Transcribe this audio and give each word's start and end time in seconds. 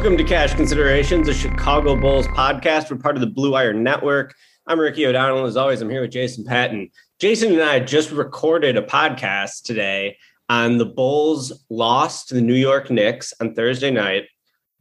Welcome 0.00 0.16
to 0.16 0.24
Cash 0.24 0.54
Considerations, 0.54 1.28
a 1.28 1.34
Chicago 1.34 1.94
Bulls 1.94 2.26
podcast. 2.28 2.90
We're 2.90 2.96
part 2.96 3.16
of 3.16 3.20
the 3.20 3.26
Blue 3.26 3.52
Wire 3.52 3.74
Network. 3.74 4.34
I'm 4.66 4.80
Ricky 4.80 5.04
O'Donnell. 5.04 5.44
As 5.44 5.58
always, 5.58 5.82
I'm 5.82 5.90
here 5.90 6.00
with 6.00 6.10
Jason 6.10 6.42
Patton. 6.42 6.88
Jason 7.18 7.52
and 7.52 7.60
I 7.60 7.80
just 7.80 8.10
recorded 8.10 8.78
a 8.78 8.82
podcast 8.82 9.64
today 9.64 10.16
on 10.48 10.78
the 10.78 10.86
Bulls' 10.86 11.66
loss 11.68 12.24
to 12.24 12.34
the 12.34 12.40
New 12.40 12.54
York 12.54 12.90
Knicks 12.90 13.34
on 13.42 13.54
Thursday 13.54 13.90
night. 13.90 14.24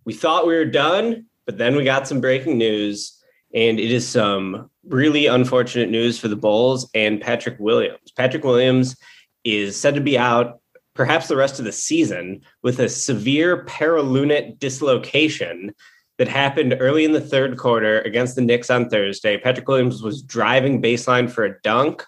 We 0.06 0.14
thought 0.14 0.48
we 0.48 0.56
were 0.56 0.64
done, 0.64 1.26
but 1.46 1.58
then 1.58 1.76
we 1.76 1.84
got 1.84 2.08
some 2.08 2.22
breaking 2.22 2.58
news, 2.58 3.22
and 3.54 3.78
it 3.78 3.92
is 3.92 4.08
some 4.08 4.72
really 4.88 5.26
unfortunate 5.26 5.90
news 5.90 6.18
for 6.18 6.30
the 6.30 6.38
Bulls 6.38 6.90
and 6.96 7.20
Patrick 7.20 7.60
Williams. 7.60 8.14
Patrick 8.16 8.46
Williams 8.46 8.96
is 9.44 9.78
said 9.78 9.96
to 9.96 10.02
be 10.02 10.18
out 10.18 10.62
perhaps 11.00 11.30
the 11.30 11.36
rest 11.38 11.60
of 11.60 11.64
the 11.64 11.72
season 11.72 12.42
with 12.62 12.78
a 12.80 12.90
severe 12.90 13.64
perilunate 13.64 14.60
dislocation 14.60 15.74
that 16.18 16.28
happened 16.28 16.76
early 16.82 17.06
in 17.06 17.14
the 17.14 17.22
third 17.22 17.58
quarter 17.58 18.02
against 18.02 18.36
the 18.36 18.42
Knicks 18.42 18.70
on 18.70 18.90
Thursday. 18.90 19.38
Patrick 19.38 19.66
Williams 19.66 20.04
was 20.04 20.22
driving 20.22 20.82
baseline 20.82 21.32
for 21.32 21.46
a 21.46 21.58
dunk. 21.62 22.06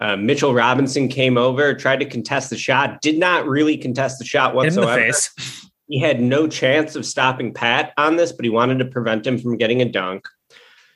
Uh, 0.00 0.16
Mitchell 0.16 0.52
Robinson 0.52 1.06
came 1.06 1.38
over, 1.38 1.74
tried 1.74 2.00
to 2.00 2.06
contest 2.06 2.50
the 2.50 2.58
shot, 2.58 3.00
did 3.00 3.20
not 3.20 3.46
really 3.46 3.76
contest 3.76 4.18
the 4.18 4.24
shot 4.24 4.50
in 4.50 4.56
the 4.56 4.80
whatsoever. 4.80 5.00
face. 5.00 5.70
He 5.86 6.00
had 6.00 6.20
no 6.20 6.48
chance 6.48 6.96
of 6.96 7.06
stopping 7.06 7.54
Pat 7.54 7.92
on 7.96 8.16
this, 8.16 8.32
but 8.32 8.44
he 8.44 8.50
wanted 8.50 8.80
to 8.80 8.86
prevent 8.86 9.24
him 9.24 9.38
from 9.38 9.58
getting 9.58 9.80
a 9.80 9.84
dunk. 9.84 10.26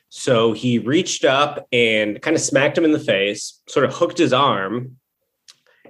So 0.09 0.51
he 0.51 0.77
reached 0.77 1.23
up 1.23 1.65
and 1.71 2.21
kind 2.21 2.35
of 2.35 2.41
smacked 2.41 2.77
him 2.77 2.83
in 2.83 2.91
the 2.91 2.99
face, 2.99 3.61
sort 3.69 3.85
of 3.85 3.93
hooked 3.93 4.17
his 4.17 4.33
arm, 4.33 4.98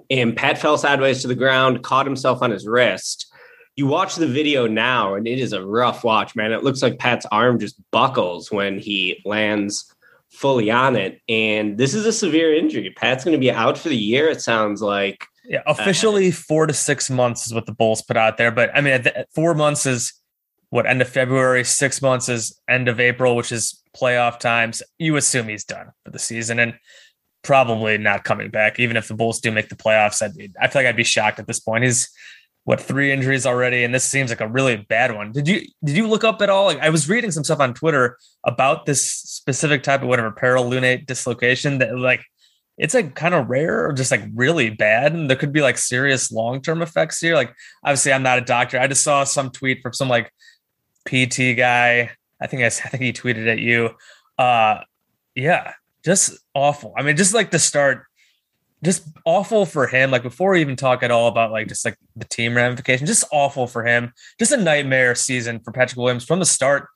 and 0.10 0.36
Pat 0.36 0.58
fell 0.58 0.78
sideways 0.78 1.22
to 1.22 1.28
the 1.28 1.36
ground, 1.36 1.84
caught 1.84 2.06
himself 2.06 2.42
on 2.42 2.52
his 2.52 2.68
wrist. 2.68 3.32
You 3.76 3.88
watch 3.88 4.16
the 4.16 4.28
video 4.28 4.68
now, 4.68 5.16
and 5.16 5.28
it 5.28 5.40
is 5.40 5.54
a 5.54 5.66
rough 5.66 6.04
watch, 6.04 6.36
man. 6.36 6.52
It 6.52 6.64
looks 6.64 6.82
like 6.82 7.00
Pat's 7.00 7.26
arm 7.32 7.60
just 7.60 7.80
buckles 7.92 8.52
when 8.52 8.78
he 8.78 9.22
lands 9.26 9.94
fully 10.32 10.70
on 10.70 10.96
it. 10.96 11.22
And 11.30 11.78
this 11.78 11.94
is 11.94 12.06
a 12.06 12.12
severe 12.12 12.54
injury. 12.54 12.94
Pat's 12.96 13.24
going 13.24 13.34
to 13.34 13.40
be 13.40 13.52
out 13.52 13.78
for 13.78 13.90
the 13.90 13.98
year, 13.98 14.28
it 14.30 14.42
sounds 14.42 14.82
like. 14.82 15.26
Yeah, 15.46 15.64
officially 15.66 16.30
uh, 16.30 16.34
four 16.34 16.68
to 16.68 16.74
six 16.74 17.10
months 17.10 17.48
is 17.48 17.54
what 17.54 17.66
the 17.66 17.72
Bulls 17.72 18.02
put 18.02 18.18
out 18.18 18.38
there. 18.38 18.52
But 18.52 18.70
I 18.76 18.82
mean, 18.82 19.04
four 19.34 19.54
months 19.56 19.86
is 19.86 20.14
what 20.70 20.86
end 20.86 21.02
of 21.02 21.10
February, 21.10 21.64
six 21.64 22.02
months 22.02 22.30
is 22.30 22.60
end 22.70 22.88
of 22.88 23.00
April, 23.00 23.36
which 23.36 23.52
is 23.52 23.82
playoff 23.98 24.40
times. 24.40 24.84
You 25.00 25.16
assume 25.16 25.48
he's 25.48 25.64
done 25.64 25.92
for 26.04 26.12
the 26.12 26.20
season 26.20 26.60
and 26.60 26.76
probably 27.50 27.98
not 27.98 28.24
coming 28.24 28.52
back. 28.52 28.80
Even 28.80 28.96
if 28.96 29.08
the 29.08 29.16
Bulls 29.16 29.40
do 29.40 29.52
make 29.52 29.70
the 29.70 29.76
playoffs, 29.76 30.22
I'd, 30.22 30.54
I 30.62 30.68
feel 30.68 30.84
like 30.84 30.88
I'd 30.88 30.96
be 30.96 31.04
shocked 31.04 31.40
at 31.40 31.48
this 31.48 31.60
point. 31.60 31.84
He's 31.84 32.08
what 32.64 32.80
three 32.80 33.12
injuries 33.12 33.48
already, 33.48 33.84
and 33.84 33.92
this 33.92 34.04
seems 34.04 34.30
like 34.30 34.40
a 34.40 34.48
really 34.48 34.76
bad 34.76 35.16
one. 35.16 35.32
Did 35.32 35.48
you 35.48 35.62
did 35.84 35.98
you 35.98 36.08
look 36.08 36.24
up 36.24 36.44
at 36.44 36.52
all? 36.52 36.66
Like 36.66 36.78
I 36.78 36.92
was 36.92 37.10
reading 37.10 37.32
some 37.32 37.44
stuff 37.44 37.60
on 37.60 37.74
Twitter 37.74 38.20
about 38.46 38.86
this 38.86 39.04
specific 39.04 39.82
type 39.82 40.04
of 40.04 40.10
whatever 40.10 40.30
perilunate 40.30 41.08
dislocation 41.08 41.80
that 41.80 41.98
like 41.98 42.24
it's 42.78 42.94
like 42.94 43.16
kind 43.16 43.34
of 43.34 43.50
rare 43.50 43.88
or 43.88 43.94
just 43.94 44.12
like 44.12 44.22
really 44.36 44.70
bad. 44.70 45.14
And 45.14 45.28
there 45.28 45.36
could 45.36 45.52
be 45.52 45.62
like 45.62 45.80
serious 45.80 46.32
long 46.32 46.62
term 46.62 46.84
effects 46.84 47.20
here. 47.20 47.34
Like, 47.34 47.52
obviously, 47.84 48.14
I'm 48.14 48.22
not 48.22 48.38
a 48.38 48.42
doctor. 48.42 48.80
I 48.80 48.86
just 48.86 49.04
saw 49.04 49.24
some 49.24 49.50
tweet 49.50 49.82
from 49.82 49.94
some 49.94 50.08
like 50.08 50.32
PT 51.08 51.58
guy. 51.58 52.12
I 52.40 52.46
think 52.46 52.62
I, 52.62 52.68
I 52.68 52.70
think 52.70 53.02
he 53.02 53.12
tweeted 53.12 53.52
at 53.52 53.58
you. 53.58 53.90
Uh, 54.38 54.82
yeah, 55.34 55.74
just 56.04 56.38
awful. 56.54 56.94
I 56.98 57.04
mean, 57.04 57.18
just 57.18 57.34
like 57.34 57.52
the 57.52 57.60
start, 57.60 58.06
just 58.84 59.04
awful 59.26 59.66
for 59.66 59.88
him. 59.88 60.12
Like 60.12 60.24
before 60.24 60.52
we 60.52 60.62
even 60.62 60.76
talk 60.76 61.04
at 61.04 61.12
all 61.12 61.28
about 61.28 61.52
like 61.52 61.68
just 61.68 61.86
like 61.86 61.98
the 62.16 62.26
team 62.26 62.56
ramification, 62.56 63.08
just 63.08 63.26
awful 63.32 63.68
for 63.68 63.86
him. 63.86 64.14
Just 64.38 64.52
a 64.52 64.58
nightmare 64.58 65.16
season 65.16 65.60
for 65.60 65.72
Patrick 65.72 65.98
Williams 65.98 66.26
from 66.26 66.40
the 66.40 66.46
start. 66.46 66.88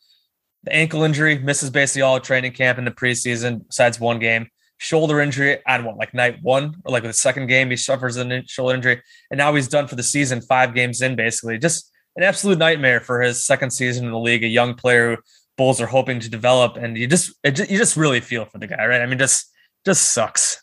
The 0.63 0.73
ankle 0.73 1.03
injury 1.03 1.37
misses 1.37 1.69
basically 1.69 2.03
all 2.03 2.19
training 2.19 2.53
camp 2.53 2.77
in 2.77 2.85
the 2.85 2.91
preseason, 2.91 3.67
besides 3.67 3.99
one 3.99 4.19
game 4.19 4.47
shoulder 4.83 5.21
injury 5.21 5.57
on 5.65 5.85
what 5.85 5.95
like 5.95 6.13
night 6.13 6.37
one 6.41 6.75
or 6.83 6.91
like 6.91 7.03
the 7.03 7.13
second 7.13 7.47
game 7.47 7.69
he 7.69 7.77
suffers 7.77 8.17
a 8.17 8.43
shoulder 8.47 8.75
injury 8.75 9.01
and 9.31 9.37
now 9.37 9.53
he's 9.55 9.69
done 9.69 9.87
for 9.87 9.95
the 9.95 10.03
season 10.03 10.41
five 10.41 10.75
games 10.75 11.01
in 11.01 11.15
basically 11.15 11.57
just 11.57 11.89
an 12.17 12.23
absolute 12.23 12.57
nightmare 12.57 12.99
for 12.99 13.21
his 13.21 13.41
second 13.41 13.71
season 13.71 14.03
in 14.03 14.11
the 14.11 14.19
league 14.19 14.43
a 14.43 14.47
young 14.47 14.73
player 14.73 15.11
who 15.11 15.21
bulls 15.57 15.79
are 15.79 15.87
hoping 15.87 16.19
to 16.19 16.29
develop 16.29 16.77
and 16.77 16.97
you 16.97 17.07
just, 17.07 17.33
it 17.43 17.59
you 17.69 17.77
just 17.77 17.95
really 17.97 18.19
feel 18.19 18.45
for 18.45 18.57
the 18.57 18.67
guy 18.67 18.85
right 18.85 19.01
i 19.01 19.05
mean 19.05 19.19
just 19.19 19.51
just 19.85 20.13
sucks 20.13 20.61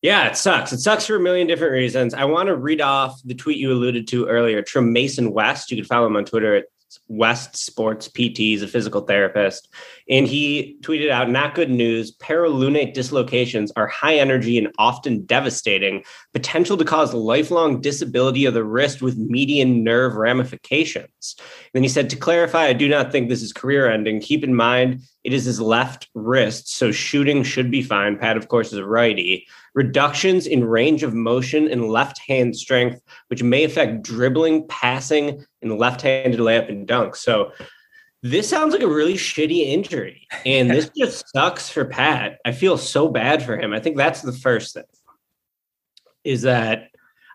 Yeah, 0.00 0.28
it 0.28 0.36
sucks. 0.36 0.72
It 0.72 0.78
sucks 0.78 1.06
for 1.06 1.16
a 1.16 1.20
million 1.20 1.48
different 1.48 1.72
reasons. 1.72 2.14
I 2.14 2.24
want 2.24 2.46
to 2.46 2.56
read 2.56 2.80
off 2.80 3.20
the 3.24 3.34
tweet 3.34 3.58
you 3.58 3.72
alluded 3.72 4.06
to 4.08 4.26
earlier. 4.26 4.62
Trim 4.62 4.92
Mason 4.92 5.32
West. 5.32 5.72
You 5.72 5.76
can 5.76 5.86
follow 5.86 6.06
him 6.06 6.14
on 6.16 6.24
Twitter 6.24 6.54
at 6.54 6.66
West 7.08 7.56
Sports 7.56 8.08
PT. 8.08 8.38
He's 8.38 8.62
a 8.62 8.68
physical 8.68 9.02
therapist. 9.02 9.68
And 10.08 10.26
he 10.26 10.76
tweeted 10.80 11.10
out 11.10 11.30
not 11.30 11.54
good 11.54 11.70
news. 11.70 12.12
Perilunate 12.12 12.94
dislocations 12.94 13.72
are 13.76 13.86
high 13.86 14.16
energy 14.16 14.58
and 14.58 14.72
often 14.78 15.24
devastating, 15.24 16.04
potential 16.32 16.76
to 16.76 16.84
cause 16.84 17.12
lifelong 17.12 17.80
disability 17.80 18.44
of 18.44 18.54
the 18.54 18.64
wrist 18.64 19.02
with 19.02 19.18
median 19.18 19.84
nerve 19.84 20.14
ramifications. 20.14 21.36
Then 21.74 21.82
he 21.82 21.88
said, 21.88 22.10
to 22.10 22.16
clarify, 22.16 22.66
I 22.66 22.72
do 22.72 22.88
not 22.88 23.12
think 23.12 23.28
this 23.28 23.42
is 23.42 23.52
career 23.52 23.90
ending. 23.90 24.20
Keep 24.20 24.44
in 24.44 24.54
mind, 24.54 25.00
it 25.24 25.34
is 25.34 25.44
his 25.44 25.60
left 25.60 26.08
wrist, 26.14 26.72
so 26.72 26.90
shooting 26.90 27.42
should 27.42 27.70
be 27.70 27.82
fine. 27.82 28.18
Pat, 28.18 28.36
of 28.36 28.48
course, 28.48 28.72
is 28.72 28.78
a 28.78 28.86
righty. 28.86 29.46
Reductions 29.74 30.46
in 30.46 30.64
range 30.64 31.02
of 31.02 31.14
motion 31.14 31.68
and 31.68 31.88
left 31.88 32.18
hand 32.26 32.56
strength, 32.56 33.00
which 33.28 33.42
may 33.42 33.64
affect 33.64 34.02
dribbling, 34.02 34.66
passing, 34.68 35.44
and 35.62 35.78
left 35.78 36.02
handed 36.02 36.40
layup 36.40 36.68
and 36.68 36.86
dunk. 36.86 37.16
So 37.16 37.52
this 38.22 38.48
sounds 38.48 38.72
like 38.72 38.82
a 38.82 38.88
really 38.88 39.14
shitty 39.14 39.66
injury. 39.66 40.26
And 40.44 40.70
this 40.72 40.90
just 40.96 41.28
sucks 41.32 41.68
for 41.68 41.84
Pat. 41.84 42.38
I 42.44 42.52
feel 42.52 42.78
so 42.78 43.08
bad 43.08 43.42
for 43.42 43.56
him. 43.56 43.72
I 43.72 43.80
think 43.80 43.96
that's 43.96 44.22
the 44.22 44.32
first 44.32 44.74
thing 44.74 44.84
is 46.24 46.42
that 46.42 46.90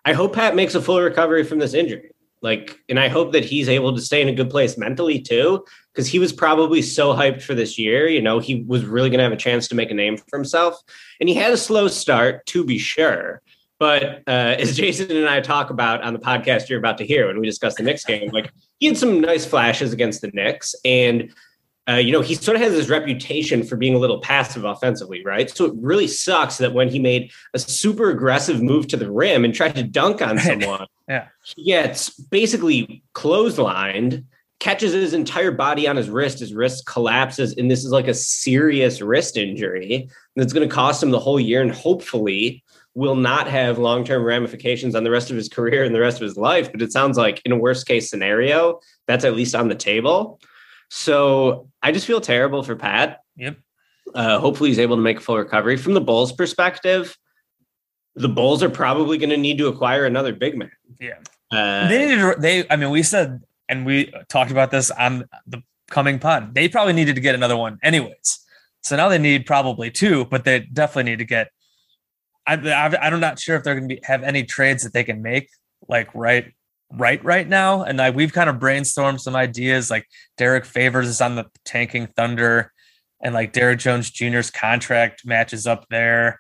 I 0.06 0.14
hope 0.14 0.36
Pat 0.36 0.56
makes 0.56 0.76
a 0.76 0.82
full 0.82 1.02
recovery 1.02 1.44
from 1.44 1.60
this 1.60 1.74
injury. 1.74 2.13
Like, 2.44 2.78
and 2.90 3.00
I 3.00 3.08
hope 3.08 3.32
that 3.32 3.46
he's 3.46 3.70
able 3.70 3.96
to 3.96 4.02
stay 4.02 4.22
in 4.22 4.28
a 4.28 4.34
good 4.34 4.50
place 4.50 4.78
mentally 4.78 5.20
too, 5.20 5.64
because 5.94 6.08
he 6.08 6.20
was 6.20 6.34
probably 6.34 6.82
so 6.82 7.14
hyped 7.14 7.42
for 7.42 7.56
this 7.56 7.80
year. 7.80 8.08
You 8.08 8.22
know, 8.22 8.40
he 8.40 8.64
was 8.68 8.86
really 8.86 9.10
going 9.10 9.20
to 9.20 9.24
have 9.24 9.32
a 9.32 9.38
chance 9.38 9.70
to 9.70 9.76
make 9.76 9.90
a 9.90 9.96
name 9.96 10.18
for 10.18 10.38
himself. 10.38 10.80
And 11.20 11.30
he 11.30 11.36
had 11.36 11.54
a 11.54 11.58
slow 11.58 11.88
start, 11.88 12.46
to 12.48 12.66
be 12.66 12.78
sure. 12.78 13.42
But 13.80 14.24
uh, 14.28 14.56
as 14.60 14.76
Jason 14.78 15.16
and 15.16 15.28
I 15.28 15.40
talk 15.40 15.70
about 15.70 16.04
on 16.04 16.14
the 16.14 16.20
podcast 16.20 16.68
you're 16.68 16.80
about 16.80 16.98
to 16.98 17.06
hear 17.06 17.28
when 17.28 17.40
we 17.40 17.46
discuss 17.46 17.76
the 17.76 17.84
Knicks 17.84 18.04
game, 18.04 18.30
like 18.32 18.52
he 18.80 18.88
had 18.88 18.98
some 18.98 19.22
nice 19.22 19.46
flashes 19.46 19.94
against 19.94 20.22
the 20.22 20.32
Knicks. 20.34 20.76
And 20.84 21.34
uh, 21.90 21.96
you 21.96 22.14
know, 22.14 22.22
he 22.22 22.36
sort 22.36 22.56
of 22.56 22.62
has 22.62 22.72
this 22.72 22.88
reputation 22.88 23.64
for 23.64 23.76
being 23.76 23.94
a 23.94 23.98
little 23.98 24.20
passive 24.20 24.64
offensively, 24.64 25.24
right? 25.26 25.50
So 25.50 25.66
it 25.66 25.74
really 25.76 26.08
sucks 26.08 26.58
that 26.60 26.74
when 26.74 26.88
he 26.88 26.98
made 26.98 27.32
a 27.54 27.60
super 27.60 28.10
aggressive 28.10 28.62
move 28.62 28.88
to 28.88 28.98
the 28.98 29.12
rim 29.12 29.44
and 29.44 29.54
tried 29.54 29.76
to 29.76 29.84
dunk 29.84 30.22
on 30.22 30.40
someone, 30.40 30.88
yeah. 31.10 31.28
he 31.44 31.66
gets 31.66 32.10
basically 32.12 33.04
clotheslined, 33.14 34.24
catches 34.60 34.94
his 34.94 35.14
entire 35.14 35.52
body 35.52 35.86
on 35.86 35.98
his 35.98 36.10
wrist. 36.10 36.40
His 36.40 36.54
wrist 36.54 36.86
collapses, 36.86 37.54
and 37.58 37.70
this 37.70 37.84
is 37.84 37.92
like 37.92 38.08
a 38.08 38.14
serious 38.14 39.02
wrist 39.02 39.36
injury 39.36 40.10
that's 40.38 40.54
going 40.54 40.68
to 40.68 40.74
cost 40.74 41.04
him 41.04 41.12
the 41.12 41.20
whole 41.20 41.40
year 41.40 41.62
and 41.62 41.72
hopefully 41.72 42.64
will 42.96 43.16
not 43.16 43.48
have 43.48 43.80
long-term 43.80 44.24
ramifications 44.24 44.96
on 44.96 45.04
the 45.04 45.12
rest 45.12 45.32
of 45.32 45.36
his 45.36 45.50
career 45.50 45.84
and 45.84 45.94
the 45.94 46.00
rest 46.00 46.22
of 46.22 46.28
his 46.28 46.38
life. 46.38 46.72
But 46.72 46.82
it 46.82 46.94
sounds 46.94 47.18
like 47.18 47.42
in 47.44 47.52
a 47.52 47.58
worst 47.58 47.88
case 47.88 48.10
scenario, 48.10 48.80
that's 49.06 49.26
at 49.26 49.36
least 49.36 49.56
on 49.56 49.68
the 49.68 49.76
table. 49.76 50.40
So 50.96 51.72
I 51.82 51.92
just 51.92 52.06
feel 52.06 52.22
terrible 52.22 52.62
for 52.62 52.76
Pat. 52.76 53.22
Yep. 53.38 53.58
Uh, 54.14 54.38
hopefully, 54.40 54.70
he's 54.70 54.78
able 54.78 54.96
to 54.96 55.02
make 55.02 55.18
a 55.18 55.22
full 55.22 55.40
recovery. 55.40 55.76
From 55.76 55.96
the 55.96 56.02
Bulls' 56.02 56.32
perspective, 56.32 57.18
the 58.14 58.30
Bulls 58.30 58.62
are 58.62 58.70
probably 58.70 59.18
going 59.18 59.32
to 59.32 59.38
need 59.38 59.58
to 59.58 59.68
acquire 59.70 60.06
another 60.06 60.34
big 60.34 60.56
man. 60.56 60.72
Yeah. 61.00 61.18
Uh, 61.52 61.88
they 61.88 62.16
needed. 62.16 62.36
They. 62.40 62.70
I 62.70 62.76
mean, 62.76 62.92
we 62.92 63.02
said 63.02 63.42
and 63.68 63.88
we 63.88 64.14
talked 64.30 64.52
about 64.52 64.70
this 64.70 64.92
on 64.92 65.28
the 65.48 65.64
coming 65.90 66.20
pod. 66.20 66.54
They 66.54 66.70
probably 66.70 66.94
needed 66.94 67.16
to 67.16 67.22
get 67.22 67.34
another 67.34 67.58
one, 67.58 67.80
anyways. 67.82 68.46
So 68.84 68.96
now 68.96 69.10
they 69.10 69.18
need 69.18 69.48
probably 69.48 69.90
two, 69.90 70.26
but 70.26 70.44
they 70.44 70.60
definitely 70.60 71.12
need 71.12 71.20
to 71.20 71.26
get. 71.26 71.50
I, 72.46 72.54
I, 72.54 73.08
I'm 73.08 73.20
not 73.20 73.40
sure 73.40 73.56
if 73.56 73.64
they're 73.64 73.80
going 73.80 73.90
to 73.90 74.00
have 74.04 74.22
any 74.22 74.44
trades 74.44 74.84
that 74.84 74.94
they 74.94 75.04
can 75.04 75.24
make 75.24 75.50
like 75.90 76.14
right 76.14 76.54
right 76.96 77.24
right 77.24 77.48
now. 77.48 77.84
And 77.84 78.02
I, 78.02 78.12
we've 78.12 78.34
kind 78.34 78.50
of 78.50 78.58
brainstormed 78.58 79.20
some 79.20 79.36
ideas. 79.36 79.90
Like 79.90 80.08
Derrick 80.38 80.66
Favors 80.66 81.08
is 81.08 81.22
on 81.22 81.36
the 81.36 81.46
tanking 81.66 82.08
Thunder, 82.08 82.72
and 83.22 83.34
like 83.34 83.54
Derrick 83.54 83.80
Jones 83.80 84.10
Jr.'s 84.10 84.52
contract 84.52 85.26
matches 85.26 85.68
up 85.68 85.86
there. 85.90 86.40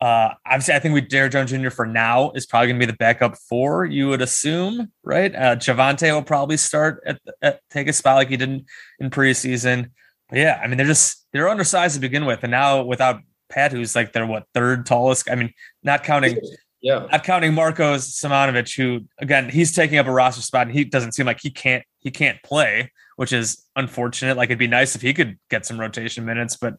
Uh, 0.00 0.34
obviously, 0.44 0.74
I 0.74 0.80
think 0.80 0.94
we 0.94 1.00
Derrick 1.00 1.30
Jones 1.30 1.50
Jr. 1.50 1.70
for 1.70 1.86
now 1.86 2.32
is 2.32 2.44
probably 2.44 2.68
going 2.68 2.80
to 2.80 2.86
be 2.86 2.90
the 2.90 2.96
backup 2.96 3.36
four. 3.48 3.84
You 3.84 4.08
would 4.08 4.20
assume, 4.20 4.90
right? 5.04 5.32
Uh, 5.32 5.54
Javonte 5.54 6.12
will 6.12 6.24
probably 6.24 6.56
start 6.56 7.00
at, 7.06 7.20
at 7.40 7.60
take 7.70 7.86
a 7.86 7.92
spot 7.92 8.16
like 8.16 8.28
he 8.28 8.36
did 8.36 8.48
in, 8.48 8.66
in 8.98 9.10
preseason. 9.10 9.90
But 10.28 10.38
yeah, 10.38 10.60
I 10.62 10.66
mean 10.66 10.76
they're 10.76 10.86
just 10.86 11.24
they're 11.32 11.48
undersized 11.48 11.94
to 11.94 12.00
begin 12.00 12.24
with, 12.24 12.42
and 12.42 12.50
now 12.50 12.82
without 12.82 13.20
Pat, 13.48 13.70
who's 13.70 13.94
like 13.94 14.12
their 14.12 14.26
what 14.26 14.46
third 14.54 14.86
tallest. 14.86 15.30
I 15.30 15.36
mean, 15.36 15.52
not 15.84 16.02
counting 16.02 16.36
yeah. 16.82 17.06
not 17.10 17.24
counting 17.24 17.54
Marko 17.54 17.94
Simonovic, 17.96 18.76
who 18.76 19.04
again 19.18 19.48
he's 19.48 19.74
taking 19.74 19.98
up 19.98 20.06
a 20.06 20.12
roster 20.12 20.42
spot, 20.42 20.66
and 20.66 20.76
he 20.76 20.84
doesn't 20.84 21.12
seem 21.12 21.26
like 21.26 21.40
he 21.40 21.50
can't 21.50 21.84
he 21.98 22.10
can't 22.10 22.42
play, 22.42 22.90
which 23.16 23.32
is 23.32 23.64
unfortunate. 23.76 24.36
Like 24.36 24.48
it'd 24.48 24.58
be 24.58 24.66
nice 24.66 24.94
if 24.96 25.02
he 25.02 25.14
could 25.14 25.38
get 25.48 25.64
some 25.64 25.78
rotation 25.78 26.24
minutes, 26.24 26.56
but 26.56 26.74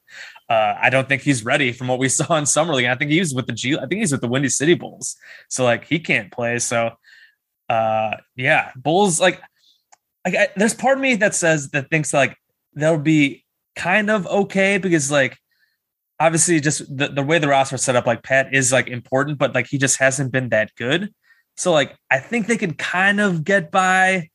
uh, 0.49 0.75
I 0.79 0.89
don't 0.89 1.07
think 1.07 1.21
he's 1.21 1.45
ready 1.45 1.71
from 1.71 1.87
what 1.87 1.99
we 1.99 2.09
saw 2.09 2.35
in 2.35 2.45
summer 2.45 2.75
league. 2.75 2.85
I 2.85 2.95
think 2.95 3.11
he's 3.11 3.33
with 3.33 3.47
the 3.47 3.53
G. 3.53 3.77
I 3.77 3.85
think 3.87 3.99
he's 3.99 4.11
with 4.11 4.21
the 4.21 4.27
Windy 4.27 4.49
City 4.49 4.75
Bulls, 4.75 5.15
so 5.49 5.63
like 5.63 5.85
he 5.85 5.99
can't 5.99 6.31
play. 6.31 6.59
So 6.59 6.91
uh, 7.69 8.17
yeah, 8.35 8.71
Bulls 8.75 9.19
like 9.19 9.41
like 10.25 10.35
I, 10.35 10.47
there's 10.55 10.73
part 10.73 10.97
of 10.97 11.01
me 11.01 11.15
that 11.15 11.33
says 11.33 11.69
that 11.69 11.89
thinks 11.89 12.13
like 12.13 12.37
they'll 12.75 12.97
be 12.97 13.45
kind 13.75 14.09
of 14.09 14.27
okay 14.27 14.77
because 14.77 15.11
like 15.11 15.37
obviously 16.19 16.59
just 16.59 16.95
the, 16.95 17.07
the 17.07 17.23
way 17.23 17.39
the 17.39 17.47
roster 17.47 17.77
set 17.77 17.95
up, 17.95 18.05
like 18.05 18.23
Pat 18.23 18.53
is 18.53 18.71
like 18.71 18.87
important, 18.87 19.37
but 19.37 19.53
like 19.53 19.67
he 19.67 19.77
just 19.77 19.97
hasn't 19.97 20.31
been 20.31 20.49
that 20.49 20.71
good. 20.75 21.13
So 21.57 21.71
like 21.71 21.95
I 22.09 22.19
think 22.19 22.47
they 22.47 22.57
can 22.57 22.73
kind 22.73 23.19
of 23.19 23.43
get 23.43 23.71
by 23.71 24.29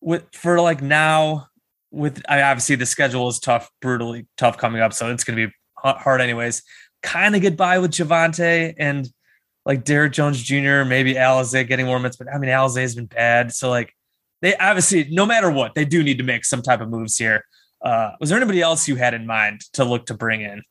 with 0.00 0.24
for 0.32 0.60
like 0.60 0.82
now 0.82 1.46
with 1.90 2.22
I 2.28 2.42
obviously 2.42 2.76
the 2.76 2.86
schedule 2.86 3.28
is 3.28 3.38
tough, 3.38 3.70
brutally 3.80 4.26
tough 4.36 4.58
coming 4.58 4.80
up, 4.80 4.92
so 4.92 5.10
it's 5.10 5.24
gonna 5.24 5.46
be 5.46 5.52
hard 5.76 6.20
anyways. 6.20 6.62
Kind 7.02 7.34
of 7.34 7.42
get 7.42 7.56
by 7.56 7.78
with 7.78 7.90
Javonte 7.90 8.74
and 8.78 9.08
like 9.64 9.84
Derrick 9.84 10.12
Jones 10.12 10.42
Jr., 10.42 10.84
maybe 10.84 11.14
Alize 11.14 11.66
getting 11.66 11.86
more 11.86 11.98
minutes, 11.98 12.16
but 12.16 12.32
I 12.32 12.38
mean 12.38 12.50
Alize 12.50 12.80
has 12.80 12.94
been 12.94 13.06
bad. 13.06 13.52
So 13.52 13.68
like 13.68 13.94
they 14.40 14.56
obviously 14.56 15.08
no 15.10 15.26
matter 15.26 15.50
what, 15.50 15.74
they 15.74 15.84
do 15.84 16.02
need 16.02 16.18
to 16.18 16.24
make 16.24 16.44
some 16.44 16.62
type 16.62 16.80
of 16.80 16.88
moves 16.88 17.16
here. 17.16 17.44
Uh, 17.80 18.12
was 18.20 18.28
there 18.30 18.38
anybody 18.38 18.60
else 18.60 18.86
you 18.86 18.94
had 18.94 19.12
in 19.12 19.26
mind 19.26 19.62
to 19.72 19.84
look 19.84 20.06
to 20.06 20.14
bring 20.14 20.42
in? 20.42 20.62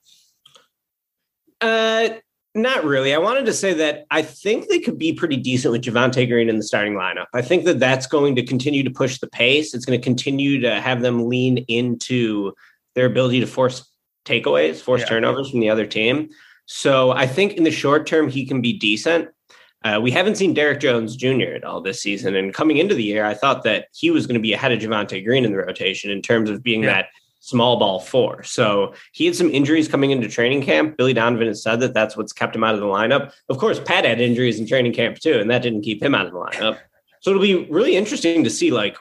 Uh, 1.61 2.09
not 2.53 2.83
really. 2.83 3.13
I 3.13 3.17
wanted 3.17 3.45
to 3.45 3.53
say 3.53 3.73
that 3.75 4.05
I 4.11 4.21
think 4.23 4.67
they 4.67 4.79
could 4.79 4.97
be 4.97 5.13
pretty 5.13 5.37
decent 5.37 5.71
with 5.71 5.83
Javonte 5.83 6.27
Green 6.27 6.49
in 6.49 6.57
the 6.57 6.63
starting 6.63 6.93
lineup. 6.95 7.27
I 7.33 7.41
think 7.41 7.63
that 7.65 7.79
that's 7.79 8.07
going 8.07 8.35
to 8.35 8.43
continue 8.45 8.83
to 8.83 8.89
push 8.89 9.19
the 9.19 9.27
pace. 9.27 9.73
It's 9.73 9.85
going 9.85 9.97
to 9.99 10.03
continue 10.03 10.59
to 10.61 10.81
have 10.81 11.01
them 11.01 11.29
lean 11.29 11.59
into 11.69 12.51
their 12.95 13.05
ability 13.05 13.39
to 13.39 13.47
force 13.47 13.89
takeaways, 14.25 14.81
force 14.81 15.01
Yeah. 15.01 15.07
turnovers 15.07 15.49
from 15.49 15.61
the 15.61 15.69
other 15.69 15.85
team. 15.85 16.29
So 16.65 17.11
I 17.11 17.25
think 17.25 17.53
in 17.53 17.63
the 17.63 17.71
short 17.71 18.05
term, 18.05 18.29
he 18.29 18.45
can 18.45 18.61
be 18.61 18.73
decent. 18.77 19.29
Uh, 19.83 19.99
we 20.01 20.11
haven't 20.11 20.35
seen 20.35 20.53
Derrick 20.53 20.79
Jones 20.79 21.15
Jr. 21.15 21.53
at 21.55 21.63
all 21.63 21.81
this 21.81 22.01
season. 22.01 22.35
And 22.35 22.53
coming 22.53 22.77
into 22.77 22.93
the 22.93 23.03
year, 23.03 23.23
I 23.25 23.33
thought 23.33 23.63
that 23.63 23.87
he 23.93 24.11
was 24.11 24.27
going 24.27 24.35
to 24.35 24.41
be 24.41 24.53
ahead 24.53 24.71
of 24.71 24.79
Javonte 24.79 25.23
Green 25.25 25.43
in 25.45 25.51
the 25.51 25.57
rotation 25.57 26.11
in 26.11 26.21
terms 26.21 26.49
of 26.49 26.61
being 26.61 26.83
Yeah. 26.83 26.93
that 26.93 27.05
small 27.41 27.77
ball 27.77 27.99
four. 27.99 28.43
So 28.43 28.93
he 29.11 29.25
had 29.25 29.35
some 29.35 29.49
injuries 29.49 29.87
coming 29.87 30.11
into 30.11 30.29
training 30.29 30.61
camp. 30.61 30.95
Billy 30.95 31.13
Donovan 31.13 31.47
has 31.47 31.61
said 31.61 31.79
that 31.81 31.93
that's 31.93 32.15
what's 32.15 32.31
kept 32.31 32.55
him 32.55 32.63
out 32.63 32.75
of 32.75 32.79
the 32.79 32.85
lineup. 32.85 33.33
Of 33.49 33.57
course, 33.57 33.79
Pat 33.79 34.05
had 34.05 34.21
injuries 34.21 34.59
in 34.59 34.67
training 34.67 34.93
camp 34.93 35.17
too, 35.19 35.39
and 35.39 35.49
that 35.51 35.61
didn't 35.63 35.81
keep 35.81 36.01
him 36.01 36.15
out 36.15 36.27
of 36.27 36.31
the 36.31 36.39
lineup. 36.39 36.77
So 37.21 37.31
it'll 37.31 37.41
be 37.41 37.65
really 37.69 37.95
interesting 37.95 38.43
to 38.43 38.49
see 38.49 38.71
like 38.71 38.95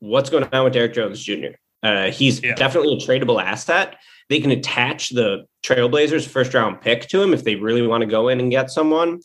what's 0.00 0.28
going 0.28 0.44
on 0.52 0.64
with 0.64 0.72
Derrick 0.74 0.92
Jones 0.92 1.22
Jr. 1.22 1.54
Uh, 1.82 2.10
he's 2.10 2.42
Yeah. 2.42 2.54
definitely 2.54 2.94
a 2.94 2.96
tradable 2.98 3.42
asset. 3.42 3.96
They 4.28 4.40
can 4.40 4.50
attach 4.50 5.10
the 5.10 5.46
Trailblazers 5.62 6.26
first 6.26 6.52
round 6.54 6.80
pick 6.80 7.08
to 7.08 7.22
him 7.22 7.32
if 7.32 7.44
they 7.44 7.54
really 7.56 7.86
want 7.86 8.02
to 8.02 8.06
go 8.06 8.28
in 8.28 8.40
and 8.40 8.50
get 8.50 8.70
someone. 8.70 9.20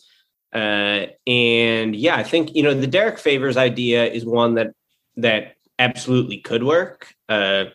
Uh, 0.53 1.07
and 1.27 1.95
yeah, 1.95 2.15
I 2.15 2.23
think 2.23 2.55
you 2.55 2.63
know 2.63 2.73
the 2.73 2.87
Derrick 2.87 3.17
Favors 3.19 3.57
idea 3.57 4.05
is 4.05 4.25
one 4.25 4.55
that 4.55 4.71
that 5.17 5.55
absolutely 5.77 6.37
could 6.37 6.63
work. 6.63 7.13
Uh, 7.27 7.65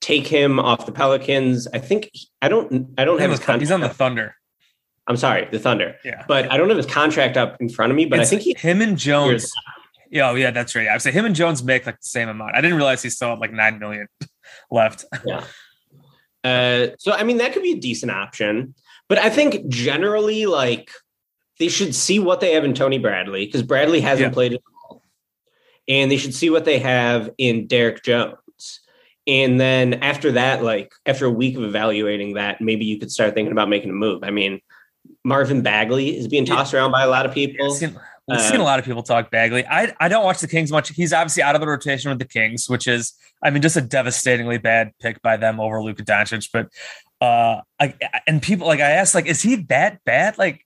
take 0.00 0.26
him 0.26 0.58
off 0.60 0.86
the 0.86 0.92
Pelicans. 0.92 1.66
I 1.72 1.78
think 1.78 2.10
I 2.42 2.48
don't 2.48 2.90
I 2.98 3.04
don't 3.04 3.20
have 3.20 3.30
his 3.30 3.40
contract. 3.40 3.60
He's 3.60 3.70
on 3.70 3.80
the 3.80 3.88
Thunder. 3.88 4.34
I'm 5.06 5.16
sorry, 5.16 5.48
the 5.50 5.58
Thunder, 5.58 5.96
Yeah. 6.04 6.24
but 6.28 6.52
I 6.52 6.56
don't 6.58 6.68
have 6.68 6.76
his 6.76 6.86
contract 6.86 7.36
up 7.38 7.56
in 7.60 7.68
front 7.70 7.90
of 7.90 7.96
me. 7.96 8.04
But 8.04 8.18
It's 8.20 8.28
I 8.28 8.36
think 8.36 8.42
he 8.42 8.54
him 8.54 8.82
and 8.82 8.98
Jones. 8.98 9.50
Yeah, 10.10 10.30
oh, 10.30 10.34
yeah, 10.34 10.50
that's 10.50 10.74
right. 10.74 10.88
I 10.88 10.92
would 10.94 11.02
say 11.02 11.10
him 11.12 11.24
and 11.26 11.34
Jones 11.34 11.62
make 11.62 11.84
like 11.86 11.96
the 12.00 12.06
same 12.06 12.28
amount. 12.28 12.54
I 12.56 12.60
didn't 12.62 12.76
realize 12.76 13.02
he 13.02 13.10
still 13.10 13.30
had 13.30 13.38
like 13.38 13.52
nine 13.52 13.78
million 13.78 14.06
left. 14.70 15.04
Yeah. 15.24 15.44
Uh, 16.44 16.88
so 16.98 17.12
I 17.12 17.24
mean 17.24 17.38
that 17.38 17.52
could 17.52 17.62
be 17.62 17.72
a 17.72 17.78
decent 17.80 18.12
option, 18.12 18.74
but 19.08 19.18
I 19.18 19.28
think 19.30 19.66
generally 19.68 20.46
like 20.46 20.90
they 21.58 21.68
should 21.68 21.94
see 21.94 22.18
what 22.20 22.40
they 22.40 22.52
have 22.54 22.64
in 22.64 22.72
Tony 22.74 22.98
Bradley 22.98 23.44
because 23.46 23.62
Bradley 23.62 24.00
hasn't 24.00 24.28
Yeah. 24.28 24.34
played 24.34 24.52
at 24.54 24.60
all, 24.88 25.02
and 25.88 26.10
they 26.10 26.16
should 26.16 26.34
see 26.34 26.48
what 26.50 26.64
they 26.64 26.78
have 26.78 27.30
in 27.38 27.66
Derrick 27.66 28.02
Jones. 28.04 28.36
And 29.28 29.60
then 29.60 29.94
after 30.02 30.32
that, 30.32 30.64
like 30.64 30.90
after 31.04 31.26
a 31.26 31.30
week 31.30 31.56
of 31.56 31.62
evaluating 31.62 32.34
that, 32.34 32.60
maybe 32.60 32.86
you 32.86 32.98
could 32.98 33.12
start 33.12 33.34
thinking 33.34 33.52
about 33.52 33.68
making 33.68 33.90
a 33.90 33.92
move. 33.92 34.24
I 34.24 34.30
mean, 34.30 34.60
Marvin 35.22 35.62
Bagley 35.62 36.16
is 36.16 36.26
being 36.26 36.46
tossed 36.46 36.72
around 36.72 36.92
by 36.92 37.02
a 37.02 37.08
lot 37.08 37.26
of 37.26 37.34
people. 37.34 37.66
I've 37.66 37.78
seen, 37.78 37.90
we've 38.26 38.38
Uh, 38.38 38.50
seen 38.50 38.60
a 38.60 38.64
lot 38.64 38.78
of 38.78 38.86
people 38.86 39.02
talk 39.02 39.30
Bagley. 39.30 39.66
I 39.66 39.94
I 40.00 40.08
don't 40.08 40.24
watch 40.24 40.40
the 40.40 40.48
Kings 40.48 40.72
much. 40.72 40.88
He's 40.88 41.12
obviously 41.12 41.42
out 41.42 41.54
of 41.54 41.60
the 41.60 41.66
rotation 41.66 42.08
with 42.10 42.18
the 42.18 42.24
Kings, 42.24 42.68
which 42.68 42.86
is 42.86 43.12
I 43.42 43.50
mean 43.50 43.60
just 43.60 43.76
a 43.76 43.82
devastatingly 43.82 44.58
bad 44.58 44.92
pick 45.00 45.20
by 45.20 45.36
them 45.36 45.60
over 45.60 45.82
Luka 45.82 46.04
Doncic. 46.04 46.48
But 46.50 46.68
uh, 47.20 47.60
I, 47.78 47.94
and 48.26 48.40
people 48.40 48.66
like 48.66 48.80
I 48.80 48.92
asked 48.92 49.14
like, 49.14 49.26
is 49.26 49.42
he 49.42 49.56
that 49.68 50.02
bad? 50.04 50.38
Like, 50.38 50.64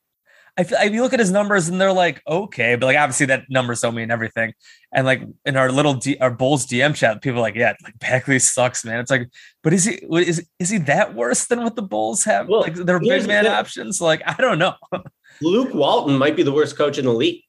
I 0.59 0.64
feel 0.64 0.78
if 0.82 0.92
you 0.92 1.02
look 1.02 1.14
at 1.14 1.18
his 1.18 1.30
numbers 1.30 1.68
and 1.68 1.80
they're 1.80 1.92
like 1.92 2.21
okay, 2.26 2.76
but 2.76 2.87
like 2.87 2.97
obviously 2.97 3.26
that 3.26 3.44
numbers 3.49 3.80
don't 3.80 3.94
mean 3.94 4.11
everything. 4.11 4.52
And 4.92 5.06
like 5.06 5.23
in 5.47 5.56
our 5.56 5.73
little 5.73 5.94
D, 5.94 6.18
our 6.18 6.30
Bulls 6.30 6.66
DM 6.66 6.94
chat, 6.94 7.23
people 7.23 7.38
are 7.38 7.42
like, 7.42 7.54
yeah, 7.54 7.73
like 7.82 7.99
Bagley 7.99 8.38
sucks, 8.38 8.85
man. 8.85 9.00
It's 9.00 9.11
like, 9.11 9.30
but 9.62 9.73
is 9.73 9.85
he 9.85 9.94
is 9.94 10.47
is 10.59 10.68
he 10.68 10.78
that 10.78 11.14
worse 11.14 11.47
than 11.47 11.62
what 11.62 11.76
the 11.76 11.82
Bulls 11.82 12.25
have? 12.25 12.49
Well, 12.49 12.61
like 12.61 12.75
their 12.75 13.00
big 13.00 13.26
man 13.26 13.44
thing. 13.44 13.52
options. 13.52 14.00
Like 14.00 14.23
I 14.26 14.35
don't 14.35 14.59
know. 14.59 14.75
Luke 15.40 15.75
Walton 15.75 16.18
might 16.18 16.37
be 16.37 16.42
the 16.42 16.52
worst 16.52 16.76
coach 16.76 16.99
in 16.99 17.04
the 17.04 17.14
league. 17.14 17.42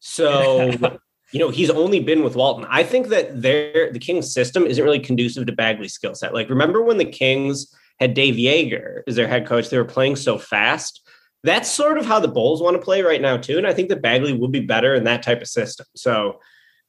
So, 0.00 0.72
you 1.32 1.38
know, 1.38 1.50
he's 1.50 1.70
only 1.70 2.00
been 2.00 2.24
with 2.24 2.34
Walton. 2.34 2.66
I 2.68 2.82
think 2.82 3.08
that 3.08 3.40
their 3.40 3.92
the 3.92 4.00
Kings 4.00 4.32
system 4.32 4.66
isn't 4.66 4.82
really 4.82 5.00
conducive 5.00 5.46
to 5.46 5.52
Bagley's 5.52 5.94
skill 5.94 6.14
set. 6.14 6.34
Like, 6.34 6.50
remember 6.50 6.82
when 6.82 6.98
the 6.98 7.04
Kings 7.04 7.72
had 8.00 8.14
Dave 8.14 8.34
Joerger 8.34 9.02
as 9.06 9.14
their 9.14 9.28
head 9.28 9.46
coach? 9.46 9.70
They 9.70 9.78
were 9.78 9.84
playing 9.84 10.16
so 10.16 10.36
fast. 10.36 11.08
That's 11.44 11.70
sort 11.70 11.98
of 11.98 12.06
how 12.06 12.20
the 12.20 12.28
Bulls 12.28 12.62
want 12.62 12.76
to 12.76 12.82
play 12.82 13.02
right 13.02 13.20
now, 13.20 13.36
too. 13.36 13.58
And 13.58 13.66
I 13.66 13.72
think 13.74 13.88
that 13.88 14.00
Bagley 14.02 14.32
would 14.32 14.52
be 14.52 14.60
better 14.60 14.94
in 14.94 15.04
that 15.04 15.22
type 15.22 15.40
of 15.42 15.48
system. 15.48 15.86
So, 15.96 16.40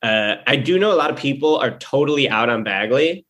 Uh, 0.03 0.35
I 0.45 0.57
do 0.57 0.77
know 0.77 0.91
a 0.91 0.99
lot 0.99 1.09
of 1.11 1.15
people 1.15 1.55
are 1.57 1.77
totally 1.79 2.27
out 2.29 2.49
on 2.49 2.65
Bagley. 2.65 3.25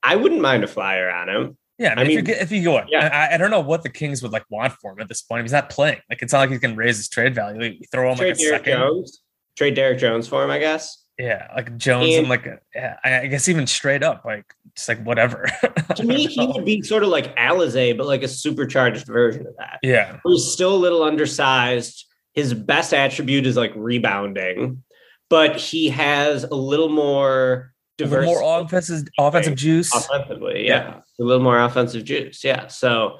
I 0.00 0.14
wouldn't 0.14 0.40
mind 0.40 0.62
a 0.62 0.68
flyer 0.68 1.10
on 1.10 1.28
him. 1.28 1.58
Yeah, 1.76 1.94
I 1.96 2.02
I 2.02 2.04
mean, 2.04 2.18
if, 2.18 2.24
mean- 2.24 2.34
you, 2.36 2.40
if 2.40 2.52
you 2.52 2.62
go, 2.62 2.84
Yeah. 2.88 3.08
I, 3.12 3.34
I 3.34 3.36
don't 3.36 3.50
know 3.50 3.58
what 3.60 3.82
the 3.82 3.88
Kings 3.88 4.22
would 4.22 4.30
like 4.30 4.44
want 4.48 4.74
for 4.74 4.92
him 4.92 5.00
at 5.00 5.08
this 5.08 5.22
point. 5.22 5.42
He's 5.42 5.50
not 5.52 5.70
playing. 5.70 5.98
Like 6.08 6.22
it's 6.22 6.32
not 6.32 6.38
like 6.38 6.50
he's 6.50 6.60
going 6.60 6.76
to 6.76 6.78
raise 6.78 6.98
his 6.98 7.08
trade 7.08 7.34
value. 7.34 7.60
You 7.64 7.86
throw 7.90 8.10
him 8.12 8.16
Trade 8.16 8.28
like 8.28 8.36
a 8.36 8.38
Derrick 8.38 8.64
second. 8.64 8.78
Jones. 8.78 9.22
Trade 9.56 9.74
Derrick 9.74 9.98
Jones 9.98 10.28
for 10.28 10.44
him, 10.44 10.50
I 10.50 10.60
guess. 10.60 11.04
Yeah, 11.18 11.48
like 11.54 11.76
Jones 11.76 12.06
And- 12.10 12.18
and 12.20 12.28
like 12.28 12.46
yeah, 12.74 12.96
I 13.04 13.26
guess 13.26 13.48
even 13.48 13.66
straight 13.66 14.02
up, 14.04 14.24
like 14.24 14.54
just 14.76 14.88
like 14.88 15.02
whatever. 15.04 15.46
To 15.96 16.04
me, 16.04 16.26
he 16.26 16.46
would 16.46 16.66
be 16.66 16.82
sort 16.82 17.02
of 17.02 17.08
like 17.08 17.34
Alizé, 17.36 17.96
but 17.96 18.06
like 18.06 18.22
a 18.22 18.28
supercharged 18.28 19.06
version 19.06 19.46
of 19.46 19.56
that. 19.56 19.78
yeah, 19.82 20.18
He's 20.24 20.44
still 20.44 20.74
a 20.74 20.76
little 20.76 21.02
undersized. 21.02 22.04
His 22.34 22.52
best 22.54 22.92
attribute 22.92 23.46
is 23.46 23.56
like 23.56 23.72
rebounding, 23.74 24.84
but 25.30 25.56
he 25.56 25.88
has 25.88 26.44
a 26.44 26.54
little 26.54 26.90
more 26.90 27.72
diverse 27.96 28.26
more 28.26 28.60
offensive 28.60 29.08
offensive 29.18 29.56
juice. 29.56 29.92
offensively. 29.94 30.66
Yeah. 30.68 31.00
A 31.18 31.22
little 31.24 31.42
more 31.42 31.58
offensive 31.58 32.04
juice. 32.04 32.44
Yeah. 32.44 32.68
So 32.68 33.18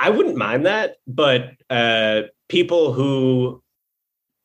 I 0.00 0.10
wouldn't 0.10 0.36
mind 0.36 0.66
that, 0.66 0.96
but 1.06 1.50
uh, 1.70 2.22
people 2.48 2.92
who 2.94 3.61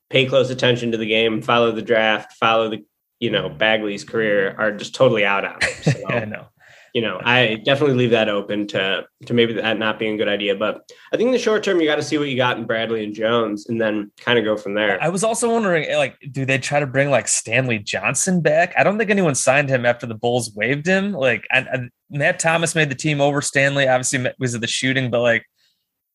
pay 0.10 0.26
close 0.26 0.50
attention 0.50 0.92
to 0.92 0.98
the 0.98 1.06
game, 1.06 1.42
follow 1.42 1.72
the 1.72 1.82
draft, 1.82 2.34
follow 2.34 2.70
the, 2.70 2.86
you 3.20 3.30
know, 3.30 3.50
Bagley's 3.50 4.04
career 4.04 4.56
are 4.58 4.72
just 4.72 4.96
totally 4.96 5.26
out 5.26 5.46
on 5.46 5.62
him. 5.62 5.70
So, 5.84 6.08
I 6.08 6.26
know. 6.26 6.48
you 6.94 7.02
know, 7.02 7.20
I 7.24 7.62
definitely 7.64 7.96
leave 7.96 8.12
that 8.12 8.30
open 8.30 8.68
to 8.68 9.06
to 9.26 9.34
maybe 9.34 9.54
that 9.54 9.78
not 9.78 10.00
being 10.00 10.16
a 10.16 10.18
good 10.18 10.28
idea. 10.28 10.56
But 10.56 10.90
I 11.14 11.18
think 11.18 11.28
in 11.28 11.34
the 11.34 11.40
short 11.40 11.64
term, 11.64 11.80
you 11.80 11.88
got 11.88 11.98
to 11.98 12.04
see 12.04 12.18
what 12.18 12.28
you 12.28 12.36
got 12.38 12.58
in 12.58 12.66
Bradley 12.66 13.04
and 13.04 13.14
Jones, 13.14 13.68
and 13.68 13.80
then 13.80 14.12
kind 14.18 14.40
of 14.40 14.46
go 14.46 14.58
from 14.58 14.74
there. 14.74 15.02
I 15.02 15.10
was 15.10 15.24
also 15.24 15.52
wondering, 15.52 15.86
eh, 15.88 15.98
like, 15.98 16.18
do 16.32 16.46
they 16.46 16.58
try 16.58 16.80
to 16.80 16.88
bring 16.88 17.10
like 17.10 17.28
Stanley 17.28 17.80
Johnson 17.80 18.42
back? 18.42 18.74
I 18.78 18.84
don't 18.84 18.98
think 18.98 19.10
anyone 19.10 19.36
signed 19.36 19.70
him 19.70 19.86
after 19.86 20.06
the 20.06 20.16
Bulls 20.16 20.54
waived 20.56 20.86
him. 20.86 21.14
Like, 21.14 21.46
and, 21.52 21.68
and 21.72 21.92
Matt 22.10 22.40
Thomas 22.40 22.76
made 22.76 22.90
the 22.90 22.96
team 22.96 23.22
over 23.22 23.42
Stanley. 23.42 23.88
Obviously, 23.88 24.26
was 24.40 24.56
it 24.56 24.62
the 24.62 24.68
shooting, 24.68 25.12
but 25.12 25.22
like, 25.22 25.46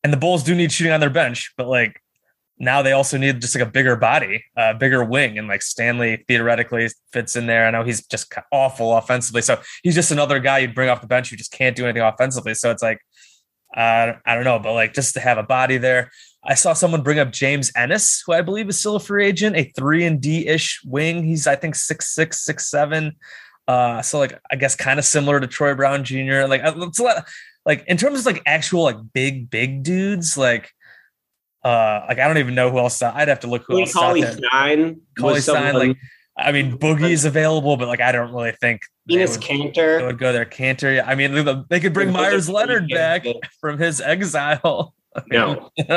and 0.02 0.12
the 0.12 0.18
Bulls 0.18 0.42
do 0.42 0.54
need 0.54 0.72
shooting 0.72 0.92
on 0.92 1.00
their 1.00 1.11
bench, 1.11 1.52
but 1.56 1.68
like. 1.68 2.01
Now 2.59 2.82
they 2.82 2.92
also 2.92 3.18
need 3.18 3.40
just 3.40 3.54
like 3.54 3.66
a 3.66 3.71
bigger 3.71 3.97
body, 3.97 4.44
a 4.56 4.75
bigger 4.75 5.02
wing, 5.04 5.38
and 5.38 5.49
like 5.49 5.62
Stanley 5.62 6.25
theoretically 6.28 6.88
fits 7.12 7.35
in 7.35 7.47
there. 7.47 7.66
I 7.66 7.71
know 7.71 7.82
he's 7.82 8.06
just 8.06 8.32
awful 8.52 8.97
offensively, 8.97 9.42
so 9.42 9.61
he's 9.82 9.94
just 9.94 10.12
another 10.12 10.38
guy 10.38 10.59
you'd 10.59 10.75
bring 10.75 10.88
off 10.88 11.00
the 11.00 11.06
bench 11.06 11.30
who 11.30 11.37
just 11.37 11.52
can't 11.52 11.75
do 11.75 11.85
anything 11.85 12.02
offensively. 12.02 12.54
So 12.54 12.71
it's 12.71 12.82
like, 12.82 13.00
uh, 13.76 14.12
I 14.25 14.35
don't 14.35 14.44
know, 14.44 14.59
but 14.59 14.75
like 14.75 14.94
just 14.94 15.14
to 15.14 15.21
have 15.21 15.38
a 15.38 15.42
body 15.42 15.78
there, 15.78 16.11
I 16.44 16.54
saw 16.54 16.73
someone 16.73 17.02
bring 17.02 17.18
up 17.18 17.32
James 17.32 17.73
Ennis, 17.76 18.23
who 18.26 18.32
I 18.32 18.42
believe 18.42 18.68
is 18.68 18.78
still 18.78 18.97
a 18.97 19.00
free 19.00 19.26
agent, 19.26 19.56
a 19.56 19.64
three 19.76 20.04
and 20.04 20.21
D 20.21 20.47
ish 20.47 20.82
wing. 20.85 21.25
He's 21.25 21.47
I 21.47 21.56
think 21.56 21.75
six 21.75 22.14
six 22.14 22.44
six 22.44 22.68
seven. 22.68 23.16
Uh, 23.66 24.02
so 24.02 24.18
like 24.18 24.38
I 24.50 24.56
guess 24.56 24.75
kind 24.75 24.99
of 24.99 25.04
similar 25.04 25.40
to 25.40 25.47
Troy 25.47 25.75
Brown 25.75 26.04
Jr. 26.04 26.44
Like 26.47 26.64
uh, 26.64 26.75
it's 26.76 26.99
a 26.99 27.02
lot, 27.02 27.28
like 27.64 27.85
in 27.87 27.97
terms 27.97 28.21
of 28.21 28.26
like 28.26 28.42
actual 28.44 28.82
like 28.82 28.97
big 29.12 29.50
big 29.50 29.85
dudes, 29.85 30.37
like 30.37 30.73
uh, 31.64 32.04
like 32.09 32.19
I 32.19 32.26
don't 32.26 32.38
even 32.38 32.54
know 32.54 32.71
who 32.71 32.78
else. 32.78 33.00
I'd 33.02 33.28
have 33.28 33.40
to 33.40 33.47
look 33.47 33.64
who 33.66 33.81
else. 33.81 33.92
there. 33.92 34.33
Stein, 34.33 35.00
was 35.19 35.45
Stein, 35.45 35.75
like 35.75 35.97
I 36.37 36.52
mean 36.52 36.78
Boogie 36.78 37.11
is 37.11 37.25
available, 37.25 37.76
but 37.76 37.88
like 37.88 38.00
I 38.00 38.12
don't 38.12 38.33
really 38.33 38.52
think 38.52 38.83
Enes 39.09 39.33
would, 39.33 39.40
Kanter. 39.40 40.07
would 40.07 40.19
go 40.19 40.33
there. 40.33 40.45
Kanter, 40.45 41.02
I 41.07 41.14
mean 41.14 41.64
they 41.69 41.81
could 41.81 41.92
bring 41.92 42.12
Meyers 42.12 42.49
Leonard 42.49 42.88
back 42.88 43.25
from 43.61 43.78
his 43.78 44.00
exile. 44.00 44.95
No, 45.31 45.71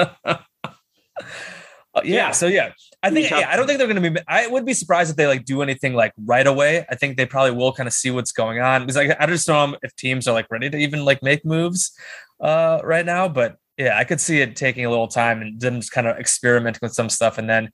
Uh, 1.95 2.01
yeah, 2.03 2.13
Yeah. 2.13 2.31
So 2.31 2.47
yeah, 2.47 2.71
I 3.01 3.09
think 3.09 3.29
yeah, 3.29 3.47
I 3.49 3.55
don't 3.55 3.67
think 3.67 3.79
they're 3.79 3.87
going 3.87 4.01
to 4.01 4.11
be. 4.11 4.19
I 4.27 4.47
would 4.47 4.65
be 4.65 4.73
surprised 4.73 5.09
if 5.09 5.15
they 5.15 5.27
like 5.27 5.45
do 5.45 5.61
anything 5.61 5.93
like 5.93 6.11
right 6.25 6.45
away. 6.45 6.85
I 6.89 6.95
think 6.95 7.15
they 7.15 7.25
probably 7.25 7.51
will 7.51 7.71
kind 7.71 7.87
of 7.87 7.93
see 7.93 8.11
what's 8.11 8.31
going 8.33 8.59
on 8.59 8.81
because 8.81 8.97
like 8.97 9.15
I 9.19 9.25
just 9.27 9.47
don't 9.47 9.71
know 9.71 9.77
if 9.81 9.95
teams 9.95 10.27
are 10.27 10.33
like 10.33 10.47
ready 10.51 10.69
to 10.69 10.77
even 10.77 11.05
like 11.05 11.23
make 11.23 11.45
moves 11.45 11.97
uh 12.41 12.81
right 12.83 13.05
now. 13.05 13.29
But 13.29 13.55
yeah, 13.77 13.97
I 13.97 14.03
could 14.03 14.21
see 14.21 14.41
it 14.41 14.55
taking 14.55 14.85
a 14.85 14.89
little 14.89 15.07
time 15.07 15.41
and 15.41 15.59
then 15.59 15.81
just 15.81 15.91
kind 15.91 16.07
of 16.07 16.17
experimenting 16.17 16.79
with 16.81 16.93
some 16.93 17.09
stuff 17.09 17.37
and 17.37 17.49
then 17.49 17.69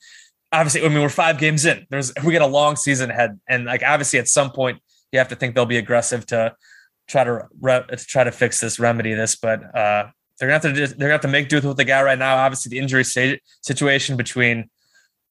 obviously 0.51 0.83
I 0.83 0.89
mean 0.89 1.01
we're 1.01 1.09
five 1.09 1.37
games 1.37 1.65
in. 1.65 1.85
There's 1.89 2.11
we 2.23 2.33
got 2.33 2.41
a 2.41 2.47
long 2.47 2.75
season 2.75 3.11
ahead 3.11 3.39
and 3.47 3.65
like 3.65 3.83
obviously 3.83 4.19
at 4.19 4.27
some 4.27 4.51
point 4.51 4.79
you 5.11 5.19
have 5.19 5.29
to 5.29 5.35
think 5.35 5.55
they'll 5.55 5.65
be 5.65 5.77
aggressive 5.77 6.25
to 6.27 6.55
try 7.07 7.23
to 7.23 7.47
re- 7.59 7.85
to 7.89 7.97
try 7.97 8.23
to 8.23 8.31
fix 8.31 8.59
this, 8.59 8.79
remedy 8.79 9.13
this, 9.13 9.35
but 9.35 9.63
uh 9.75 10.07
they're 10.41 10.47
gonna 10.49 10.53
have 10.53 10.61
to 10.63 10.73
just, 10.73 10.97
they're 10.97 11.07
gonna 11.07 11.13
have 11.13 11.21
to 11.21 11.27
make 11.27 11.49
do 11.49 11.57
with 11.57 11.65
what 11.65 11.77
they 11.77 11.85
got 11.85 11.99
right 11.99 12.17
now. 12.17 12.37
Obviously, 12.37 12.71
the 12.71 12.79
injury 12.79 13.03
sta- 13.03 13.39
situation 13.61 14.17
between 14.17 14.71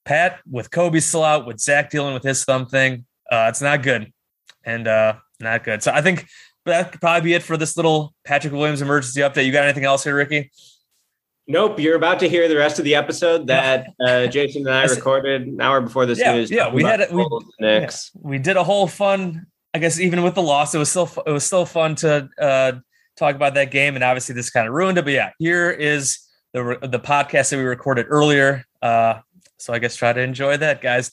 Pat 0.05 0.39
with 0.49 0.71
Coby 0.71 1.03
still 1.03 1.25
out, 1.25 1.47
with 1.47 1.59
Zach 1.59 1.91
dealing 1.91 2.15
with 2.15 2.23
his 2.23 2.45
thumb 2.45 2.67
thing, 2.67 3.07
uh, 3.31 3.47
it's 3.49 3.61
not 3.61 3.83
good, 3.83 4.13
and 4.65 4.87
uh, 4.87 5.15
not 5.41 5.65
good. 5.65 5.83
So 5.83 5.91
I 5.91 6.01
think 6.01 6.29
that 6.71 6.93
could 6.93 7.01
probably 7.01 7.23
be 7.31 7.35
it 7.35 7.43
for 7.43 7.57
this 7.57 7.77
little 7.77 8.15
Patrick 8.25 8.53
Williams 8.53 8.83
emergency 8.83 9.21
update. 9.21 9.47
You 9.47 9.53
got 9.53 9.65
anything 9.65 9.85
else 9.85 10.03
here, 10.05 10.17
Ricky? 10.17 10.51
nope. 11.49 11.81
You're 11.81 11.97
about 11.97 12.21
to 12.21 12.29
hear 12.29 12.47
the 12.49 12.57
rest 12.57 12.79
of 12.79 12.85
the 12.85 12.95
episode 12.95 13.49
that 13.49 13.89
uh, 14.07 14.27
Jason 14.29 14.67
and 14.67 14.75
I 14.75 14.85
recorded 14.85 15.43
an 15.49 15.61
hour 15.61 15.81
before 15.81 16.07
this 16.07 16.19
Yeah, 16.19 16.35
news. 16.35 16.51
yeah, 16.51 16.73
we 16.73 16.83
had 16.85 17.01
it- 17.01 17.13
we- 17.13 17.23
the 17.23 17.29
Bulls 17.29 17.45
and 17.59 17.81
Knicks. 17.83 18.11
We 18.15 18.39
did 18.39 18.57
a 18.57 18.65
whole 18.65 18.87
fun. 18.87 19.47
I 19.75 19.79
guess 19.79 20.01
even 20.01 20.23
with 20.23 20.35
the 20.35 20.43
loss, 20.43 20.75
it 20.75 20.79
was 20.79 20.91
still 20.91 21.09
it 21.27 21.31
was 21.31 21.45
still 21.47 21.65
fun 21.67 21.95
to 21.97 22.29
uh, 22.41 22.73
talk 23.17 23.37
about 23.37 23.55
that 23.55 23.71
game, 23.71 23.95
and 23.95 24.03
obviously 24.03 24.35
this 24.35 24.51
kind 24.51 24.67
of 24.67 24.75
ruined 24.75 24.99
it. 24.99 25.05
But 25.05 25.13
yeah, 25.15 25.31
here 25.39 25.71
is 25.71 26.19
the 26.53 26.79
the 26.83 26.99
podcast 26.99 27.51
that 27.51 27.57
we 27.57 27.63
recorded 27.63 28.07
earlier. 28.09 28.65
Uh, 28.83 29.21
so 29.59 29.73
I 29.73 29.79
guess 29.79 29.95
try 29.95 30.13
to 30.13 30.21
enjoy 30.21 30.57
that, 30.57 30.81
guys. 30.81 31.13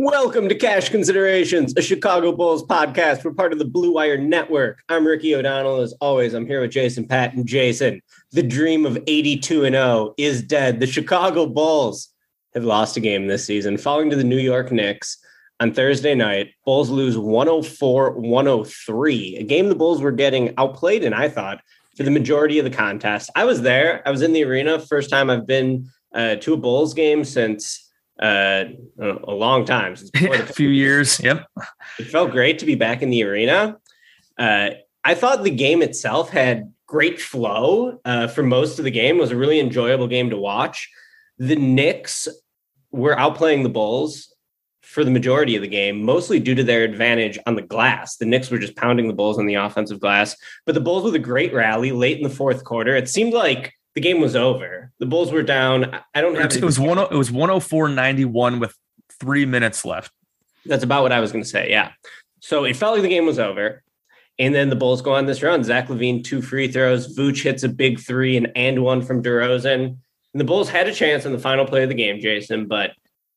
Welcome 0.00 0.48
to 0.48 0.54
Cash 0.54 0.90
Considerations, 0.90 1.74
a 1.76 1.82
Chicago 1.82 2.30
Bulls 2.30 2.62
podcast. 2.62 3.24
We're 3.24 3.32
part 3.32 3.52
of 3.52 3.58
the 3.58 3.64
Blue 3.64 3.94
Wire 3.94 4.16
Network. 4.16 4.78
I'm 4.88 5.04
Ricky 5.04 5.34
O'Donnell. 5.34 5.80
As 5.80 5.92
always, 6.00 6.34
I'm 6.34 6.46
here 6.46 6.60
with 6.60 6.70
Jason 6.70 7.04
Patt 7.04 7.34
and 7.34 7.44
Jason. 7.44 8.00
The 8.30 8.44
dream 8.44 8.86
of 8.86 8.96
82 9.08 9.64
and 9.64 9.74
0 9.74 10.14
is 10.16 10.40
dead. 10.40 10.78
The 10.78 10.86
Chicago 10.86 11.46
Bulls 11.46 12.10
have 12.54 12.62
lost 12.62 12.96
a 12.96 13.00
game 13.00 13.26
this 13.26 13.44
season, 13.44 13.76
falling 13.76 14.08
to 14.10 14.14
the 14.14 14.22
New 14.22 14.38
York 14.38 14.70
Knicks 14.70 15.18
on 15.58 15.74
Thursday 15.74 16.14
night. 16.14 16.50
Bulls 16.64 16.90
lose 16.90 17.18
104 17.18 18.20
103, 18.20 19.36
a 19.38 19.42
game 19.42 19.68
the 19.68 19.74
Bulls 19.74 20.00
were 20.00 20.12
getting 20.12 20.54
outplayed 20.58 21.02
in, 21.02 21.12
I 21.12 21.28
thought, 21.28 21.60
for 21.96 22.04
the 22.04 22.12
majority 22.12 22.60
of 22.60 22.64
the 22.64 22.70
contest. 22.70 23.30
I 23.34 23.44
was 23.44 23.62
there, 23.62 24.06
I 24.06 24.12
was 24.12 24.22
in 24.22 24.32
the 24.32 24.44
arena. 24.44 24.78
First 24.78 25.10
time 25.10 25.28
I've 25.28 25.48
been 25.48 25.90
uh, 26.14 26.36
to 26.36 26.54
a 26.54 26.56
Bulls 26.56 26.94
game 26.94 27.24
since 27.24 27.87
uh, 28.18 28.64
a 29.00 29.32
long 29.32 29.64
time 29.64 29.96
since 29.96 30.10
before 30.10 30.34
a 30.34 30.46
few 30.46 30.68
years. 30.68 31.20
Yep. 31.20 31.46
it 31.98 32.04
felt 32.04 32.32
great 32.32 32.58
to 32.60 32.66
be 32.66 32.74
back 32.74 33.02
in 33.02 33.10
the 33.10 33.22
arena. 33.22 33.78
Uh, 34.38 34.70
I 35.04 35.14
thought 35.14 35.42
the 35.42 35.50
game 35.50 35.82
itself 35.82 36.30
had 36.30 36.72
great 36.86 37.20
flow 37.20 38.00
uh, 38.04 38.26
for 38.28 38.42
most 38.42 38.78
of 38.78 38.84
the 38.84 38.90
game. 38.90 39.16
It 39.16 39.20
was 39.20 39.30
a 39.30 39.36
really 39.36 39.60
enjoyable 39.60 40.08
game 40.08 40.30
to 40.30 40.36
watch. 40.36 40.88
The 41.38 41.56
Knicks 41.56 42.26
were 42.90 43.14
outplaying 43.14 43.62
the 43.62 43.68
Bulls 43.68 44.34
for 44.82 45.04
the 45.04 45.10
majority 45.10 45.54
of 45.54 45.62
the 45.62 45.68
game, 45.68 46.02
mostly 46.02 46.40
due 46.40 46.54
to 46.54 46.64
their 46.64 46.82
advantage 46.82 47.38
on 47.46 47.54
the 47.54 47.62
glass. 47.62 48.16
The 48.16 48.24
Knicks 48.24 48.50
were 48.50 48.58
just 48.58 48.74
pounding 48.74 49.06
the 49.06 49.14
Bulls 49.14 49.38
on 49.38 49.46
the 49.46 49.54
offensive 49.54 50.00
glass, 50.00 50.34
but 50.64 50.74
the 50.74 50.80
Bulls 50.80 51.04
with 51.04 51.14
a 51.14 51.20
great 51.20 51.52
rally 51.52 51.92
late 51.92 52.16
in 52.16 52.22
the 52.22 52.34
fourth 52.34 52.64
quarter. 52.64 52.96
It 52.96 53.08
seemed 53.08 53.34
like 53.34 53.74
the 53.98 54.02
game 54.08 54.20
was 54.20 54.36
over. 54.36 54.92
The 55.00 55.06
Bulls 55.06 55.32
were 55.32 55.42
down. 55.42 55.92
I 56.14 56.20
don't 56.20 56.36
have 56.36 56.54
it 56.54 56.62
was 56.62 56.78
one. 56.78 56.98
It 56.98 57.10
was 57.10 57.32
one 57.32 57.48
hundred 57.48 57.62
four 57.62 57.88
ninety 57.88 58.24
one 58.24 58.60
with 58.60 58.72
three 59.18 59.44
minutes 59.44 59.84
left. 59.84 60.12
That's 60.64 60.84
about 60.84 61.02
what 61.02 61.10
I 61.10 61.18
was 61.18 61.32
going 61.32 61.42
to 61.42 61.50
say. 61.50 61.68
Yeah. 61.68 61.90
So 62.38 62.62
it 62.62 62.76
felt 62.76 62.94
like 62.94 63.02
the 63.02 63.08
game 63.08 63.26
was 63.26 63.40
over. 63.40 63.82
And 64.38 64.54
then 64.54 64.68
the 64.68 64.76
Bulls 64.76 65.02
go 65.02 65.14
on 65.14 65.26
this 65.26 65.42
run. 65.42 65.64
Zach 65.64 65.88
LaVine 65.88 66.22
two 66.22 66.40
free 66.40 66.68
throws. 66.68 67.16
Vooch 67.16 67.42
hits 67.42 67.64
a 67.64 67.68
big 67.68 67.98
three 67.98 68.36
and 68.36 68.52
and 68.54 68.84
one 68.84 69.02
from 69.02 69.20
DeRozan. 69.20 69.96
And 70.32 70.40
the 70.40 70.44
Bulls 70.44 70.68
had 70.68 70.86
a 70.86 70.94
chance 70.94 71.24
in 71.24 71.32
the 71.32 71.40
final 71.40 71.64
play 71.64 71.82
of 71.82 71.88
the 71.88 71.96
game, 71.96 72.20
Jason, 72.20 72.68
but 72.68 72.92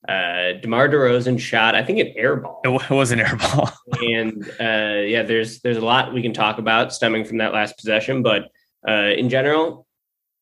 uh, 0.07 0.53
DeMar 0.61 0.89
DeRozan 0.89 1.39
shot, 1.39 1.73
I 1.73 1.83
think, 1.83 1.97
an 1.97 2.13
air 2.15 2.35
ball. 2.35 2.61
It 2.63 2.91
was 2.91 3.09
an 3.09 3.19
air 3.19 3.35
ball. 3.35 3.71
and 3.99 4.43
uh, 4.59 5.01
yeah, 5.07 5.23
there's 5.23 5.61
there's 5.61 5.77
a 5.77 5.85
lot 5.85 6.13
we 6.13 6.21
can 6.21 6.33
talk 6.33 6.59
about 6.59 6.93
stemming 6.93 7.25
from 7.25 7.39
that 7.39 7.51
last 7.51 7.77
possession, 7.77 8.21
but 8.21 8.51
uh, 8.87 9.09
in 9.17 9.27
general, 9.27 9.87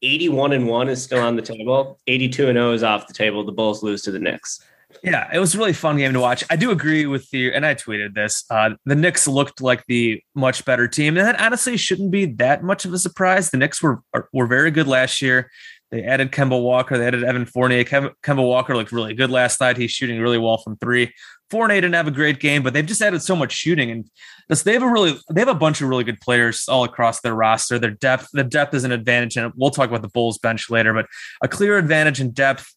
81 0.01 0.53
and 0.53 0.67
one 0.67 0.89
is 0.89 1.03
still 1.03 1.19
on 1.19 1.35
the 1.35 1.41
table. 1.41 1.99
82 2.07 2.47
and 2.47 2.55
0 2.55 2.71
is 2.71 2.83
off 2.83 3.07
the 3.07 3.13
table. 3.13 3.43
The 3.43 3.51
Bulls 3.51 3.83
lose 3.83 4.01
to 4.03 4.11
the 4.11 4.19
Knicks. 4.19 4.63
Yeah, 5.03 5.29
it 5.31 5.39
was 5.39 5.53
a 5.53 5.57
really 5.57 5.73
fun 5.73 5.97
game 5.97 6.13
to 6.13 6.19
watch. 6.19 6.43
I 6.49 6.55
do 6.55 6.71
agree 6.71 7.05
with 7.05 7.31
you, 7.31 7.51
and 7.51 7.65
I 7.65 7.75
tweeted 7.75 8.15
this. 8.15 8.43
Uh, 8.49 8.71
the 8.85 8.95
Knicks 8.95 9.27
looked 9.27 9.61
like 9.61 9.83
the 9.87 10.21
much 10.33 10.65
better 10.65 10.87
team, 10.87 11.15
and 11.15 11.27
that 11.27 11.39
honestly 11.39 11.77
shouldn't 11.77 12.11
be 12.11 12.25
that 12.25 12.63
much 12.63 12.85
of 12.85 12.93
a 12.93 12.97
surprise. 12.97 13.51
The 13.51 13.57
Knicks 13.57 13.83
were 13.83 14.01
were 14.33 14.47
very 14.47 14.71
good 14.71 14.87
last 14.87 15.21
year. 15.21 15.51
They 15.91 16.03
added 16.03 16.31
Kemba 16.31 16.61
Walker. 16.61 16.97
They 16.97 17.07
added 17.07 17.23
Evan 17.23 17.45
Fournier. 17.45 17.83
Kemba, 17.83 18.13
Kemba 18.23 18.45
Walker 18.45 18.75
looked 18.75 18.91
really 18.91 19.13
good 19.13 19.31
last 19.31 19.59
night. 19.61 19.77
He's 19.77 19.91
shooting 19.91 20.19
really 20.19 20.37
well 20.37 20.57
from 20.57 20.77
three. 20.77 21.13
Fournier 21.49 21.81
didn't 21.81 21.95
have 21.95 22.07
a 22.07 22.11
great 22.11 22.39
game, 22.39 22.61
but 22.61 22.73
they've 22.73 22.85
just 22.85 23.01
added 23.01 23.21
so 23.21 23.35
much 23.35 23.51
shooting, 23.51 23.89
and 23.89 24.05
this, 24.47 24.63
they 24.63 24.73
have 24.73 24.83
a 24.83 24.87
really 24.87 25.17
they 25.31 25.41
have 25.41 25.47
a 25.47 25.55
bunch 25.55 25.81
of 25.81 25.89
really 25.89 26.03
good 26.03 26.19
players 26.21 26.67
all 26.67 26.83
across 26.83 27.21
their 27.21 27.33
roster. 27.33 27.79
Their 27.79 27.91
depth, 27.91 28.29
the 28.33 28.43
depth 28.43 28.73
is 28.73 28.83
an 28.83 28.91
advantage, 28.91 29.37
and 29.37 29.51
we'll 29.55 29.71
talk 29.71 29.89
about 29.89 30.01
the 30.01 30.09
Bulls 30.09 30.37
bench 30.37 30.69
later. 30.69 30.93
But 30.93 31.07
a 31.41 31.47
clear 31.47 31.77
advantage 31.77 32.21
in 32.21 32.31
depth. 32.31 32.71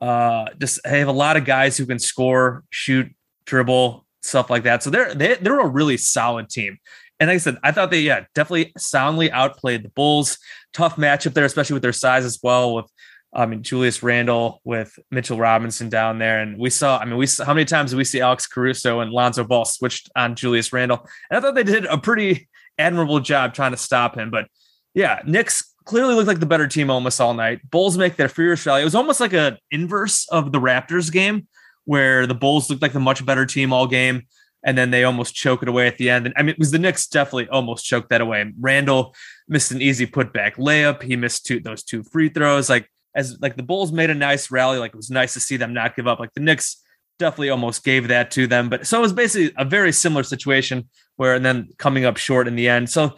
Uh, 0.00 0.46
just 0.58 0.80
they 0.84 0.98
have 0.98 1.08
a 1.08 1.12
lot 1.12 1.36
of 1.36 1.44
guys 1.44 1.76
who 1.76 1.86
can 1.86 1.98
score, 1.98 2.64
shoot, 2.70 3.08
dribble, 3.44 4.04
stuff 4.20 4.50
like 4.50 4.64
that. 4.64 4.82
So 4.82 4.90
they're 4.90 5.14
they, 5.14 5.34
they're 5.34 5.60
a 5.60 5.68
really 5.68 5.96
solid 5.96 6.48
team. 6.48 6.78
And 7.20 7.28
like 7.28 7.36
I 7.36 7.38
said, 7.38 7.58
I 7.62 7.70
thought 7.70 7.90
they 7.90 8.00
yeah 8.00 8.24
definitely 8.34 8.72
soundly 8.76 9.30
outplayed 9.30 9.84
the 9.84 9.90
Bulls. 9.90 10.38
Tough 10.72 10.96
matchup 10.96 11.34
there, 11.34 11.44
especially 11.44 11.74
with 11.74 11.82
their 11.82 11.92
size 11.92 12.24
as 12.24 12.38
well. 12.42 12.74
With 12.74 12.86
I 13.34 13.46
mean 13.46 13.62
Julius 13.62 14.02
Randle 14.02 14.60
with 14.64 14.98
Mitchell 15.10 15.38
Robinson 15.38 15.88
down 15.88 16.18
there, 16.18 16.40
and 16.40 16.58
we 16.58 16.70
saw 16.70 16.98
I 16.98 17.04
mean 17.04 17.16
we 17.16 17.26
saw, 17.26 17.44
how 17.44 17.54
many 17.54 17.64
times 17.64 17.90
did 17.90 17.96
we 17.96 18.04
see 18.04 18.20
Alex 18.20 18.46
Caruso 18.46 19.00
and 19.00 19.10
Lonzo 19.10 19.44
Ball 19.44 19.64
switched 19.64 20.10
on 20.16 20.34
Julius 20.34 20.72
Randle, 20.72 21.06
and 21.30 21.38
I 21.38 21.40
thought 21.40 21.54
they 21.54 21.64
did 21.64 21.86
a 21.86 21.98
pretty 21.98 22.48
admirable 22.78 23.20
job 23.20 23.54
trying 23.54 23.72
to 23.72 23.76
stop 23.76 24.16
him. 24.16 24.30
But 24.30 24.46
yeah, 24.94 25.20
Knicks 25.24 25.74
clearly 25.84 26.14
looked 26.14 26.28
like 26.28 26.40
the 26.40 26.46
better 26.46 26.68
team 26.68 26.90
almost 26.90 27.20
all 27.20 27.34
night. 27.34 27.60
Bulls 27.70 27.98
make 27.98 28.16
their 28.16 28.28
furious 28.28 28.64
rally. 28.66 28.82
It 28.82 28.84
was 28.84 28.94
almost 28.94 29.20
like 29.20 29.32
an 29.32 29.58
inverse 29.70 30.28
of 30.28 30.52
the 30.52 30.60
Raptors 30.60 31.10
game 31.10 31.46
where 31.84 32.26
the 32.26 32.34
Bulls 32.34 32.70
looked 32.70 32.82
like 32.82 32.92
the 32.92 33.00
much 33.00 33.24
better 33.24 33.46
team 33.46 33.72
all 33.72 33.86
game 33.86 34.22
and 34.64 34.78
then 34.78 34.90
they 34.90 35.04
almost 35.04 35.34
choke 35.34 35.62
it 35.62 35.68
away 35.68 35.86
at 35.86 35.98
the 35.98 36.08
end. 36.08 36.26
And 36.26 36.34
I 36.36 36.42
mean, 36.42 36.50
it 36.50 36.58
was 36.58 36.70
the 36.70 36.78
Knicks 36.78 37.06
definitely 37.06 37.48
almost 37.48 37.84
choked 37.84 38.10
that 38.10 38.20
away. 38.20 38.52
Randle 38.60 39.14
missed 39.48 39.72
an 39.72 39.82
easy 39.82 40.06
putback 40.06 40.54
layup. 40.54 41.02
He 41.02 41.16
missed 41.16 41.46
two 41.46 41.60
those 41.60 41.82
two 41.82 42.02
free 42.04 42.28
throws. 42.28 42.70
Like 42.70 42.88
as 43.14 43.38
like 43.40 43.56
the 43.56 43.62
Bulls 43.62 43.92
made 43.92 44.10
a 44.10 44.14
nice 44.14 44.50
rally. 44.50 44.78
Like 44.78 44.92
it 44.92 44.96
was 44.96 45.10
nice 45.10 45.34
to 45.34 45.40
see 45.40 45.56
them 45.56 45.74
not 45.74 45.96
give 45.96 46.06
up. 46.06 46.18
Like 46.18 46.34
the 46.34 46.40
Knicks 46.40 46.82
definitely 47.18 47.50
almost 47.50 47.84
gave 47.84 48.08
that 48.08 48.30
to 48.32 48.46
them. 48.46 48.68
But 48.68 48.86
so 48.86 48.98
it 48.98 49.02
was 49.02 49.12
basically 49.12 49.54
a 49.56 49.64
very 49.64 49.92
similar 49.92 50.22
situation 50.22 50.88
where 51.16 51.34
and 51.34 51.44
then 51.44 51.68
coming 51.78 52.04
up 52.04 52.16
short 52.16 52.48
in 52.48 52.56
the 52.56 52.68
end. 52.68 52.90
So 52.90 53.16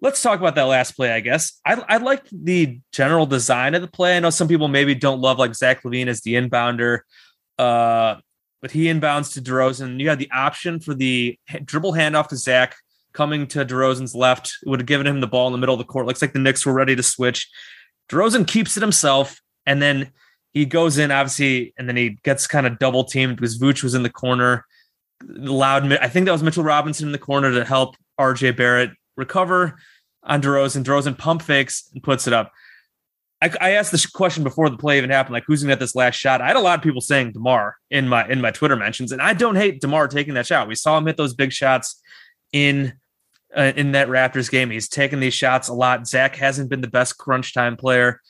let's 0.00 0.22
talk 0.22 0.38
about 0.38 0.54
that 0.54 0.64
last 0.64 0.92
play, 0.92 1.12
I 1.12 1.20
guess. 1.20 1.60
I, 1.64 1.82
I 1.88 1.96
like 1.98 2.24
the 2.30 2.80
general 2.92 3.26
design 3.26 3.74
of 3.74 3.82
the 3.82 3.88
play. 3.88 4.16
I 4.16 4.20
know 4.20 4.30
some 4.30 4.48
people 4.48 4.68
maybe 4.68 4.94
don't 4.94 5.20
love 5.20 5.38
like 5.38 5.54
Zach 5.54 5.82
LaVine 5.82 6.08
as 6.08 6.22
the 6.22 6.34
inbounder. 6.34 7.00
Uh, 7.58 8.16
but 8.60 8.70
he 8.70 8.84
inbounds 8.84 9.34
to 9.34 9.42
DeRozan. 9.42 10.00
You 10.00 10.08
had 10.08 10.18
the 10.18 10.30
option 10.30 10.80
for 10.80 10.94
the 10.94 11.38
dribble 11.64 11.92
handoff 11.92 12.28
to 12.28 12.36
Zach 12.36 12.76
coming 13.12 13.46
to 13.48 13.64
DeRozan's 13.64 14.14
left. 14.14 14.58
It 14.62 14.68
would 14.68 14.80
have 14.80 14.86
given 14.86 15.06
him 15.06 15.20
the 15.20 15.26
ball 15.26 15.48
in 15.48 15.52
the 15.52 15.58
middle 15.58 15.74
of 15.74 15.78
the 15.78 15.84
court. 15.84 16.06
Looks 16.06 16.22
like 16.22 16.32
the 16.32 16.38
Knicks 16.38 16.64
were 16.64 16.72
ready 16.72 16.96
to 16.96 17.02
switch. 17.02 17.50
DeRozan 18.12 18.46
keeps 18.46 18.76
it 18.76 18.82
himself, 18.82 19.40
and 19.64 19.80
then 19.80 20.12
he 20.52 20.66
goes 20.66 20.98
in, 20.98 21.10
obviously, 21.10 21.72
and 21.78 21.88
then 21.88 21.96
he 21.96 22.18
gets 22.22 22.46
kind 22.46 22.66
of 22.66 22.78
double 22.78 23.04
teamed 23.04 23.36
because 23.36 23.58
Vooch 23.58 23.82
was 23.82 23.94
in 23.94 24.02
the 24.02 24.10
corner. 24.10 24.66
Loud, 25.24 25.90
I 25.94 26.08
think 26.08 26.26
that 26.26 26.32
was 26.32 26.42
Mitchell 26.42 26.64
Robinson 26.64 27.08
in 27.08 27.12
the 27.12 27.18
corner 27.18 27.52
to 27.52 27.64
help 27.64 27.96
RJ 28.20 28.56
Barrett 28.56 28.90
recover 29.16 29.78
on 30.22 30.42
DeRozan. 30.42 30.84
DeRozan 30.84 31.16
pump 31.16 31.42
fakes 31.42 31.88
and 31.94 32.02
puts 32.02 32.26
it 32.26 32.32
up. 32.32 32.52
I, 33.40 33.50
I 33.60 33.70
asked 33.72 33.92
this 33.92 34.06
question 34.06 34.44
before 34.44 34.68
the 34.68 34.76
play 34.76 34.98
even 34.98 35.10
happened, 35.10 35.32
like 35.32 35.44
who's 35.46 35.62
gonna 35.62 35.72
get 35.72 35.80
this 35.80 35.96
last 35.96 36.14
shot? 36.16 36.40
I 36.40 36.48
had 36.48 36.56
a 36.56 36.60
lot 36.60 36.78
of 36.78 36.82
people 36.84 37.00
saying 37.00 37.32
Demar 37.32 37.76
in 37.90 38.08
my 38.08 38.28
in 38.28 38.40
my 38.40 38.50
Twitter 38.50 38.76
mentions, 38.76 39.10
and 39.10 39.22
I 39.22 39.32
don't 39.32 39.56
hate 39.56 39.80
Demar 39.80 40.06
taking 40.06 40.34
that 40.34 40.46
shot. 40.46 40.68
We 40.68 40.74
saw 40.74 40.98
him 40.98 41.06
hit 41.06 41.16
those 41.16 41.34
big 41.34 41.52
shots 41.52 42.00
in 42.52 42.92
uh, 43.56 43.72
in 43.76 43.92
that 43.92 44.08
Raptors 44.08 44.50
game. 44.50 44.70
He's 44.70 44.88
taken 44.88 45.20
these 45.20 45.34
shots 45.34 45.68
a 45.68 45.74
lot. 45.74 46.06
Zach 46.06 46.36
hasn't 46.36 46.70
been 46.70 46.80
the 46.80 46.88
best 46.88 47.18
crunch 47.18 47.54
time 47.54 47.76
player. 47.76 48.20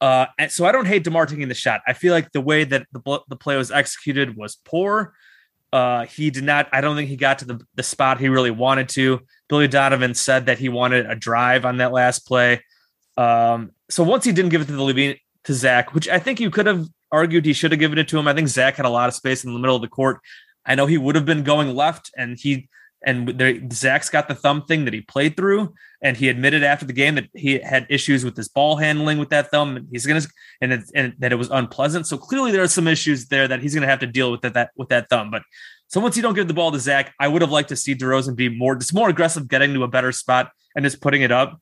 Uh, 0.00 0.26
so 0.48 0.66
I 0.66 0.72
don't 0.72 0.86
hate 0.86 1.04
Demar 1.04 1.26
taking 1.26 1.48
the 1.48 1.54
shot. 1.54 1.80
I 1.86 1.92
feel 1.92 2.12
like 2.12 2.32
the 2.32 2.40
way 2.40 2.64
that 2.64 2.86
the 2.92 3.20
the 3.28 3.36
play 3.36 3.56
was 3.56 3.70
executed 3.70 4.36
was 4.36 4.56
poor. 4.64 5.14
Uh, 5.72 6.06
he 6.06 6.30
did 6.30 6.44
not. 6.44 6.68
I 6.72 6.80
don't 6.80 6.96
think 6.96 7.08
he 7.08 7.16
got 7.16 7.40
to 7.40 7.44
the, 7.44 7.60
the 7.74 7.82
spot 7.82 8.20
he 8.20 8.28
really 8.28 8.50
wanted 8.50 8.88
to. 8.90 9.20
Billy 9.48 9.68
Donovan 9.68 10.14
said 10.14 10.46
that 10.46 10.58
he 10.58 10.68
wanted 10.68 11.06
a 11.06 11.14
drive 11.14 11.64
on 11.64 11.78
that 11.78 11.92
last 11.92 12.20
play. 12.20 12.62
Um, 13.16 13.72
so 13.88 14.02
once 14.02 14.24
he 14.24 14.32
didn't 14.32 14.50
give 14.50 14.60
it 14.60 14.66
to 14.66 14.72
the 14.72 14.82
LaVine 14.82 15.18
to 15.44 15.54
Zach, 15.54 15.94
which 15.94 16.08
I 16.08 16.18
think 16.18 16.40
you 16.40 16.50
could 16.50 16.66
have 16.66 16.86
argued 17.10 17.44
he 17.44 17.52
should 17.52 17.72
have 17.72 17.80
given 17.80 17.98
it 17.98 18.08
to 18.08 18.18
him. 18.18 18.28
I 18.28 18.34
think 18.34 18.48
Zach 18.48 18.76
had 18.76 18.86
a 18.86 18.90
lot 18.90 19.08
of 19.08 19.14
space 19.14 19.44
in 19.44 19.52
the 19.52 19.58
middle 19.58 19.76
of 19.76 19.82
the 19.82 19.88
court. 19.88 20.20
I 20.64 20.74
know 20.74 20.86
he 20.86 20.98
would 20.98 21.14
have 21.14 21.24
been 21.24 21.44
going 21.44 21.74
left, 21.74 22.10
and 22.16 22.36
he 22.38 22.68
and 23.04 23.72
Zach's 23.72 24.10
got 24.10 24.28
the 24.28 24.34
thumb 24.34 24.64
thing 24.64 24.84
that 24.84 24.94
he 24.94 25.00
played 25.00 25.36
through, 25.36 25.74
and 26.02 26.16
he 26.16 26.28
admitted 26.28 26.62
after 26.62 26.86
the 26.86 26.92
game 26.92 27.14
that 27.16 27.28
he 27.34 27.58
had 27.58 27.86
issues 27.88 28.24
with 28.24 28.36
his 28.36 28.48
ball 28.48 28.76
handling 28.76 29.18
with 29.18 29.30
that 29.30 29.50
thumb. 29.50 29.76
And 29.76 29.88
he's 29.90 30.06
gonna 30.06 30.22
and, 30.60 30.72
it, 30.72 30.84
and 30.94 31.14
that 31.18 31.32
it 31.32 31.36
was 31.36 31.50
unpleasant. 31.50 32.06
So 32.06 32.16
clearly 32.16 32.52
there 32.52 32.62
are 32.62 32.68
some 32.68 32.88
issues 32.88 33.26
there 33.26 33.46
that 33.48 33.60
he's 33.60 33.74
gonna 33.74 33.86
have 33.86 34.00
to 34.00 34.06
deal 34.06 34.30
with 34.30 34.40
that, 34.42 34.54
that 34.54 34.70
with 34.76 34.88
that 34.88 35.08
thumb. 35.10 35.30
But 35.30 35.42
so 35.88 36.00
once 36.00 36.16
you 36.16 36.22
don't 36.22 36.34
give 36.34 36.48
the 36.48 36.54
ball 36.54 36.72
to 36.72 36.80
Zach, 36.80 37.14
I 37.20 37.28
would 37.28 37.42
have 37.42 37.50
liked 37.50 37.68
to 37.68 37.76
see 37.76 37.94
DeRozan 37.94 38.34
be 38.34 38.48
more 38.48 38.74
just 38.76 38.94
more 38.94 39.08
aggressive, 39.08 39.48
getting 39.48 39.74
to 39.74 39.84
a 39.84 39.88
better 39.88 40.10
spot 40.12 40.50
and 40.74 40.84
just 40.84 41.00
putting 41.00 41.22
it 41.22 41.32
up. 41.32 41.60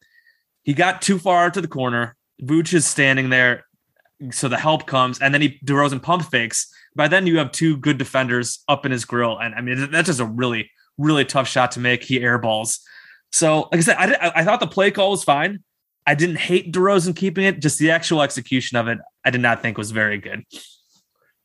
He 0.62 0.72
got 0.72 1.02
too 1.02 1.18
far 1.18 1.50
to 1.50 1.60
the 1.60 1.68
corner. 1.68 2.16
Vooch 2.42 2.72
is 2.72 2.86
standing 2.86 3.28
there, 3.28 3.66
so 4.30 4.48
the 4.48 4.56
help 4.56 4.86
comes, 4.86 5.20
and 5.20 5.34
then 5.34 5.42
he 5.42 5.60
DeRozan 5.64 6.02
pump 6.02 6.24
fakes. 6.24 6.72
By 6.96 7.08
then, 7.08 7.26
you 7.26 7.38
have 7.38 7.52
two 7.52 7.76
good 7.76 7.98
defenders 7.98 8.64
up 8.68 8.86
in 8.86 8.92
his 8.92 9.04
grill, 9.04 9.38
and 9.38 9.54
I 9.54 9.60
mean 9.60 9.90
that's 9.90 10.06
just 10.06 10.20
a 10.20 10.24
really, 10.24 10.70
really 10.98 11.24
tough 11.24 11.48
shot 11.48 11.72
to 11.72 11.80
make. 11.80 12.02
He 12.02 12.20
airballs. 12.20 12.80
So, 13.32 13.68
like 13.72 13.74
I 13.74 13.80
said, 13.80 13.96
I, 13.98 14.32
I 14.36 14.44
thought 14.44 14.60
the 14.60 14.66
play 14.66 14.90
call 14.90 15.10
was 15.10 15.24
fine. 15.24 15.62
I 16.06 16.14
didn't 16.14 16.36
hate 16.36 16.72
DeRozan 16.72 17.16
keeping 17.16 17.44
it. 17.44 17.60
Just 17.60 17.78
the 17.78 17.90
actual 17.90 18.22
execution 18.22 18.76
of 18.76 18.88
it, 18.88 18.98
I 19.24 19.30
did 19.30 19.40
not 19.40 19.62
think 19.62 19.78
was 19.78 19.90
very 19.90 20.18
good. 20.18 20.44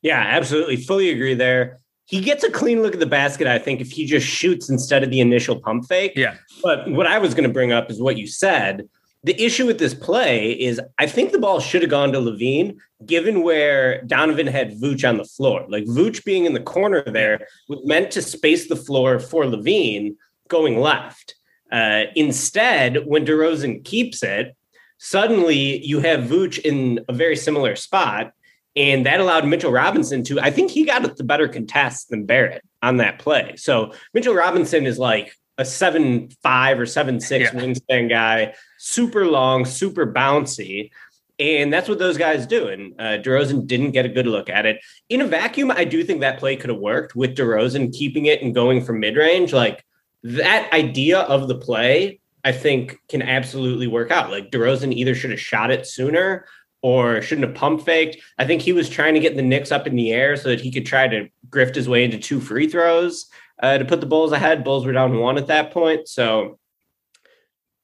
Yeah, 0.01 0.19
absolutely, 0.19 0.77
fully 0.77 1.09
agree 1.09 1.33
there. 1.33 1.79
He 2.05 2.21
gets 2.21 2.43
a 2.43 2.51
clean 2.51 2.81
look 2.81 2.93
at 2.93 2.99
the 2.99 3.05
basket, 3.05 3.47
I 3.47 3.59
think, 3.59 3.81
if 3.81 3.91
he 3.91 4.05
just 4.05 4.25
shoots 4.25 4.69
instead 4.69 5.03
of 5.03 5.11
the 5.11 5.19
initial 5.19 5.59
pump 5.59 5.85
fake. 5.87 6.13
Yeah. 6.15 6.35
But 6.63 6.89
what 6.89 7.05
I 7.05 7.19
was 7.19 7.33
going 7.33 7.43
to 7.43 7.53
bring 7.53 7.71
up 7.71 7.91
is 7.91 8.01
what 8.01 8.17
you 8.17 8.27
said 8.27 8.89
the 9.23 9.41
issue 9.41 9.65
with 9.65 9.79
this 9.79 9.93
play 9.93 10.51
is 10.51 10.79
I 10.97 11.05
think 11.05 11.31
the 11.31 11.39
ball 11.39 11.59
should 11.59 11.81
have 11.81 11.91
gone 11.91 12.13
to 12.13 12.19
LaVine, 12.19 12.77
given 13.05 13.43
where 13.43 14.01
Donovan 14.03 14.47
had 14.47 14.79
Vooch 14.79 15.07
on 15.07 15.17
the 15.17 15.25
floor. 15.25 15.65
Like 15.67 15.85
Vooch 15.85 16.23
being 16.23 16.45
in 16.45 16.53
the 16.53 16.61
corner 16.61 17.03
there 17.03 17.47
was 17.67 17.79
meant 17.85 18.11
to 18.11 18.21
space 18.21 18.69
the 18.69 18.75
floor 18.75 19.19
for 19.19 19.43
LaVine 19.43 20.15
going 20.47 20.79
left. 20.79 21.35
Uh, 21.71 22.05
instead, 22.15 23.05
when 23.05 23.25
DeRozan 23.25 23.83
keeps 23.83 24.23
it, 24.23 24.55
suddenly 24.97 25.85
you 25.85 25.99
have 25.99 26.21
Vooch 26.21 26.59
in 26.59 26.99
a 27.09 27.13
very 27.13 27.35
similar 27.35 27.75
spot. 27.75 28.31
And 28.75 29.05
that 29.05 29.19
allowed 29.19 29.45
Mitchell 29.45 29.71
Robinson 29.71 30.23
to, 30.25 30.39
I 30.39 30.51
think 30.51 30.71
he 30.71 30.85
got 30.85 31.17
the 31.17 31.23
better 31.23 31.47
contest 31.47 32.09
than 32.09 32.25
Barrett 32.25 32.63
on 32.81 32.97
that 32.97 33.19
play. 33.19 33.55
So 33.57 33.93
Mitchell 34.13 34.33
Robinson 34.33 34.85
is 34.85 34.97
like 34.97 35.33
a 35.57 35.65
seven 35.65 36.29
five 36.41 36.79
or 36.79 36.85
seven 36.85 37.19
six 37.19 37.51
yeah. 37.53 37.59
wingspan 37.59 38.09
guy, 38.09 38.53
super 38.79 39.25
long, 39.25 39.65
super 39.65 40.11
bouncy. 40.11 40.89
And 41.37 41.71
that's 41.71 41.87
what 41.87 41.99
those 41.99 42.17
guys 42.17 42.47
do. 42.47 42.67
And 42.67 42.93
uh, 42.99 43.19
DeRozan 43.19 43.65
didn't 43.67 43.91
get 43.91 44.05
a 44.05 44.09
good 44.09 44.27
look 44.27 44.49
at 44.49 44.65
it. 44.65 44.81
In 45.07 45.21
a 45.21 45.27
vacuum, 45.27 45.71
I 45.71 45.85
do 45.85 46.03
think 46.03 46.21
that 46.21 46.39
play 46.39 46.55
could 46.55 46.69
have 46.69 46.79
worked 46.79 47.15
with 47.15 47.35
DeRozan 47.35 47.93
keeping 47.93 48.25
it 48.25 48.41
and 48.41 48.53
going 48.53 48.83
from 48.83 48.99
mid 48.99 49.15
range. 49.15 49.53
Like 49.53 49.85
that 50.23 50.71
idea 50.73 51.19
of 51.19 51.47
the 51.47 51.57
play, 51.57 52.19
I 52.43 52.51
think 52.51 52.97
can 53.07 53.21
absolutely 53.21 53.87
work 53.87 54.11
out. 54.11 54.31
Like 54.31 54.51
DeRozan 54.51 54.93
either 54.93 55.15
should 55.15 55.31
have 55.31 55.39
shot 55.39 55.71
it 55.71 55.87
sooner 55.87 56.45
or 56.81 57.21
shouldn't 57.21 57.47
have 57.47 57.55
pump 57.55 57.83
faked. 57.83 58.17
I 58.37 58.45
think 58.45 58.61
he 58.61 58.73
was 58.73 58.89
trying 58.89 59.13
to 59.13 59.19
get 59.19 59.35
the 59.35 59.41
Knicks 59.41 59.71
up 59.71 59.87
in 59.87 59.95
the 59.95 60.11
air 60.11 60.35
so 60.35 60.49
that 60.49 60.61
he 60.61 60.71
could 60.71 60.85
try 60.85 61.07
to 61.07 61.29
grift 61.49 61.75
his 61.75 61.89
way 61.89 62.03
into 62.03 62.17
two 62.17 62.39
free 62.39 62.67
throws 62.67 63.27
uh, 63.61 63.77
to 63.77 63.85
put 63.85 63.99
the 63.99 64.07
Bulls 64.07 64.31
ahead. 64.31 64.63
Bulls 64.63 64.85
were 64.85 64.93
down 64.93 65.19
one 65.19 65.37
at 65.37 65.47
that 65.47 65.71
point. 65.71 66.07
So 66.07 66.59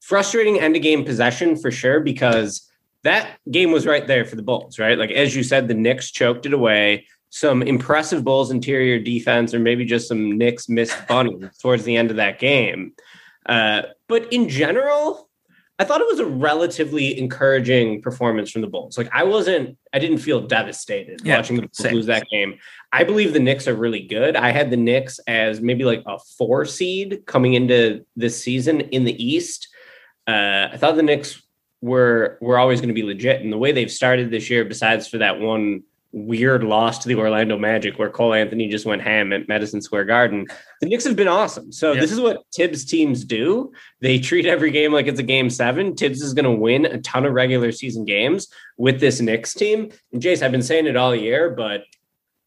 frustrating 0.06 0.60
end 0.60 0.76
of 0.76 0.84
game 0.84 1.04
possession 1.04 1.56
for 1.56 1.72
sure 1.72 2.00
because 2.00 2.70
that 3.04 3.40
game 3.50 3.72
was 3.72 3.88
right 3.88 4.06
there 4.06 4.24
for 4.24 4.36
the 4.36 4.44
Bulls, 4.44 4.78
right? 4.78 5.00
Like 5.00 5.10
as 5.10 5.36
you 5.36 5.42
said, 5.42 5.68
the 5.68 5.74
Knicks 5.74 6.12
choked 6.12 6.46
it 6.46 6.54
away. 6.54 7.08
Some 7.32 7.64
impressive 7.64 8.24
Bulls 8.24 8.52
interior 8.52 9.00
defense, 9.00 9.54
or 9.54 9.60
maybe 9.60 9.84
just 9.84 10.08
some 10.08 10.38
Knicks 10.38 10.70
missed 10.70 10.96
bunnies 11.08 11.58
towards 11.62 11.84
the 11.86 11.98
end 11.98 12.12
of 12.12 12.18
that 12.18 12.38
game. 12.38 12.94
Uh, 13.48 13.82
but 14.08 14.32
in 14.32 14.48
general, 14.48 15.28
I 15.80 15.84
thought 15.84 16.02
it 16.02 16.08
was 16.08 16.20
a 16.20 16.26
relatively 16.26 17.18
encouraging 17.18 18.04
performance 18.04 18.52
from 18.52 18.62
the 18.62 18.68
Bulls. 18.68 19.00
Like 19.00 19.10
I 19.12 19.24
wasn't, 19.24 19.76
I 19.92 19.98
didn't 19.98 20.20
feel 20.20 20.42
devastated 20.42 21.22
yeah, 21.24 21.38
watching 21.38 21.56
the 21.56 21.64
Bulls 21.64 21.78
same. 21.78 21.96
lose 21.96 22.06
that 22.06 22.28
game. 22.30 22.60
I 22.92 23.04
believe 23.04 23.34
the 23.34 23.40
Knicks 23.40 23.68
are 23.68 23.76
really 23.76 24.04
good. 24.04 24.36
I 24.36 24.52
had 24.52 24.70
the 24.70 24.78
Knicks 24.78 25.20
as 25.28 25.62
maybe 25.62 25.84
like 25.84 26.04
a 26.06 26.20
four 26.38 26.64
seed 26.64 27.24
coming 27.26 27.56
into 27.56 28.06
this 28.16 28.42
season 28.42 28.82
in 28.82 29.04
the 29.04 29.24
East. 29.24 29.70
Uh, 30.28 30.70
I 30.72 30.78
thought 30.78 30.96
the 30.96 31.04
Knicks 31.04 31.42
were 31.82 32.38
were 32.42 32.58
always 32.58 32.82
going 32.82 32.90
to 32.90 32.96
be 32.96 33.04
legit, 33.04 33.42
and 33.42 33.52
the 33.52 33.58
way 33.58 33.72
they've 33.72 33.92
started 33.92 34.32
this 34.32 34.50
year, 34.50 34.66
besides 34.66 35.08
for 35.08 35.20
that 35.20 35.40
one 35.40 35.84
weird 36.16 36.64
loss 36.64 37.00
to 37.00 37.10
the 37.10 37.16
Orlando 37.16 37.58
Magic 37.58 38.00
where 38.00 38.10
Cole 38.10 38.34
Anthony 38.34 38.70
just 38.70 38.86
went 38.86 39.02
ham 39.02 39.34
at 39.34 39.50
Madison 39.50 39.82
Square 39.82 40.06
Garden. 40.06 40.48
The 40.80 40.88
Knicks 40.88 41.04
have 41.04 41.18
been 41.18 41.28
awesome. 41.28 41.74
So 41.74 41.94
this 41.94 42.10
is 42.10 42.22
what 42.22 42.50
Tibbs 42.52 42.86
teams 42.86 43.26
do. 43.26 43.74
They 44.00 44.18
treat 44.18 44.46
every 44.46 44.72
game 44.72 44.94
like 44.94 45.08
it's 45.08 45.20
a 45.20 45.24
game 45.24 45.50
seven. 45.50 45.94
Tibbs 45.94 46.22
is 46.22 46.34
going 46.34 46.46
to 46.46 46.52
win 46.52 46.86
a 46.86 47.02
ton 47.02 47.26
of 47.26 47.34
regular 47.34 47.74
season 47.74 48.06
games 48.06 48.48
with 48.78 49.02
this 49.02 49.20
Knicks 49.20 49.54
team. 49.54 49.92
And 50.14 50.22
Jace, 50.22 50.42
I've 50.42 50.54
been 50.54 50.62
saying 50.62 50.88
it 50.88 50.96
all 50.96 51.14
year, 51.14 51.50
but 51.50 51.82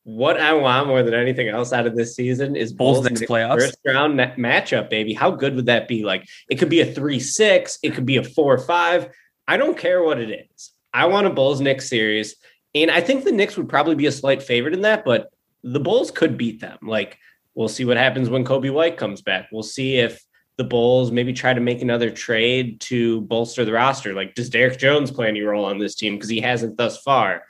what 0.09 0.40
I 0.40 0.55
want 0.55 0.87
more 0.87 1.03
than 1.03 1.12
anything 1.12 1.49
else 1.49 1.71
out 1.71 1.87
of 1.87 1.94
this 1.94 2.16
season 2.16 2.57
is 2.57 2.73
Bulls, 2.73 3.05
next 3.05 3.21
playoffs 3.25 3.59
first 3.59 3.79
round 3.85 4.18
matchup, 4.18 4.88
baby. 4.88 5.12
How 5.12 5.31
good 5.31 5.55
would 5.55 5.66
that 5.66 5.87
be? 5.87 6.03
Like 6.03 6.27
it 6.49 6.55
could 6.55 6.71
be 6.71 6.81
a 6.81 6.87
three 6.87 7.21
six, 7.21 7.79
it 7.83 7.92
could 7.92 8.07
be 8.07 8.16
a 8.16 8.25
four 8.25 8.57
five. 8.57 9.11
I 9.47 9.59
don't 9.59 9.77
care 9.77 10.03
what 10.03 10.18
it 10.18 10.49
is. 10.51 10.71
I 10.94 11.05
want 11.05 11.27
a 11.27 11.31
Bulls 11.31 11.61
Knicks 11.61 11.90
series. 11.90 12.37
And 12.75 12.90
I 12.90 13.03
think 13.03 13.25
the 13.25 13.33
Knicks 13.33 13.59
would 13.59 13.68
probably 13.68 13.97
be 13.97 14.07
a 14.07 14.12
slight 14.12 14.42
favorite 14.42 14.73
in 14.73 14.81
that, 14.81 15.05
but 15.05 15.31
the 15.62 15.81
Bulls 15.81 16.11
could 16.11 16.38
beat 16.38 16.62
them. 16.62 16.79
Like, 16.81 17.18
we'll 17.55 17.68
see 17.68 17.85
what 17.85 17.99
happens 17.99 18.31
when 18.31 18.47
Coby 18.47 18.73
White 18.73 18.97
comes 18.97 19.21
back. 19.21 19.49
We'll 19.53 19.62
see 19.62 19.97
if 19.97 20.25
the 20.57 20.64
Bulls 20.64 21.12
maybe 21.12 21.35
try 21.35 21.53
to 21.53 21.61
make 21.61 21.83
another 21.83 22.11
trade 22.11 22.81
to 22.81 23.21
bolster 23.23 23.66
the 23.66 23.73
roster. 23.73 24.14
Like, 24.14 24.35
does 24.35 24.49
Derrick 24.49 24.79
Jones 24.79 25.11
play 25.11 25.29
any 25.29 25.42
role 25.42 25.66
on 25.66 25.79
this 25.79 25.94
team? 25.94 26.14
Because 26.14 26.31
he 26.31 26.40
hasn't 26.40 26.79
thus 26.79 26.99
far. 27.03 27.42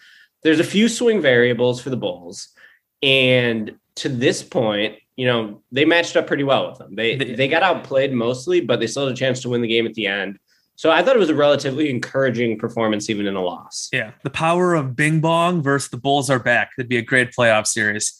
There's 0.43 0.61
a 0.61 0.65
few 0.65 0.89
swing 0.89 1.21
variables 1.21 1.81
for 1.81 1.91
the 1.91 1.97
Bulls. 1.97 2.49
And 3.03 3.77
to 3.97 4.09
this 4.09 4.43
point, 4.43 4.97
you 5.17 5.27
know, 5.27 5.63
they 5.73 5.85
matched 5.85 6.17
up 6.17 6.27
pretty 6.27 6.45
well 6.45 6.71
with 6.71 6.79
them. 6.79 6.95
They 6.95 7.17
they 7.17 7.49
got 7.49 7.63
outplayed 7.63 8.13
mostly, 8.13 8.61
but 8.61 8.79
they 8.79 8.87
still 8.87 9.07
had 9.07 9.13
a 9.13 9.17
chance 9.17 9.43
to 9.43 9.49
win 9.49 9.63
the 9.63 9.69
game 9.69 9.87
at 9.87 9.95
the 9.95 10.07
end. 10.07 10.39
So 10.77 10.93
I 10.93 11.03
thought 11.03 11.17
it 11.17 11.19
was 11.19 11.29
a 11.29 11.35
relatively 11.35 11.91
encouraging 11.91 12.57
performance, 12.57 13.11
even 13.11 13.27
in 13.27 13.35
a 13.35 13.43
loss. 13.43 13.89
Yeah, 13.93 14.13
the 14.23 14.31
power 14.31 14.75
of 14.75 14.95
Bing 14.95 15.21
Bong 15.21 15.61
versus 15.61 15.91
the 15.91 15.97
Bulls 15.97 16.31
are 16.31 16.39
back. 16.39 16.71
That'd 16.77 16.89
be 16.89 16.99
a 16.99 17.03
great 17.03 17.33
playoff 17.33 17.67
series. 17.67 18.17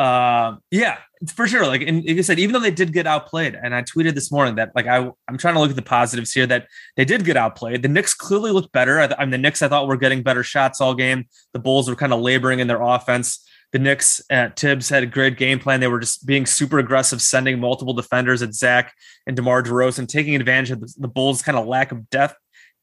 Uh, 0.00 0.56
yeah, 0.70 0.96
for 1.34 1.46
sure. 1.46 1.66
Like, 1.66 1.82
and 1.82 2.02
like 2.06 2.16
I 2.16 2.20
said, 2.22 2.38
even 2.38 2.54
though 2.54 2.60
they 2.60 2.70
did 2.70 2.92
get 2.92 3.06
outplayed, 3.06 3.54
and 3.54 3.74
I 3.74 3.82
tweeted 3.82 4.14
this 4.14 4.32
morning 4.32 4.54
that 4.54 4.70
like 4.74 4.86
I 4.86 5.10
I'm 5.28 5.36
trying 5.36 5.54
to 5.54 5.60
look 5.60 5.70
at 5.70 5.76
the 5.76 5.82
positives 5.82 6.32
here 6.32 6.46
that 6.46 6.68
they 6.96 7.04
did 7.04 7.24
get 7.24 7.36
outplayed. 7.36 7.82
The 7.82 7.88
Knicks 7.88 8.14
clearly 8.14 8.50
looked 8.50 8.72
better. 8.72 8.98
I, 8.98 9.14
I 9.18 9.24
mean, 9.24 9.30
the 9.30 9.38
Knicks 9.38 9.60
I 9.60 9.68
thought 9.68 9.88
were 9.88 9.98
getting 9.98 10.22
better 10.22 10.42
shots 10.42 10.80
all 10.80 10.94
game. 10.94 11.26
The 11.52 11.58
Bulls 11.58 11.90
were 11.90 11.96
kind 11.96 12.14
of 12.14 12.20
laboring 12.20 12.60
in 12.60 12.66
their 12.66 12.80
offense 12.80 13.46
the 13.72 13.78
Knicks 13.78 14.20
at 14.30 14.56
Tibbs 14.56 14.88
had 14.88 15.02
a 15.02 15.06
great 15.06 15.36
game 15.36 15.58
plan. 15.58 15.80
They 15.80 15.88
were 15.88 16.00
just 16.00 16.26
being 16.26 16.46
super 16.46 16.78
aggressive, 16.78 17.22
sending 17.22 17.60
multiple 17.60 17.94
defenders 17.94 18.42
at 18.42 18.54
Zach 18.54 18.92
and 19.26 19.36
DeMar 19.36 19.62
DeRozan, 19.62 20.08
taking 20.08 20.34
advantage 20.34 20.72
of 20.72 20.80
the, 20.80 20.92
the 20.98 21.08
Bulls' 21.08 21.42
kind 21.42 21.56
of 21.56 21.66
lack 21.66 21.92
of 21.92 22.10
depth, 22.10 22.34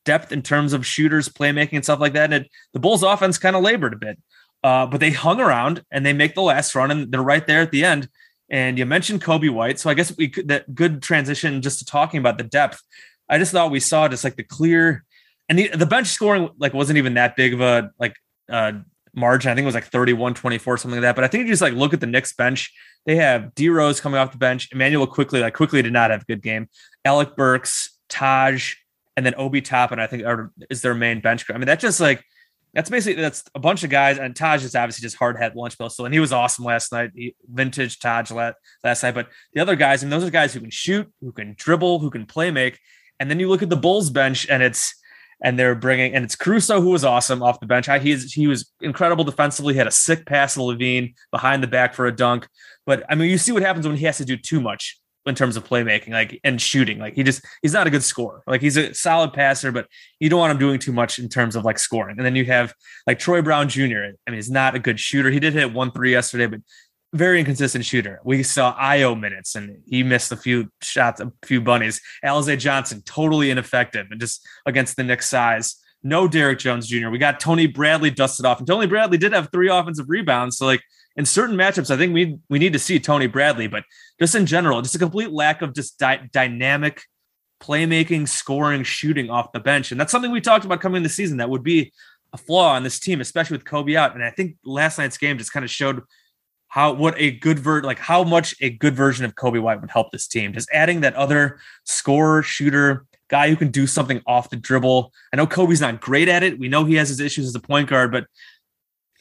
depth 0.05 0.31
in 0.31 0.41
terms 0.41 0.71
of 0.71 0.85
shooters, 0.85 1.27
playmaking, 1.27 1.73
and 1.73 1.83
stuff 1.83 1.99
like 1.99 2.13
that. 2.13 2.31
And 2.31 2.45
it, 2.45 2.51
the 2.73 2.79
Bulls' 2.79 3.03
offense 3.03 3.37
kind 3.37 3.55
of 3.55 3.63
labored 3.63 3.93
a 3.93 3.97
bit, 3.97 4.17
uh, 4.67 4.85
but 4.85 4.99
they 4.99 5.11
hung 5.11 5.39
around 5.39 5.81
and 5.91 6.05
they 6.05 6.11
make 6.11 6.35
the 6.35 6.41
last 6.41 6.75
run, 6.75 6.91
and 6.91 7.09
they're 7.09 7.21
right 7.21 7.47
there 7.47 7.61
at 7.61 7.71
the 7.71 7.85
end. 7.85 8.09
And 8.49 8.77
you 8.77 8.85
mentioned 8.85 9.23
Coby 9.23 9.49
White, 9.49 9.79
so 9.79 9.89
I 9.89 9.93
guess 9.93 10.15
we 10.17 10.27
could 10.27 10.49
that 10.49 10.75
good 10.75 11.01
transition 11.01 11.61
just 11.61 11.79
to 11.79 11.85
talking 11.85 12.19
about 12.19 12.37
the 12.37 12.43
depth. 12.43 12.81
I 13.29 13.37
just 13.37 13.53
thought 13.53 13.71
we 13.71 13.79
saw 13.79 14.09
just 14.09 14.25
like 14.25 14.35
the 14.35 14.43
clear, 14.43 15.05
and 15.47 15.57
the, 15.57 15.69
the 15.69 15.85
bench 15.85 16.07
scoring 16.07 16.49
like 16.57 16.73
wasn't 16.73 16.97
even 16.97 17.13
that 17.13 17.37
big 17.37 17.53
of 17.53 17.61
a 17.61 17.91
like 17.97 18.15
uh, 18.51 18.73
margin. 19.13 19.51
I 19.51 19.55
think 19.55 19.63
it 19.63 19.67
was 19.67 19.75
like 19.75 19.85
31 19.85 20.33
24, 20.33 20.77
something 20.77 20.97
like 20.97 21.01
that. 21.03 21.15
But 21.15 21.23
I 21.23 21.27
think 21.29 21.45
you 21.45 21.53
just 21.53 21.61
like 21.61 21.73
look 21.73 21.93
at 21.93 22.01
the 22.01 22.05
Knicks 22.05 22.33
bench. 22.33 22.73
They 23.05 23.15
have 23.15 23.55
D 23.55 23.69
Rose 23.69 24.01
coming 24.01 24.19
off 24.19 24.33
the 24.33 24.37
bench. 24.37 24.67
Immanuel 24.73 25.07
Quickley, 25.07 25.39
like 25.39 25.53
Quickley 25.53 25.81
did 25.81 25.93
not 25.93 26.11
have 26.11 26.23
a 26.23 26.25
good 26.25 26.41
game. 26.41 26.67
Alec 27.05 27.37
Burks, 27.37 27.97
Taj, 28.09 28.73
and 29.15 29.25
then 29.25 29.33
Obi 29.37 29.61
Toppin, 29.61 29.99
I 29.99 30.07
think 30.07 30.25
are, 30.25 30.51
is 30.69 30.81
their 30.81 30.93
main 30.93 31.21
bench. 31.21 31.49
I 31.49 31.53
mean, 31.53 31.67
that's 31.67 31.81
just 31.81 32.01
like, 32.01 32.21
that's 32.77 32.91
basically 32.91 33.23
that's 33.23 33.43
a 33.55 33.59
bunch 33.59 33.83
of 33.83 33.89
guys, 33.89 34.19
and 34.19 34.35
Taj 34.35 34.63
is 34.63 34.75
obviously 34.75 35.01
just 35.01 35.15
hard 35.15 35.35
hat 35.35 35.55
lunch 35.55 35.75
bill. 35.79 35.89
So, 35.89 36.05
and 36.05 36.13
he 36.13 36.19
was 36.19 36.31
awesome 36.31 36.63
last 36.63 36.91
night, 36.91 37.09
he, 37.15 37.35
vintage 37.51 37.97
Taj 37.97 38.29
last, 38.29 38.55
last 38.83 39.01
night. 39.01 39.15
But 39.15 39.29
the 39.53 39.61
other 39.61 39.75
guys, 39.75 40.03
I 40.03 40.05
and 40.05 40.13
those 40.13 40.23
are 40.23 40.29
guys 40.29 40.53
who 40.53 40.59
can 40.59 40.69
shoot, 40.69 41.11
who 41.19 41.31
can 41.31 41.55
dribble, 41.57 41.97
who 41.97 42.11
can 42.11 42.27
play 42.27 42.51
make. 42.51 42.77
And 43.19 43.31
then 43.31 43.39
you 43.39 43.49
look 43.49 43.63
at 43.63 43.71
the 43.71 43.75
Bulls 43.75 44.11
bench, 44.11 44.47
and 44.47 44.61
it's 44.61 44.93
and 45.43 45.57
they're 45.57 45.73
bringing 45.73 46.13
and 46.13 46.23
it's 46.23 46.35
Caruso 46.35 46.79
who 46.79 46.91
was 46.91 47.03
awesome 47.03 47.41
off 47.41 47.59
the 47.59 47.65
bench. 47.65 47.87
He 47.87 48.11
is 48.11 48.31
he 48.31 48.45
was 48.45 48.71
incredible 48.79 49.23
defensively. 49.23 49.73
Had 49.73 49.87
a 49.87 49.91
sick 49.91 50.27
pass 50.27 50.53
to 50.53 50.59
LaVine 50.59 51.15
behind 51.31 51.63
the 51.63 51.67
back 51.67 51.95
for 51.95 52.05
a 52.05 52.15
dunk. 52.15 52.47
But 52.85 53.03
I 53.09 53.15
mean, 53.15 53.31
you 53.31 53.39
see 53.39 53.53
what 53.53 53.63
happens 53.63 53.87
when 53.87 53.97
he 53.97 54.05
has 54.05 54.17
to 54.17 54.25
do 54.25 54.37
too 54.37 54.61
much 54.61 54.99
in 55.27 55.35
terms 55.35 55.57
of 55.57 55.67
playmaking, 55.67 56.09
like 56.09 56.39
and 56.43 56.61
shooting. 56.61 56.99
Like 56.99 57.15
he 57.15 57.23
just 57.23 57.45
he's 57.61 57.73
not 57.73 57.87
a 57.87 57.89
good 57.89 58.03
scorer. 58.03 58.43
Like 58.47 58.61
he's 58.61 58.77
a 58.77 58.93
solid 58.93 59.33
passer, 59.33 59.71
but 59.71 59.87
you 60.19 60.29
don't 60.29 60.39
want 60.39 60.51
him 60.51 60.57
doing 60.57 60.79
too 60.79 60.91
much 60.91 61.19
in 61.19 61.29
terms 61.29 61.55
of 61.55 61.65
like 61.65 61.79
scoring. 61.79 62.17
And 62.17 62.25
then 62.25 62.35
you 62.35 62.45
have 62.45 62.73
like 63.05 63.19
Troy 63.19 63.41
Brown 63.41 63.69
Jr. 63.69 63.81
I 63.81 64.31
mean, 64.31 64.35
he's 64.35 64.51
not 64.51 64.75
a 64.75 64.79
good 64.79 64.99
shooter. 64.99 65.31
He 65.31 65.39
did 65.39 65.53
hit 65.53 65.73
one 65.73 65.91
three 65.91 66.11
yesterday, 66.11 66.47
but 66.47 66.61
very 67.13 67.39
inconsistent 67.39 67.85
shooter. 67.85 68.19
We 68.23 68.43
saw 68.43 68.77
Ayo 68.77 69.19
minutes 69.19 69.55
and 69.55 69.77
he 69.87 70.03
missed 70.03 70.31
a 70.31 70.37
few 70.37 70.69
shots, 70.81 71.21
a 71.21 71.31
few 71.45 71.61
bunnies. 71.61 72.01
Alize 72.23 72.57
Johnson, 72.59 73.01
totally 73.05 73.49
ineffective 73.49 74.07
and 74.11 74.19
just 74.19 74.45
against 74.65 74.97
the 74.97 75.03
Knicks 75.03 75.29
size. 75.29 75.75
No 76.03 76.27
Derrick 76.27 76.59
Jones 76.59 76.87
Jr. 76.87 77.09
We 77.09 77.17
got 77.17 77.39
Tony 77.39 77.65
Bradley 77.65 78.11
dusted 78.11 78.45
off. 78.45 78.59
And 78.59 78.67
Tony 78.67 78.87
Bradley 78.87 79.17
did 79.17 79.33
have 79.33 79.49
three 79.51 79.69
offensive 79.69 80.05
rebounds. 80.07 80.57
So, 80.57 80.65
like 80.65 80.81
in 81.17 81.25
certain 81.25 81.57
matchups, 81.57 81.89
I 81.89 81.97
think 81.97 82.13
we 82.13 82.37
we 82.47 82.59
need 82.59 82.73
to 82.73 82.79
see 82.79 82.99
Tony 82.99 83.27
Bradley, 83.27 83.67
but 83.67 83.83
just 84.19 84.35
in 84.35 84.45
general, 84.45 84.81
just 84.81 84.95
a 84.95 84.99
complete 84.99 85.31
lack 85.31 85.61
of 85.61 85.73
just 85.73 85.97
di- 85.97 86.29
dynamic 86.31 87.01
playmaking, 87.59 88.27
scoring, 88.27 88.83
shooting 88.83 89.29
off 89.29 89.51
the 89.51 89.59
bench. 89.59 89.91
And 89.91 89.99
that's 89.99 90.11
something 90.11 90.31
we 90.31 90.41
talked 90.41 90.63
about 90.63 90.79
coming 90.79 90.97
in 90.97 91.03
the 91.03 91.09
season. 91.09 91.37
That 91.37 91.49
would 91.49 91.63
be 91.63 91.91
a 92.33 92.37
flaw 92.37 92.75
on 92.75 92.83
this 92.83 92.99
team, 92.99 93.19
especially 93.19 93.57
with 93.57 93.65
Coby 93.65 93.95
out. 93.95 94.13
And 94.13 94.23
I 94.23 94.29
think 94.29 94.57
last 94.63 94.99
night's 94.99 95.17
game 95.17 95.39
just 95.39 95.51
kind 95.51 95.63
of 95.63 95.71
showed 95.71 96.03
how 96.69 96.93
what 96.93 97.15
a 97.17 97.31
good 97.31 97.57
ver 97.57 97.81
like 97.81 97.97
how 97.97 98.23
much 98.23 98.53
a 98.61 98.69
good 98.69 98.93
version 98.93 99.25
of 99.25 99.33
Coby 99.35 99.61
White 99.61 99.81
would 99.81 99.89
help 99.89 100.11
this 100.11 100.27
team. 100.27 100.53
Just 100.53 100.69
adding 100.71 101.01
that 101.01 101.15
other 101.15 101.59
scorer, 101.83 102.43
shooter, 102.43 103.05
guy 103.29 103.49
who 103.49 103.55
can 103.55 103.71
do 103.71 103.87
something 103.87 104.21
off 104.27 104.49
the 104.49 104.55
dribble. 104.55 105.11
I 105.33 105.37
know 105.37 105.47
Coby's 105.47 105.81
not 105.81 105.99
great 105.99 106.27
at 106.27 106.43
it. 106.43 106.59
We 106.59 106.67
know 106.67 106.85
he 106.85 106.95
has 106.95 107.09
his 107.09 107.19
issues 107.19 107.47
as 107.47 107.55
a 107.55 107.59
point 107.59 107.89
guard, 107.89 108.11
but 108.11 108.27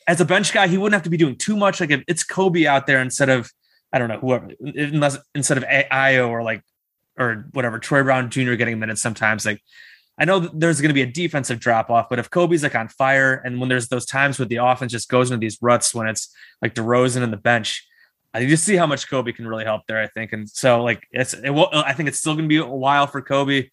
as 0.07 0.21
a 0.21 0.25
bench 0.25 0.53
guy, 0.53 0.69
he 0.69 0.79
wouldn't 0.79 0.95
have 0.95 1.05
to 1.05 1.11
be 1.11 1.17
doing 1.17 1.37
too 1.37 1.57
much. 1.57 1.81
Like 1.81 1.91
if 1.91 2.03
it's 2.07 2.25
Coby 2.25 2.67
out 2.67 2.87
there 2.87 3.01
instead 3.01 3.29
of 3.29 3.51
I 3.93 3.99
don't 3.99 4.09
know 4.09 4.19
whoever, 4.19 4.51
unless 4.61 5.19
instead 5.35 5.59
of 5.59 5.65
Ayo 5.65 6.29
or 6.29 6.43
like 6.43 6.63
or 7.19 7.49
whatever 7.53 7.79
Troy 7.79 8.03
Brown 8.03 8.31
Jr. 8.31 8.55
getting 8.55 8.79
minutes 8.79 9.03
sometimes. 9.03 9.47
Like 9.47 9.61
I 10.19 10.25
know 10.25 10.41
there's 10.41 10.81
going 10.81 10.91
to 10.91 10.95
be 10.95 11.03
a 11.03 11.07
defensive 11.07 11.61
drop 11.61 11.91
off, 11.91 12.09
but 12.09 12.19
if 12.19 12.31
Coby's 12.31 12.63
like 12.63 12.75
on 12.75 12.89
fire, 12.89 13.35
and 13.35 13.61
when 13.61 13.69
there's 13.69 13.89
those 13.89 14.07
times 14.07 14.39
where 14.39 14.47
the 14.47 14.57
offense 14.57 14.93
just 14.93 15.09
goes 15.09 15.31
into 15.31 15.41
these 15.41 15.59
ruts 15.61 15.95
when 15.95 16.07
it's 16.07 16.35
like 16.63 16.75
DeRozan 16.75 17.23
in 17.23 17.31
the 17.31 17.37
bench, 17.37 17.87
I 18.33 18.45
just 18.45 18.65
see 18.65 18.77
how 18.77 18.87
much 18.87 19.09
Coby 19.09 19.35
can 19.35 19.47
really 19.47 19.65
help 19.65 19.83
there. 19.87 20.01
I 20.01 20.09
think, 20.09 20.33
and 20.33 20.49
so 20.49 20.83
like 20.83 21.07
it's 21.11 21.35
it 21.35 21.51
will. 21.51 21.69
I 21.73 21.93
think 21.93 22.09
it's 22.09 22.19
still 22.19 22.35
going 22.35 22.45
to 22.45 22.49
be 22.49 22.57
a 22.59 22.67
while 22.67 23.07
for 23.07 23.23
Coby 23.23 23.71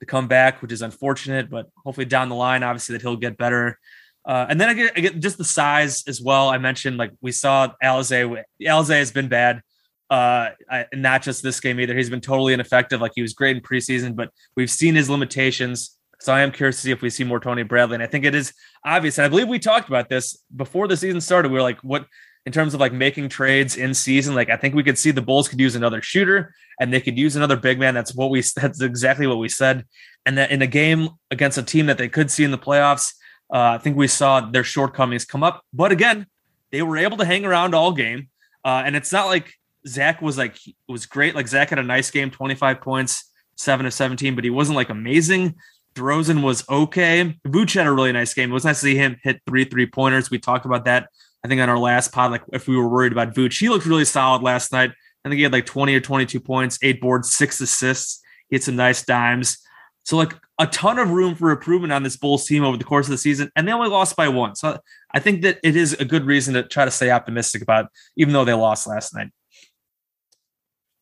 to 0.00 0.06
come 0.06 0.28
back, 0.28 0.62
which 0.62 0.72
is 0.72 0.82
unfortunate, 0.82 1.50
but 1.50 1.66
hopefully 1.84 2.06
down 2.06 2.28
the 2.28 2.34
line, 2.34 2.62
obviously 2.62 2.94
that 2.94 3.02
he'll 3.02 3.16
get 3.16 3.36
better. 3.36 3.78
Uh, 4.26 4.46
and 4.48 4.60
then 4.60 4.68
I 4.68 4.74
get, 4.74 4.92
I 4.96 5.00
get 5.00 5.20
just 5.20 5.38
the 5.38 5.44
size 5.44 6.02
as 6.08 6.20
well. 6.20 6.48
I 6.48 6.58
mentioned 6.58 6.96
like 6.96 7.12
we 7.20 7.32
saw 7.32 7.72
Alize. 7.82 8.42
Alize 8.60 8.88
has 8.88 9.12
been 9.12 9.28
bad 9.28 9.62
uh 10.08 10.50
I, 10.70 10.86
not 10.94 11.22
just 11.22 11.42
this 11.42 11.58
game 11.58 11.80
either. 11.80 11.96
He's 11.96 12.10
been 12.10 12.20
totally 12.20 12.52
ineffective. 12.52 13.00
Like 13.00 13.12
he 13.14 13.22
was 13.22 13.34
great 13.34 13.56
in 13.56 13.62
preseason 13.62 14.14
but 14.14 14.30
we've 14.56 14.70
seen 14.70 14.94
his 14.94 15.10
limitations. 15.10 15.98
So 16.20 16.32
i 16.32 16.40
am 16.40 16.52
curious 16.52 16.76
to 16.76 16.82
see 16.82 16.90
if 16.92 17.02
we 17.02 17.10
see 17.10 17.24
more 17.24 17.40
tony 17.40 17.62
bradley. 17.62 17.94
And 17.94 18.02
i 18.02 18.06
think 18.06 18.24
it 18.24 18.34
is 18.34 18.52
obvious 18.84 19.18
and 19.18 19.24
i 19.24 19.28
believe 19.28 19.48
we 19.48 19.58
talked 19.58 19.88
about 19.88 20.08
this 20.08 20.42
before 20.54 20.86
the 20.86 20.96
season 20.96 21.20
started. 21.20 21.50
We 21.50 21.56
were 21.56 21.62
like 21.62 21.80
what 21.80 22.06
in 22.46 22.52
terms 22.52 22.74
of 22.74 22.80
like 22.80 22.92
making 22.92 23.28
trades 23.28 23.76
in 23.76 23.92
season 23.92 24.36
like 24.36 24.48
i 24.48 24.56
think 24.56 24.76
we 24.76 24.84
could 24.84 24.98
see 24.98 25.10
the 25.10 25.22
bulls 25.22 25.48
could 25.48 25.58
use 25.58 25.74
another 25.74 26.00
shooter 26.00 26.54
and 26.80 26.92
they 26.92 27.00
could 27.00 27.18
use 27.18 27.36
another 27.36 27.56
big 27.56 27.78
man. 27.78 27.94
That's 27.94 28.14
what 28.14 28.30
we 28.30 28.42
that's 28.56 28.80
exactly 28.80 29.26
what 29.26 29.38
we 29.38 29.48
said. 29.48 29.84
And 30.24 30.38
that 30.38 30.50
in 30.50 30.62
a 30.62 30.66
game 30.66 31.10
against 31.30 31.58
a 31.58 31.62
team 31.62 31.86
that 31.86 31.98
they 31.98 32.08
could 32.08 32.30
see 32.30 32.44
in 32.44 32.50
the 32.50 32.58
playoffs 32.58 33.12
Uh, 33.52 33.74
I 33.74 33.78
think 33.78 33.96
we 33.96 34.08
saw 34.08 34.40
their 34.40 34.64
shortcomings 34.64 35.24
come 35.24 35.42
up, 35.42 35.62
but 35.72 35.92
again, 35.92 36.26
they 36.72 36.82
were 36.82 36.96
able 36.96 37.16
to 37.18 37.24
hang 37.24 37.44
around 37.44 37.74
all 37.74 37.92
game. 37.92 38.28
Uh, 38.64 38.82
and 38.84 38.96
it's 38.96 39.12
not 39.12 39.26
like 39.26 39.54
Zach 39.86 40.20
was 40.20 40.36
like 40.36 40.58
was 40.88 41.06
great. 41.06 41.34
Like 41.34 41.48
Zach 41.48 41.70
had 41.70 41.78
a 41.78 41.84
nice 41.84 42.10
game, 42.10 42.30
25 42.30 42.80
points, 42.80 43.30
seven 43.56 43.86
of 43.86 43.94
17, 43.94 44.34
but 44.34 44.44
he 44.44 44.50
wasn't 44.50 44.76
like 44.76 44.90
amazing. 44.90 45.54
DeRozan 45.94 46.42
was 46.42 46.68
okay. 46.68 47.38
Vooch 47.46 47.74
had 47.74 47.86
a 47.86 47.92
really 47.92 48.12
nice 48.12 48.34
game. 48.34 48.50
It 48.50 48.54
was 48.54 48.64
nice 48.64 48.80
to 48.80 48.86
see 48.86 48.96
him 48.96 49.16
hit 49.22 49.40
three 49.46 49.64
three 49.64 49.86
pointers. 49.86 50.30
We 50.30 50.38
talked 50.38 50.66
about 50.66 50.84
that. 50.84 51.08
I 51.44 51.48
think 51.48 51.60
on 51.60 51.68
our 51.68 51.78
last 51.78 52.12
pod, 52.12 52.32
like 52.32 52.42
if 52.52 52.68
we 52.68 52.76
were 52.76 52.88
worried 52.88 53.12
about 53.12 53.34
Vooch, 53.34 53.58
he 53.58 53.68
looked 53.68 53.86
really 53.86 54.04
solid 54.04 54.42
last 54.42 54.72
night. 54.72 54.90
I 55.24 55.28
think 55.28 55.38
he 55.38 55.42
had 55.42 55.52
like 55.52 55.66
20 55.66 55.94
or 55.94 56.00
22 56.00 56.38
points, 56.40 56.78
eight 56.82 57.00
boards, 57.00 57.32
six 57.32 57.60
assists. 57.60 58.20
He 58.48 58.56
had 58.56 58.62
some 58.62 58.76
nice 58.76 59.04
dimes. 59.04 59.58
So 60.06 60.16
like 60.16 60.34
a 60.60 60.68
ton 60.68 61.00
of 61.00 61.10
room 61.10 61.34
for 61.34 61.50
improvement 61.50 61.92
on 61.92 62.04
this 62.04 62.16
Bulls 62.16 62.46
team 62.46 62.62
over 62.62 62.76
the 62.76 62.84
course 62.84 63.06
of 63.06 63.10
the 63.10 63.18
season, 63.18 63.50
and 63.56 63.66
they 63.66 63.72
only 63.72 63.88
lost 63.88 64.14
by 64.14 64.28
one. 64.28 64.54
So 64.54 64.78
I 65.12 65.18
think 65.18 65.42
that 65.42 65.58
it 65.64 65.74
is 65.74 65.94
a 65.94 66.04
good 66.04 66.24
reason 66.24 66.54
to 66.54 66.62
try 66.62 66.84
to 66.84 66.92
stay 66.92 67.10
optimistic 67.10 67.60
about, 67.60 67.90
even 68.16 68.32
though 68.32 68.44
they 68.44 68.54
lost 68.54 68.86
last 68.86 69.14
night. 69.14 69.30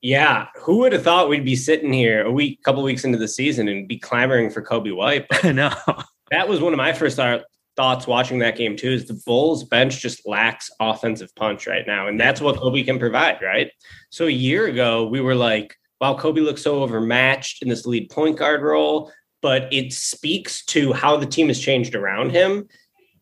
Yeah, 0.00 0.48
who 0.56 0.78
would 0.78 0.94
have 0.94 1.02
thought 1.02 1.28
we'd 1.28 1.44
be 1.44 1.54
sitting 1.54 1.92
here 1.92 2.24
a 2.24 2.32
week, 2.32 2.62
couple 2.62 2.82
weeks 2.82 3.04
into 3.04 3.18
the 3.18 3.28
season 3.28 3.68
and 3.68 3.86
be 3.86 3.98
clamoring 3.98 4.50
for 4.50 4.62
Coby 4.62 4.94
White? 4.94 5.26
But 5.30 5.44
I 5.44 5.52
know 5.52 5.74
that 6.30 6.48
was 6.48 6.62
one 6.62 6.72
of 6.72 6.78
my 6.78 6.94
first 6.94 7.20
thoughts 7.76 8.06
watching 8.06 8.38
that 8.38 8.56
game 8.56 8.74
too. 8.74 8.90
Is 8.90 9.06
the 9.06 9.20
Bulls 9.26 9.64
bench 9.64 10.00
just 10.00 10.26
lacks 10.26 10.70
offensive 10.80 11.34
punch 11.34 11.66
right 11.66 11.86
now, 11.86 12.08
and 12.08 12.18
that's 12.18 12.40
what 12.40 12.56
Coby 12.56 12.86
can 12.86 12.98
provide, 12.98 13.42
right? 13.42 13.70
So 14.08 14.26
a 14.26 14.30
year 14.30 14.66
ago, 14.66 15.06
we 15.06 15.20
were 15.20 15.34
like, 15.34 15.76
"Wow, 16.04 16.18
Coby 16.18 16.44
looks 16.44 16.62
so 16.62 16.82
overmatched 16.82 17.62
in 17.62 17.68
this 17.70 17.86
lead 17.86 18.10
point 18.10 18.36
guard 18.36 18.60
role," 18.60 19.10
but 19.40 19.72
it 19.72 19.92
speaks 19.92 20.62
to 20.66 20.92
how 20.92 21.16
the 21.16 21.24
team 21.24 21.48
has 21.48 21.58
changed 21.58 21.94
around 21.94 22.30
him 22.30 22.68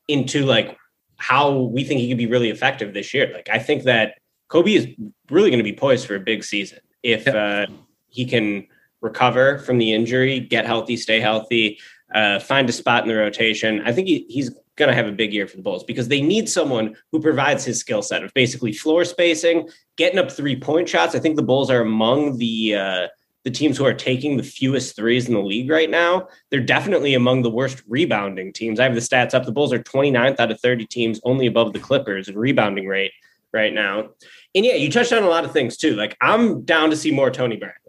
into 0.08 0.44
like 0.44 0.76
how 1.16 1.52
we 1.52 1.84
think 1.84 2.00
he 2.00 2.08
could 2.08 2.18
be 2.18 2.26
really 2.26 2.50
effective 2.50 2.92
this 2.92 3.14
year. 3.14 3.30
Like 3.32 3.48
I 3.48 3.60
think 3.60 3.84
that 3.84 4.14
Coby 4.50 4.74
is 4.74 4.88
really 5.30 5.50
going 5.50 5.60
to 5.60 5.64
be 5.64 5.72
poised 5.72 6.08
for 6.08 6.16
a 6.16 6.20
big 6.20 6.42
season 6.42 6.80
if 7.04 7.28
uh, 7.28 7.66
he 8.08 8.24
can 8.24 8.66
recover 9.00 9.58
from 9.58 9.78
the 9.78 9.92
injury, 9.92 10.40
get 10.40 10.66
healthy, 10.66 10.96
stay 10.96 11.20
healthy, 11.20 11.78
uh, 12.12 12.40
find 12.40 12.68
a 12.68 12.72
spot 12.72 13.04
in 13.04 13.08
the 13.08 13.14
rotation. 13.14 13.80
I 13.84 13.92
think 13.92 14.08
he, 14.08 14.26
he's 14.28 14.50
going 14.76 14.88
to 14.88 14.94
have 14.94 15.06
a 15.06 15.12
big 15.12 15.32
year 15.32 15.46
for 15.46 15.56
the 15.56 15.62
Bulls 15.62 15.85
because 15.85 16.08
they 16.08 16.22
need 16.22 16.48
someone 16.48 16.96
who 17.11 17.20
provides 17.20 17.64
his 17.64 17.78
skill 17.78 18.02
set 18.02 18.24
of 18.24 18.32
basically 18.35 18.72
floor 18.72 19.04
spacing, 19.04 19.68
getting 19.96 20.18
up 20.18 20.30
three 20.30 20.58
point 20.58 20.88
shots. 20.88 21.14
I 21.14 21.18
think 21.18 21.37
the 21.37 21.42
Bulls 21.42 21.70
are 21.70 21.80
among 21.80 22.38
the 22.38 22.74
uh, 22.74 23.06
the 23.44 23.50
teams 23.50 23.76
who 23.76 23.85
are 23.85 23.94
taking 23.94 24.37
the 24.37 24.42
fewest 24.42 24.94
threes 24.94 25.26
in 25.26 25.35
the 25.35 25.40
league 25.40 25.68
right 25.68 25.90
now. 25.90 26.28
They're 26.50 26.61
definitely 26.61 27.14
among 27.14 27.42
the 27.42 27.50
worst 27.50 27.82
rebounding 27.88 28.52
teams. 28.52 28.78
I 28.78 28.85
have 28.85 28.94
the 28.94 29.00
stats 29.00 29.35
up. 29.35 29.44
The 29.44 29.52
Bulls 29.52 29.72
are 29.72 29.82
29th 29.82 30.38
out 30.38 30.52
of 30.52 30.61
30 30.61 30.87
teams, 30.87 31.20
only 31.24 31.46
above 31.46 31.72
the 31.72 31.80
Clippers 31.80 32.28
in 32.28 32.38
rebounding 32.38 32.87
rate 32.87 33.12
right 33.52 33.72
now. 33.72 34.11
And 34.54 34.64
yeah, 34.64 34.74
you 34.74 34.90
touched 34.90 35.12
on 35.12 35.24
a 35.24 35.28
lot 35.28 35.44
of 35.44 35.52
things 35.52 35.76
too. 35.76 35.96
Like 35.96 36.16
I'm 36.20 36.62
down 36.62 36.90
to 36.90 36.96
see 36.96 37.11
more 37.11 37.30
Tony 37.30 37.56
Bradley. 37.56 37.81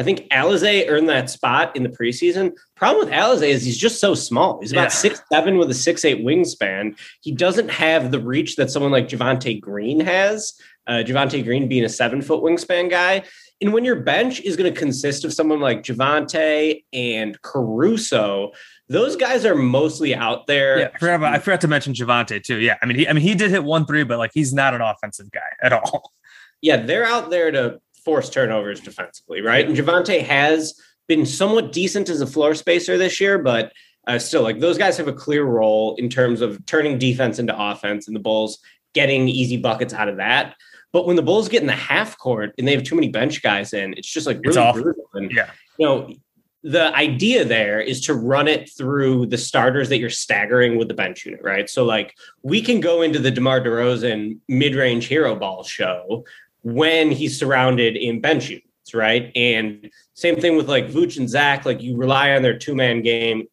I 0.00 0.02
think 0.02 0.26
Alize 0.30 0.88
earned 0.88 1.10
that 1.10 1.28
spot 1.28 1.76
in 1.76 1.82
the 1.82 1.90
preseason. 1.90 2.52
Problem 2.74 3.04
with 3.04 3.14
Alize 3.14 3.46
is 3.46 3.66
he's 3.66 3.76
just 3.76 4.00
so 4.00 4.14
small. 4.14 4.58
He's 4.58 4.72
about 4.72 4.84
yeah. 4.84 4.88
six 4.88 5.22
seven 5.30 5.58
with 5.58 5.70
a 5.70 5.74
six 5.74 6.06
eight 6.06 6.24
wingspan. 6.24 6.98
He 7.20 7.32
doesn't 7.32 7.70
have 7.70 8.10
the 8.10 8.18
reach 8.18 8.56
that 8.56 8.70
someone 8.70 8.92
like 8.92 9.08
Javonte 9.08 9.60
Green 9.60 10.00
has. 10.00 10.54
Uh, 10.86 11.02
Javonte 11.04 11.44
Green 11.44 11.68
being 11.68 11.84
a 11.84 11.88
seven 11.90 12.22
foot 12.22 12.42
wingspan 12.42 12.88
guy. 12.88 13.24
And 13.60 13.74
when 13.74 13.84
your 13.84 13.96
bench 13.96 14.40
is 14.40 14.56
going 14.56 14.72
to 14.72 14.78
consist 14.78 15.26
of 15.26 15.34
someone 15.34 15.60
like 15.60 15.82
Javonte 15.82 16.82
and 16.94 17.40
Caruso, 17.42 18.52
those 18.88 19.16
guys 19.16 19.44
are 19.44 19.54
mostly 19.54 20.14
out 20.14 20.46
there. 20.46 20.78
Yeah, 20.78 20.90
I 20.94 20.98
forgot, 20.98 21.14
about, 21.16 21.34
I 21.34 21.38
forgot 21.40 21.60
to 21.60 21.68
mention 21.68 21.92
Javonte 21.92 22.42
too. 22.42 22.56
Yeah, 22.56 22.78
I 22.82 22.86
mean, 22.86 22.96
he, 22.96 23.06
I 23.06 23.12
mean, 23.12 23.22
he 23.22 23.34
did 23.34 23.50
hit 23.50 23.64
one 23.64 23.84
three, 23.84 24.04
but 24.04 24.16
like 24.16 24.30
he's 24.32 24.54
not 24.54 24.72
an 24.72 24.80
offensive 24.80 25.30
guy 25.30 25.40
at 25.62 25.74
all. 25.74 26.12
Yeah, 26.62 26.76
they're 26.76 27.06
out 27.06 27.30
there 27.30 27.50
to 27.50 27.80
force 28.04 28.30
turnovers 28.30 28.80
defensively, 28.80 29.40
right? 29.40 29.66
And 29.66 29.76
Javonte 29.76 30.22
has 30.22 30.74
been 31.08 31.26
somewhat 31.26 31.72
decent 31.72 32.08
as 32.08 32.20
a 32.20 32.26
floor 32.26 32.54
spacer 32.54 32.96
this 32.96 33.20
year, 33.20 33.38
but 33.38 33.72
uh, 34.06 34.18
still, 34.18 34.42
like 34.42 34.60
those 34.60 34.78
guys 34.78 34.96
have 34.96 35.08
a 35.08 35.12
clear 35.12 35.44
role 35.44 35.94
in 35.96 36.08
terms 36.08 36.40
of 36.40 36.64
turning 36.66 36.98
defense 36.98 37.38
into 37.38 37.54
offense, 37.56 38.06
and 38.06 38.16
the 38.16 38.20
Bulls 38.20 38.58
getting 38.94 39.28
easy 39.28 39.56
buckets 39.56 39.94
out 39.94 40.08
of 40.08 40.16
that. 40.16 40.54
But 40.92 41.06
when 41.06 41.16
the 41.16 41.22
Bulls 41.22 41.48
get 41.48 41.60
in 41.60 41.66
the 41.68 41.72
half 41.72 42.18
court 42.18 42.52
and 42.58 42.66
they 42.66 42.74
have 42.74 42.82
too 42.82 42.96
many 42.96 43.08
bench 43.08 43.42
guys 43.42 43.72
in, 43.72 43.94
it's 43.94 44.08
just 44.08 44.26
like 44.26 44.40
really 44.44 44.72
brutal. 44.72 45.04
And, 45.14 45.30
yeah. 45.30 45.50
You 45.78 45.86
know, 45.86 46.14
the 46.62 46.94
idea 46.94 47.44
there 47.44 47.80
is 47.80 48.00
to 48.02 48.14
run 48.14 48.48
it 48.48 48.68
through 48.76 49.26
the 49.26 49.38
starters 49.38 49.88
that 49.88 49.98
you're 49.98 50.10
staggering 50.10 50.76
with 50.76 50.88
the 50.88 50.94
bench 50.94 51.24
unit, 51.24 51.40
right? 51.42 51.70
So 51.70 51.84
like 51.84 52.14
we 52.42 52.60
can 52.60 52.80
go 52.80 53.02
into 53.02 53.18
the 53.18 53.30
DeMar 53.30 53.60
DeRozan 53.60 54.38
mid-range 54.48 55.06
hero 55.06 55.36
ball 55.36 55.62
show 55.62 56.24
when 56.62 57.10
he's 57.10 57.38
surrounded 57.38 57.96
in 57.96 58.20
bench 58.20 58.48
units, 58.48 58.94
right? 58.94 59.32
And 59.34 59.90
same 60.14 60.36
thing 60.36 60.56
with 60.56 60.68
like 60.68 60.88
Vooch 60.88 61.18
and 61.18 61.28
Zach, 61.28 61.64
like 61.64 61.82
you 61.82 61.96
rely 61.96 62.32
on 62.32 62.42
their 62.42 62.58
two-man 62.58 63.02
game 63.02 63.46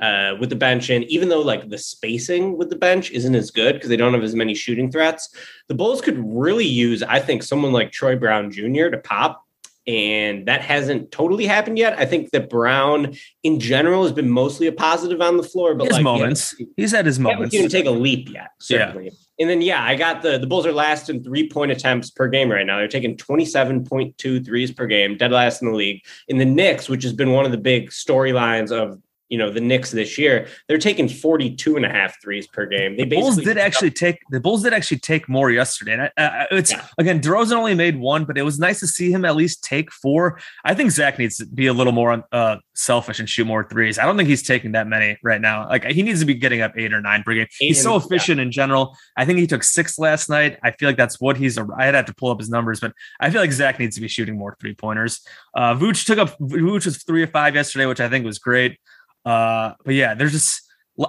uh, 0.00 0.34
with 0.40 0.50
the 0.50 0.56
bench. 0.56 0.90
And 0.90 1.04
even 1.04 1.28
though 1.28 1.42
like 1.42 1.68
the 1.68 1.78
spacing 1.78 2.56
with 2.56 2.70
the 2.70 2.76
bench 2.76 3.10
isn't 3.10 3.34
as 3.34 3.50
good 3.50 3.74
because 3.74 3.88
they 3.88 3.96
don't 3.96 4.14
have 4.14 4.22
as 4.22 4.34
many 4.34 4.54
shooting 4.54 4.90
threats, 4.90 5.34
the 5.68 5.74
Bulls 5.74 6.00
could 6.00 6.18
really 6.24 6.66
use, 6.66 7.02
I 7.02 7.20
think, 7.20 7.42
someone 7.42 7.72
like 7.72 7.92
Troy 7.92 8.16
Brown 8.16 8.50
Jr. 8.50 8.88
to 8.88 8.98
pop 9.02 9.46
and 9.90 10.46
that 10.46 10.60
hasn't 10.60 11.10
totally 11.10 11.46
happened 11.46 11.76
yet. 11.76 11.98
I 11.98 12.06
think 12.06 12.30
that 12.30 12.48
Brown, 12.48 13.16
in 13.42 13.58
general, 13.58 14.04
has 14.04 14.12
been 14.12 14.30
mostly 14.30 14.68
a 14.68 14.72
positive 14.72 15.20
on 15.20 15.36
the 15.36 15.42
floor, 15.42 15.74
but 15.74 15.86
his 15.86 15.94
like 15.94 16.04
moments, 16.04 16.54
yeah, 16.58 16.66
he's 16.76 16.92
had 16.92 17.06
his 17.06 17.18
moments. 17.18 17.52
He 17.52 17.60
didn't 17.60 17.72
take 17.72 17.86
a 17.86 17.90
leap 17.90 18.30
yet, 18.30 18.50
certainly. 18.60 19.06
Yeah. 19.06 19.10
And 19.40 19.50
then, 19.50 19.62
yeah, 19.62 19.82
I 19.82 19.96
got 19.96 20.22
the 20.22 20.38
the 20.38 20.46
Bulls 20.46 20.64
are 20.64 20.72
last 20.72 21.10
in 21.10 21.24
three 21.24 21.48
point 21.48 21.72
attempts 21.72 22.10
per 22.10 22.28
game 22.28 22.52
right 22.52 22.64
now. 22.64 22.78
They're 22.78 22.88
taking 22.88 23.16
27.2 23.16 24.44
threes 24.44 24.70
per 24.70 24.86
game, 24.86 25.16
dead 25.16 25.32
last 25.32 25.60
in 25.60 25.70
the 25.70 25.76
league. 25.76 26.02
In 26.28 26.38
the 26.38 26.44
Knicks, 26.44 26.88
which 26.88 27.02
has 27.02 27.12
been 27.12 27.32
one 27.32 27.44
of 27.44 27.50
the 27.50 27.58
big 27.58 27.90
storylines 27.90 28.70
of 28.70 29.00
you 29.30 29.38
know 29.38 29.50
the 29.50 29.60
Knicks 29.60 29.92
this 29.92 30.18
year, 30.18 30.48
they're 30.68 30.78
taking 30.78 31.08
42 31.08 31.76
and 31.76 31.86
a 31.86 31.88
half 31.88 32.20
threes 32.20 32.46
per 32.48 32.66
game. 32.66 32.96
They 32.96 33.04
the 33.04 33.16
Bulls 33.16 33.36
did 33.36 33.56
actually 33.56 33.92
take 33.92 34.18
the 34.30 34.40
Bulls 34.40 34.62
did 34.62 34.74
actually 34.74 34.98
take 34.98 35.28
more 35.28 35.50
yesterday. 35.50 35.92
And 35.92 36.02
uh, 36.16 36.46
it's 36.50 36.72
yeah. 36.72 36.86
again, 36.98 37.20
DeRozan 37.20 37.52
only 37.52 37.74
made 37.74 37.96
one, 37.96 38.24
but 38.24 38.36
it 38.36 38.42
was 38.42 38.58
nice 38.58 38.80
to 38.80 38.86
see 38.86 39.10
him 39.10 39.24
at 39.24 39.36
least 39.36 39.62
take 39.64 39.92
four. 39.92 40.40
I 40.64 40.74
think 40.74 40.90
Zach 40.90 41.18
needs 41.18 41.36
to 41.36 41.46
be 41.46 41.68
a 41.68 41.72
little 41.72 41.92
more 41.92 42.24
uh, 42.32 42.56
selfish 42.74 43.20
and 43.20 43.28
shoot 43.28 43.46
more 43.46 43.66
threes. 43.68 43.98
I 43.98 44.04
don't 44.04 44.16
think 44.16 44.28
he's 44.28 44.42
taking 44.42 44.72
that 44.72 44.88
many 44.88 45.16
right 45.22 45.40
now. 45.40 45.68
Like 45.68 45.84
he 45.84 46.02
needs 46.02 46.20
to 46.20 46.26
be 46.26 46.34
getting 46.34 46.60
up 46.60 46.72
eight 46.76 46.92
or 46.92 47.00
nine 47.00 47.22
per 47.22 47.32
game. 47.32 47.42
Eight 47.42 47.68
he's 47.68 47.82
so 47.82 47.96
efficient 47.96 48.38
yeah. 48.38 48.44
in 48.44 48.52
general. 48.52 48.96
I 49.16 49.24
think 49.24 49.38
he 49.38 49.46
took 49.46 49.62
six 49.62 49.98
last 49.98 50.28
night. 50.28 50.58
I 50.64 50.72
feel 50.72 50.88
like 50.88 50.96
that's 50.96 51.20
what 51.20 51.36
he's. 51.36 51.56
I 51.56 51.84
had 51.84 52.06
to 52.08 52.14
pull 52.14 52.30
up 52.30 52.40
his 52.40 52.50
numbers, 52.50 52.80
but 52.80 52.92
I 53.20 53.30
feel 53.30 53.40
like 53.40 53.52
Zach 53.52 53.78
needs 53.78 53.94
to 53.94 54.00
be 54.00 54.08
shooting 54.08 54.36
more 54.36 54.56
three 54.60 54.74
pointers. 54.74 55.20
Uh, 55.54 55.74
Vooch 55.74 56.04
took 56.04 56.18
up 56.18 56.36
Vooch 56.38 56.84
was 56.84 57.04
three 57.04 57.22
or 57.22 57.28
five 57.28 57.54
yesterday, 57.54 57.86
which 57.86 58.00
I 58.00 58.08
think 58.08 58.24
was 58.24 58.40
great. 58.40 58.78
Uh, 59.24 59.74
but 59.84 59.94
yeah, 59.94 60.14
there's 60.14 60.32
just 60.32 60.62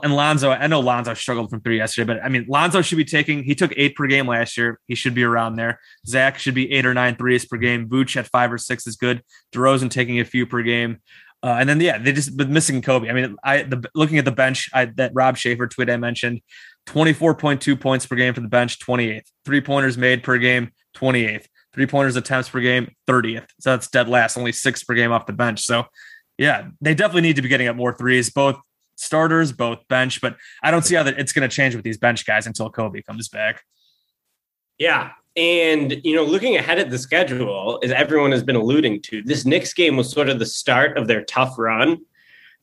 and 0.03 0.15
Lonzo. 0.15 0.51
I 0.51 0.67
know 0.67 0.79
Lonzo 0.79 1.13
struggled 1.13 1.49
from 1.49 1.61
three 1.61 1.77
yesterday, 1.77 2.13
but 2.13 2.23
I 2.23 2.29
mean 2.29 2.45
Lonzo 2.47 2.81
should 2.81 2.97
be 2.97 3.05
taking. 3.05 3.43
He 3.43 3.55
took 3.55 3.73
eight 3.75 3.95
per 3.95 4.07
game 4.07 4.27
last 4.27 4.57
year. 4.57 4.79
He 4.87 4.95
should 4.95 5.13
be 5.13 5.23
around 5.23 5.55
there. 5.55 5.79
Zach 6.05 6.39
should 6.39 6.53
be 6.53 6.71
eight 6.71 6.85
or 6.85 6.93
nine 6.93 7.15
threes 7.15 7.45
per 7.45 7.57
game. 7.57 7.87
Vooch 7.87 8.15
at 8.15 8.27
five 8.27 8.51
or 8.53 8.57
six 8.57 8.87
is 8.87 8.95
good. 8.95 9.21
DeRozan 9.53 9.89
taking 9.89 10.19
a 10.19 10.25
few 10.25 10.45
per 10.45 10.61
game. 10.61 10.99
Uh, 11.43 11.57
and 11.59 11.67
then 11.67 11.81
yeah, 11.81 11.97
they 11.97 12.11
just 12.11 12.37
been 12.37 12.53
missing 12.53 12.81
Coby. 12.81 13.09
I 13.09 13.13
mean, 13.13 13.35
I 13.43 13.63
the 13.63 13.83
looking 13.95 14.17
at 14.17 14.25
the 14.25 14.31
bench 14.31 14.69
I, 14.73 14.85
that 14.97 15.11
Rob 15.13 15.37
Schaefer 15.37 15.67
tweet 15.67 15.89
I 15.89 15.97
mentioned, 15.97 16.41
twenty 16.85 17.13
four 17.13 17.33
point 17.33 17.61
two 17.61 17.75
points 17.75 18.05
per 18.05 18.15
game 18.15 18.33
for 18.33 18.41
the 18.41 18.47
bench, 18.47 18.79
twenty 18.79 19.09
eighth. 19.09 19.31
Three 19.43 19.61
pointers 19.61 19.97
made 19.97 20.23
per 20.23 20.37
game, 20.37 20.71
twenty 20.93 21.25
eighth. 21.25 21.47
Three 21.73 21.87
pointers 21.87 22.15
attempts 22.15 22.49
per 22.49 22.59
game, 22.59 22.91
thirtieth. 23.07 23.47
So 23.59 23.71
that's 23.71 23.87
dead 23.87 24.07
last, 24.07 24.37
only 24.37 24.51
six 24.51 24.83
per 24.83 24.93
game 24.93 25.11
off 25.11 25.25
the 25.25 25.33
bench. 25.33 25.61
So 25.61 25.85
yeah, 26.41 26.69
they 26.81 26.95
definitely 26.95 27.21
need 27.21 27.35
to 27.35 27.43
be 27.43 27.49
getting 27.49 27.67
up 27.67 27.75
more 27.75 27.93
threes, 27.93 28.31
both 28.31 28.59
starters, 28.95 29.51
both 29.51 29.87
bench. 29.87 30.21
But 30.21 30.37
I 30.63 30.71
don't 30.71 30.83
see 30.83 30.95
how 30.95 31.03
that 31.03 31.19
it's 31.19 31.33
going 31.33 31.47
to 31.47 31.55
change 31.55 31.75
with 31.75 31.83
these 31.83 31.99
bench 31.99 32.25
guys 32.25 32.47
until 32.47 32.71
Coby 32.71 33.05
comes 33.05 33.29
back. 33.29 33.63
Yeah. 34.79 35.11
And, 35.37 36.01
you 36.03 36.15
know, 36.15 36.23
looking 36.23 36.55
ahead 36.55 36.79
at 36.79 36.89
the 36.89 36.97
schedule, 36.97 37.79
as 37.83 37.91
everyone 37.91 38.31
has 38.31 38.41
been 38.41 38.55
alluding 38.55 39.03
to, 39.03 39.21
this 39.21 39.45
Knicks 39.45 39.71
game 39.75 39.95
was 39.95 40.11
sort 40.11 40.29
of 40.29 40.39
the 40.39 40.47
start 40.47 40.97
of 40.97 41.07
their 41.07 41.23
tough 41.25 41.59
run. 41.59 41.99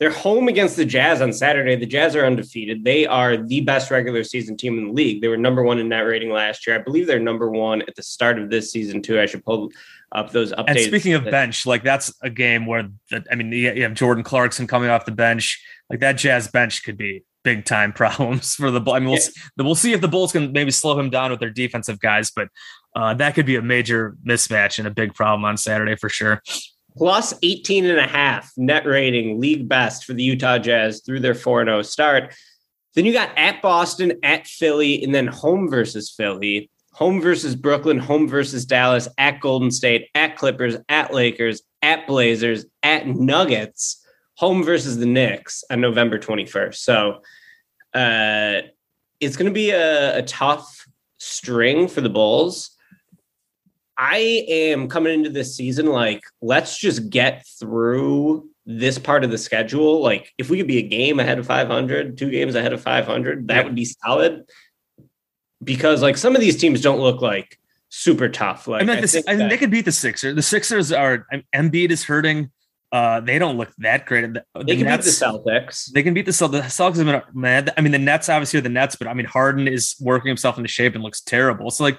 They're 0.00 0.10
home 0.10 0.48
against 0.48 0.76
the 0.76 0.84
Jazz 0.84 1.22
on 1.22 1.32
Saturday. 1.32 1.76
The 1.76 1.86
Jazz 1.86 2.16
are 2.16 2.26
undefeated. 2.26 2.82
They 2.82 3.06
are 3.06 3.36
the 3.36 3.60
best 3.60 3.92
regular 3.92 4.24
season 4.24 4.56
team 4.56 4.76
in 4.76 4.86
the 4.86 4.92
league. 4.92 5.22
They 5.22 5.28
were 5.28 5.36
number 5.36 5.62
one 5.62 5.78
in 5.78 5.88
net 5.88 6.04
rating 6.04 6.30
last 6.30 6.66
year. 6.66 6.74
I 6.74 6.82
believe 6.82 7.06
they're 7.06 7.20
number 7.20 7.48
one 7.48 7.82
at 7.82 7.94
the 7.94 8.02
start 8.02 8.40
of 8.40 8.50
this 8.50 8.72
season, 8.72 9.02
too. 9.02 9.20
I 9.20 9.26
should 9.26 9.44
pull 9.44 9.70
up 10.12 10.30
those 10.30 10.52
updates. 10.52 10.68
And 10.68 10.80
speaking 10.80 11.14
of 11.14 11.24
bench, 11.24 11.66
like 11.66 11.82
that's 11.82 12.12
a 12.22 12.30
game 12.30 12.66
where 12.66 12.88
the, 13.10 13.24
I 13.30 13.34
mean, 13.34 13.52
you 13.52 13.82
have 13.82 13.94
Jordan 13.94 14.24
Clarkson 14.24 14.66
coming 14.66 14.88
off 14.88 15.04
the 15.04 15.12
bench. 15.12 15.62
Like 15.90 16.00
that 16.00 16.12
Jazz 16.12 16.48
bench 16.48 16.82
could 16.82 16.96
be 16.96 17.24
big 17.44 17.64
time 17.64 17.92
problems 17.94 18.54
for 18.54 18.70
the. 18.70 18.80
I 18.90 19.00
mean, 19.00 19.10
we'll 19.10 19.18
yeah. 19.18 19.64
we'll 19.64 19.74
see 19.74 19.92
if 19.92 20.00
the 20.00 20.08
Bulls 20.08 20.32
can 20.32 20.52
maybe 20.52 20.70
slow 20.70 20.98
him 20.98 21.10
down 21.10 21.30
with 21.30 21.40
their 21.40 21.50
defensive 21.50 22.00
guys, 22.00 22.30
but 22.30 22.48
uh, 22.96 23.14
that 23.14 23.34
could 23.34 23.46
be 23.46 23.56
a 23.56 23.62
major 23.62 24.16
mismatch 24.26 24.78
and 24.78 24.88
a 24.88 24.90
big 24.90 25.14
problem 25.14 25.44
on 25.44 25.56
Saturday 25.56 25.96
for 25.96 26.08
sure. 26.08 26.42
Plus 26.96 27.32
18 27.42 27.84
and 27.84 27.98
a 27.98 28.06
half 28.06 28.50
net 28.56 28.84
rating, 28.84 29.40
league 29.40 29.68
best 29.68 30.04
for 30.04 30.14
the 30.14 30.22
Utah 30.22 30.58
Jazz 30.58 31.02
through 31.04 31.20
their 31.20 31.34
4 31.34 31.64
0 31.64 31.82
start 31.82 32.34
Then 32.94 33.04
you 33.04 33.12
got 33.12 33.30
at 33.36 33.62
Boston, 33.62 34.14
at 34.22 34.46
Philly, 34.46 35.04
and 35.04 35.14
then 35.14 35.28
home 35.28 35.70
versus 35.70 36.10
Philly, 36.10 36.70
home 36.98 37.20
versus 37.20 37.54
Brooklyn, 37.54 37.96
home 37.96 38.26
versus 38.26 38.64
Dallas, 38.64 39.06
at 39.18 39.38
Golden 39.38 39.70
State, 39.70 40.08
at 40.16 40.36
Clippers, 40.36 40.76
at 40.88 41.14
Lakers, 41.14 41.62
at 41.80 42.08
Blazers, 42.08 42.66
at 42.82 43.06
Nuggets, 43.06 44.04
home 44.34 44.64
versus 44.64 44.98
the 44.98 45.06
Knicks 45.06 45.62
on 45.70 45.80
November 45.80 46.18
21st. 46.18 46.74
So 46.74 47.20
uh, 47.94 48.62
it's 49.20 49.36
going 49.36 49.48
to 49.48 49.54
be 49.54 49.70
a, 49.70 50.18
a 50.18 50.22
tough 50.22 50.88
string 51.18 51.86
for 51.86 52.00
the 52.00 52.10
Bulls. 52.10 52.70
I 53.96 54.44
am 54.48 54.88
coming 54.88 55.14
into 55.14 55.30
this 55.30 55.54
season 55.54 55.86
like, 55.86 56.24
let's 56.42 56.76
just 56.76 57.10
get 57.10 57.46
through 57.60 58.50
this 58.66 58.98
part 58.98 59.22
of 59.22 59.30
the 59.30 59.38
schedule. 59.38 60.02
Like, 60.02 60.32
if 60.36 60.50
we 60.50 60.58
could 60.58 60.66
be 60.66 60.78
a 60.78 60.88
game 60.88 61.20
ahead 61.20 61.38
of 61.38 61.46
500, 61.46 62.18
two 62.18 62.30
games 62.30 62.56
ahead 62.56 62.72
of 62.72 62.82
500, 62.82 63.46
that 63.46 63.66
would 63.66 63.76
be 63.76 63.84
solid. 63.84 64.46
Because 65.62 66.02
like 66.02 66.16
some 66.16 66.34
of 66.34 66.40
these 66.40 66.56
teams 66.56 66.80
don't 66.80 67.00
look 67.00 67.20
like 67.20 67.58
super 67.88 68.28
tough. 68.28 68.68
Like, 68.68 68.82
I 68.82 68.84
mean, 68.84 68.98
I 68.98 69.00
this, 69.00 69.12
think 69.12 69.28
I 69.28 69.34
they 69.34 69.56
could 69.56 69.70
beat 69.70 69.84
the 69.84 69.92
Sixers. 69.92 70.34
The 70.34 70.42
Sixers 70.42 70.92
are 70.92 71.26
I 71.32 71.36
mean, 71.36 71.70
Embiid 71.70 71.90
is 71.90 72.04
hurting. 72.04 72.50
Uh, 72.90 73.20
they 73.20 73.38
don't 73.38 73.58
look 73.58 73.70
that 73.78 74.06
great. 74.06 74.32
The, 74.32 74.44
they 74.64 74.76
can 74.76 74.86
beat 74.86 75.02
the 75.02 75.10
Celtics. 75.10 75.92
They 75.92 76.02
can 76.02 76.14
beat 76.14 76.24
the 76.24 76.32
Celtics. 76.32 76.50
The 76.52 76.60
Celtics 76.60 76.96
have 76.96 77.06
been 77.06 77.22
mad. 77.34 77.70
I 77.76 77.82
mean, 77.82 77.92
the 77.92 77.98
Nets 77.98 78.28
obviously 78.28 78.58
are 78.58 78.62
the 78.62 78.70
Nets, 78.70 78.96
but 78.96 79.08
I 79.08 79.14
mean, 79.14 79.26
Harden 79.26 79.68
is 79.68 79.94
working 80.00 80.28
himself 80.28 80.56
into 80.56 80.68
shape 80.68 80.94
and 80.94 81.04
looks 81.04 81.20
terrible. 81.20 81.70
So 81.70 81.84
like, 81.84 81.98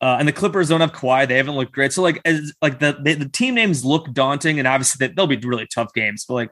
uh, 0.00 0.16
and 0.18 0.28
the 0.28 0.32
Clippers 0.32 0.68
don't 0.68 0.80
have 0.80 0.92
Kawhi. 0.92 1.26
They 1.26 1.36
haven't 1.38 1.56
looked 1.56 1.72
great. 1.72 1.92
So 1.92 2.02
like, 2.02 2.20
as 2.24 2.52
like 2.62 2.78
the 2.78 2.96
they, 3.00 3.14
the 3.14 3.28
team 3.28 3.54
names 3.54 3.84
look 3.84 4.12
daunting, 4.12 4.58
and 4.58 4.68
obviously 4.68 5.06
they, 5.06 5.12
they'll 5.12 5.26
be 5.26 5.38
really 5.38 5.66
tough 5.66 5.92
games. 5.92 6.24
But 6.28 6.34
like, 6.34 6.50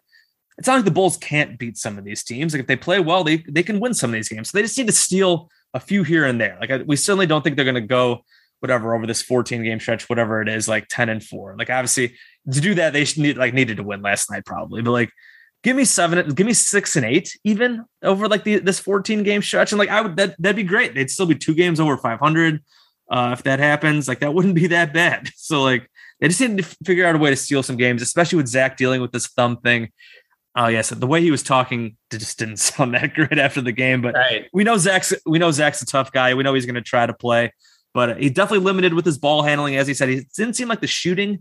it's 0.58 0.66
not 0.66 0.76
like 0.76 0.84
the 0.84 0.90
Bulls 0.90 1.16
can't 1.18 1.58
beat 1.58 1.76
some 1.76 1.98
of 1.98 2.04
these 2.04 2.24
teams. 2.24 2.54
Like 2.54 2.62
if 2.62 2.66
they 2.66 2.76
play 2.76 2.98
well, 2.98 3.22
they 3.22 3.44
they 3.48 3.62
can 3.62 3.78
win 3.78 3.94
some 3.94 4.10
of 4.10 4.14
these 4.14 4.28
games. 4.28 4.50
So 4.50 4.58
they 4.58 4.62
just 4.62 4.78
need 4.78 4.87
to 4.87 4.92
steal 4.92 5.48
a 5.74 5.80
few 5.80 6.04
here 6.04 6.24
and 6.24 6.40
there. 6.40 6.56
Like 6.60 6.70
I, 6.70 6.76
we 6.78 6.96
certainly 6.96 7.26
don't 7.26 7.42
think 7.42 7.56
they're 7.56 7.64
going 7.64 7.74
to 7.74 7.80
go 7.80 8.24
whatever 8.60 8.94
over 8.94 9.06
this 9.06 9.20
14 9.20 9.62
game 9.62 9.80
stretch, 9.80 10.08
whatever 10.08 10.40
it 10.40 10.48
is, 10.48 10.68
like 10.68 10.87
10 10.88 11.10
and 11.10 11.22
four. 11.22 11.54
Like 11.58 11.68
obviously 11.68 12.16
to 12.50 12.60
do 12.60 12.74
that, 12.76 12.92
they 12.92 13.04
need 13.16 13.37
like 13.37 13.52
needed 13.52 13.76
to 13.76 13.82
win 13.82 14.00
last 14.00 14.30
night 14.30 14.46
probably, 14.46 14.80
but 14.80 14.92
like 14.92 15.10
give 15.62 15.76
me 15.76 15.84
seven, 15.84 16.30
give 16.30 16.46
me 16.46 16.54
six 16.54 16.96
and 16.96 17.04
eight 17.04 17.37
even 17.44 17.84
over 18.02 18.28
like 18.28 18.44
the 18.44 18.60
this 18.60 18.80
14 18.80 19.22
game 19.22 19.42
stretch. 19.42 19.72
And 19.72 19.78
like 19.78 19.90
I 19.90 20.00
would 20.00 20.16
that 20.16 20.37
that'd 20.38 20.56
be 20.56 20.62
great. 20.62 20.94
They'd 20.94 21.10
still 21.10 21.26
be 21.26 21.34
two 21.34 21.54
games 21.54 21.80
over 21.80 21.98
500 21.98 22.62
uh, 23.10 23.30
if 23.37 23.42
that 23.42 23.58
happens. 23.58 24.08
Like 24.08 24.20
that 24.20 24.32
wouldn't 24.32 24.54
be 24.54 24.68
that 24.68 24.94
bad. 24.94 25.30
So 25.37 25.62
like 25.62 25.90
they 26.20 26.28
just 26.28 26.40
need 26.40 26.58
to 26.58 26.76
figure 26.84 27.04
out 27.04 27.16
a 27.16 27.18
way 27.18 27.28
to 27.28 27.37
steal 27.37 27.62
some 27.62 27.76
games, 27.76 28.00
especially 28.00 28.37
with 28.37 28.48
Zach 28.48 28.76
dealing 28.76 29.02
with 29.02 29.12
this 29.12 29.26
thumb 29.26 29.58
thing. 29.58 29.90
Oh 30.56 30.68
yes, 30.68 30.90
the 30.90 31.06
way 31.06 31.20
he 31.20 31.30
was 31.30 31.42
talking 31.42 31.96
just 32.10 32.38
didn't 32.38 32.56
sound 32.68 32.94
that 32.94 33.14
great 33.14 33.38
after 33.38 33.60
the 33.60 33.72
game, 33.72 34.00
but 34.02 34.14
Right. 34.14 34.46
we 34.52 34.64
know 34.64 34.76
Zach's 34.76 35.12
we 35.26 35.38
know 35.38 35.50
Zach's 35.50 35.82
a 35.82 35.86
tough 35.86 36.12
guy. 36.12 36.34
We 36.34 36.42
know 36.42 36.54
he's 36.54 36.66
going 36.66 36.74
to 36.76 36.80
try 36.82 37.06
to 37.06 37.12
play, 37.14 37.52
but 37.92 38.20
he's 38.20 38.32
definitely 38.32 38.64
limited 38.64 38.94
with 38.94 39.04
his 39.04 39.18
ball 39.18 39.42
handling. 39.42 39.76
As 39.76 39.86
he 39.88 39.94
said, 39.94 40.08
he 40.08 40.26
didn't 40.36 40.54
seem 40.54 40.68
like 40.68 40.80
the 40.80 40.86
shooting 40.86 41.40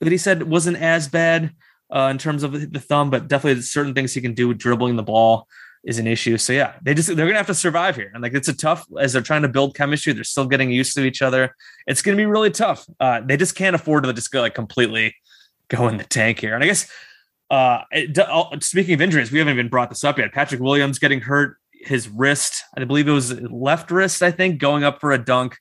that 0.00 0.10
he 0.10 0.18
said 0.18 0.42
wasn't 0.42 0.78
as 0.78 1.08
bad 1.08 1.52
uh, 1.94 2.08
in 2.10 2.18
terms 2.18 2.42
of 2.42 2.72
the 2.72 2.80
thumb, 2.80 3.10
but 3.10 3.28
definitely 3.28 3.62
certain 3.62 3.94
things 3.94 4.12
he 4.12 4.20
can 4.20 4.34
do 4.34 4.52
dribbling 4.52 4.96
the 4.96 5.02
ball 5.02 5.46
is 5.84 5.98
an 5.98 6.06
issue. 6.08 6.36
So 6.38 6.52
yeah, 6.52 6.72
they 6.82 6.94
just 6.94 7.08
they're 7.14 7.26
gonna 7.26 7.36
have 7.38 7.46
to 7.46 7.54
survive 7.54 7.94
here, 7.94 8.10
and 8.14 8.22
like 8.22 8.34
it's 8.34 8.48
a 8.48 8.56
tough 8.56 8.84
as 8.98 9.12
they're 9.12 9.22
trying 9.22 9.42
to 9.42 9.48
build 9.48 9.76
chemistry. 9.76 10.12
They're 10.12 10.24
still 10.24 10.46
getting 10.46 10.72
used 10.72 10.94
to 10.96 11.04
each 11.04 11.22
other. 11.22 11.54
It's 11.86 12.02
gonna 12.02 12.16
be 12.16 12.26
really 12.26 12.50
tough. 12.50 12.84
Uh, 12.98 13.20
they 13.20 13.36
just 13.36 13.54
can't 13.54 13.76
afford 13.76 14.02
to 14.04 14.12
just 14.12 14.32
go 14.32 14.40
like 14.40 14.54
completely 14.54 15.14
go 15.68 15.86
in 15.86 15.98
the 15.98 16.04
tank 16.04 16.40
here. 16.40 16.54
And 16.54 16.64
I 16.64 16.66
guess 16.66 16.90
uh, 17.50 17.82
it, 17.90 18.18
uh, 18.18 18.44
speaking 18.60 18.94
of 18.94 19.00
injuries, 19.00 19.30
we 19.30 19.38
haven't 19.38 19.54
even 19.54 19.68
brought 19.68 19.88
this 19.88 20.04
up 20.04 20.18
yet. 20.18 20.32
Patrick 20.32 20.60
Williams 20.60 20.98
getting 20.98 21.20
hurt, 21.20 21.56
his 21.72 22.08
wrist, 22.08 22.62
I 22.76 22.84
believe 22.84 23.08
it 23.08 23.12
was 23.12 23.40
left 23.40 23.90
wrist, 23.90 24.22
I 24.22 24.30
think, 24.30 24.58
going 24.58 24.84
up 24.84 25.00
for 25.00 25.12
a 25.12 25.18
dunk. 25.18 25.58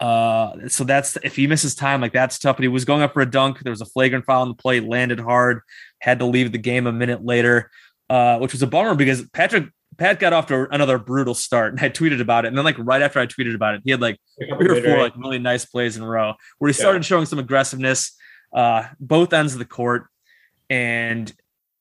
Uh, 0.00 0.68
so 0.68 0.84
that's 0.84 1.18
if 1.24 1.34
he 1.34 1.46
misses 1.46 1.74
time, 1.74 2.00
like 2.00 2.12
that's 2.12 2.38
tough. 2.38 2.56
But 2.56 2.62
he 2.62 2.68
was 2.68 2.84
going 2.84 3.02
up 3.02 3.12
for 3.12 3.20
a 3.20 3.30
dunk. 3.30 3.60
There 3.60 3.72
was 3.72 3.80
a 3.80 3.86
flagrant 3.86 4.24
foul 4.24 4.42
on 4.42 4.48
the 4.48 4.54
play, 4.54 4.80
landed 4.80 5.18
hard, 5.18 5.60
had 6.00 6.20
to 6.20 6.24
leave 6.24 6.52
the 6.52 6.58
game 6.58 6.86
a 6.86 6.92
minute 6.92 7.24
later, 7.24 7.70
uh, 8.08 8.38
which 8.38 8.52
was 8.52 8.62
a 8.62 8.66
bummer 8.66 8.94
because 8.94 9.28
Patrick 9.30 9.70
Pat 9.96 10.20
got 10.20 10.32
off 10.32 10.46
to 10.46 10.68
another 10.72 10.98
brutal 10.98 11.34
start. 11.34 11.72
And 11.72 11.80
I 11.80 11.90
tweeted 11.90 12.20
about 12.20 12.44
it. 12.44 12.48
And 12.48 12.56
then, 12.56 12.64
like 12.64 12.76
right 12.78 13.02
after 13.02 13.18
I 13.18 13.26
tweeted 13.26 13.56
about 13.56 13.74
it, 13.74 13.82
he 13.84 13.90
had 13.90 14.00
like 14.00 14.20
three 14.38 14.68
or 14.68 14.80
four 14.82 14.98
like 14.98 15.16
really 15.16 15.40
nice 15.40 15.64
plays 15.64 15.96
in 15.96 16.04
a 16.04 16.08
row 16.08 16.34
where 16.58 16.68
he 16.68 16.72
started 16.72 17.04
showing 17.04 17.26
some 17.26 17.40
aggressiveness, 17.40 18.16
uh, 18.52 18.84
both 19.00 19.32
ends 19.32 19.54
of 19.54 19.58
the 19.58 19.64
court. 19.64 20.06
And 20.70 21.32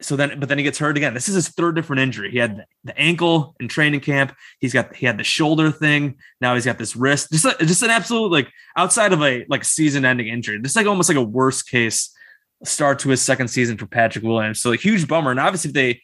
so 0.02 0.16
then, 0.16 0.40
but 0.40 0.48
then 0.48 0.58
he 0.58 0.64
gets 0.64 0.78
hurt 0.78 0.96
again. 0.96 1.14
This 1.14 1.28
is 1.28 1.36
his 1.36 1.50
third 1.50 1.76
different 1.76 2.02
injury. 2.02 2.30
He 2.30 2.38
had 2.38 2.66
the 2.84 2.98
ankle 2.98 3.56
in 3.60 3.68
training 3.68 4.02
camp. 4.02 4.36
He's 4.60 4.74
got 4.74 4.96
he 4.96 5.06
had 5.06 5.18
the 5.18 5.24
shoulder 5.24 5.72
thing. 5.72 6.18
Now 6.40 6.54
he's 6.54 6.66
got 6.66 6.78
this 6.78 6.96
wrist. 6.96 7.32
Just 7.32 7.60
just 7.60 7.82
an 7.82 7.90
absolute 7.90 8.32
like 8.32 8.50
outside 8.76 9.12
of 9.12 9.24
a 9.24 9.46
like 9.50 9.64
season 9.64 10.06
ending 10.06 10.28
injury. 10.28 10.60
This 10.60 10.74
is 10.74 10.76
like 10.76 10.86
almost 10.86 11.10
like 11.10 11.18
a 11.18 11.24
worst 11.24 11.68
case 11.68 12.14
start 12.64 13.00
to 13.00 13.10
his 13.10 13.22
second 13.22 13.48
season 13.48 13.78
for 13.78 13.88
Patrick 13.88 14.24
Williams. 14.24 14.62
So 14.62 14.72
a 14.72 14.78
huge 14.78 15.08
bummer. 15.08 15.32
And 15.32 15.40
obviously, 15.40 15.70
if 15.70 15.74
they 15.74 16.02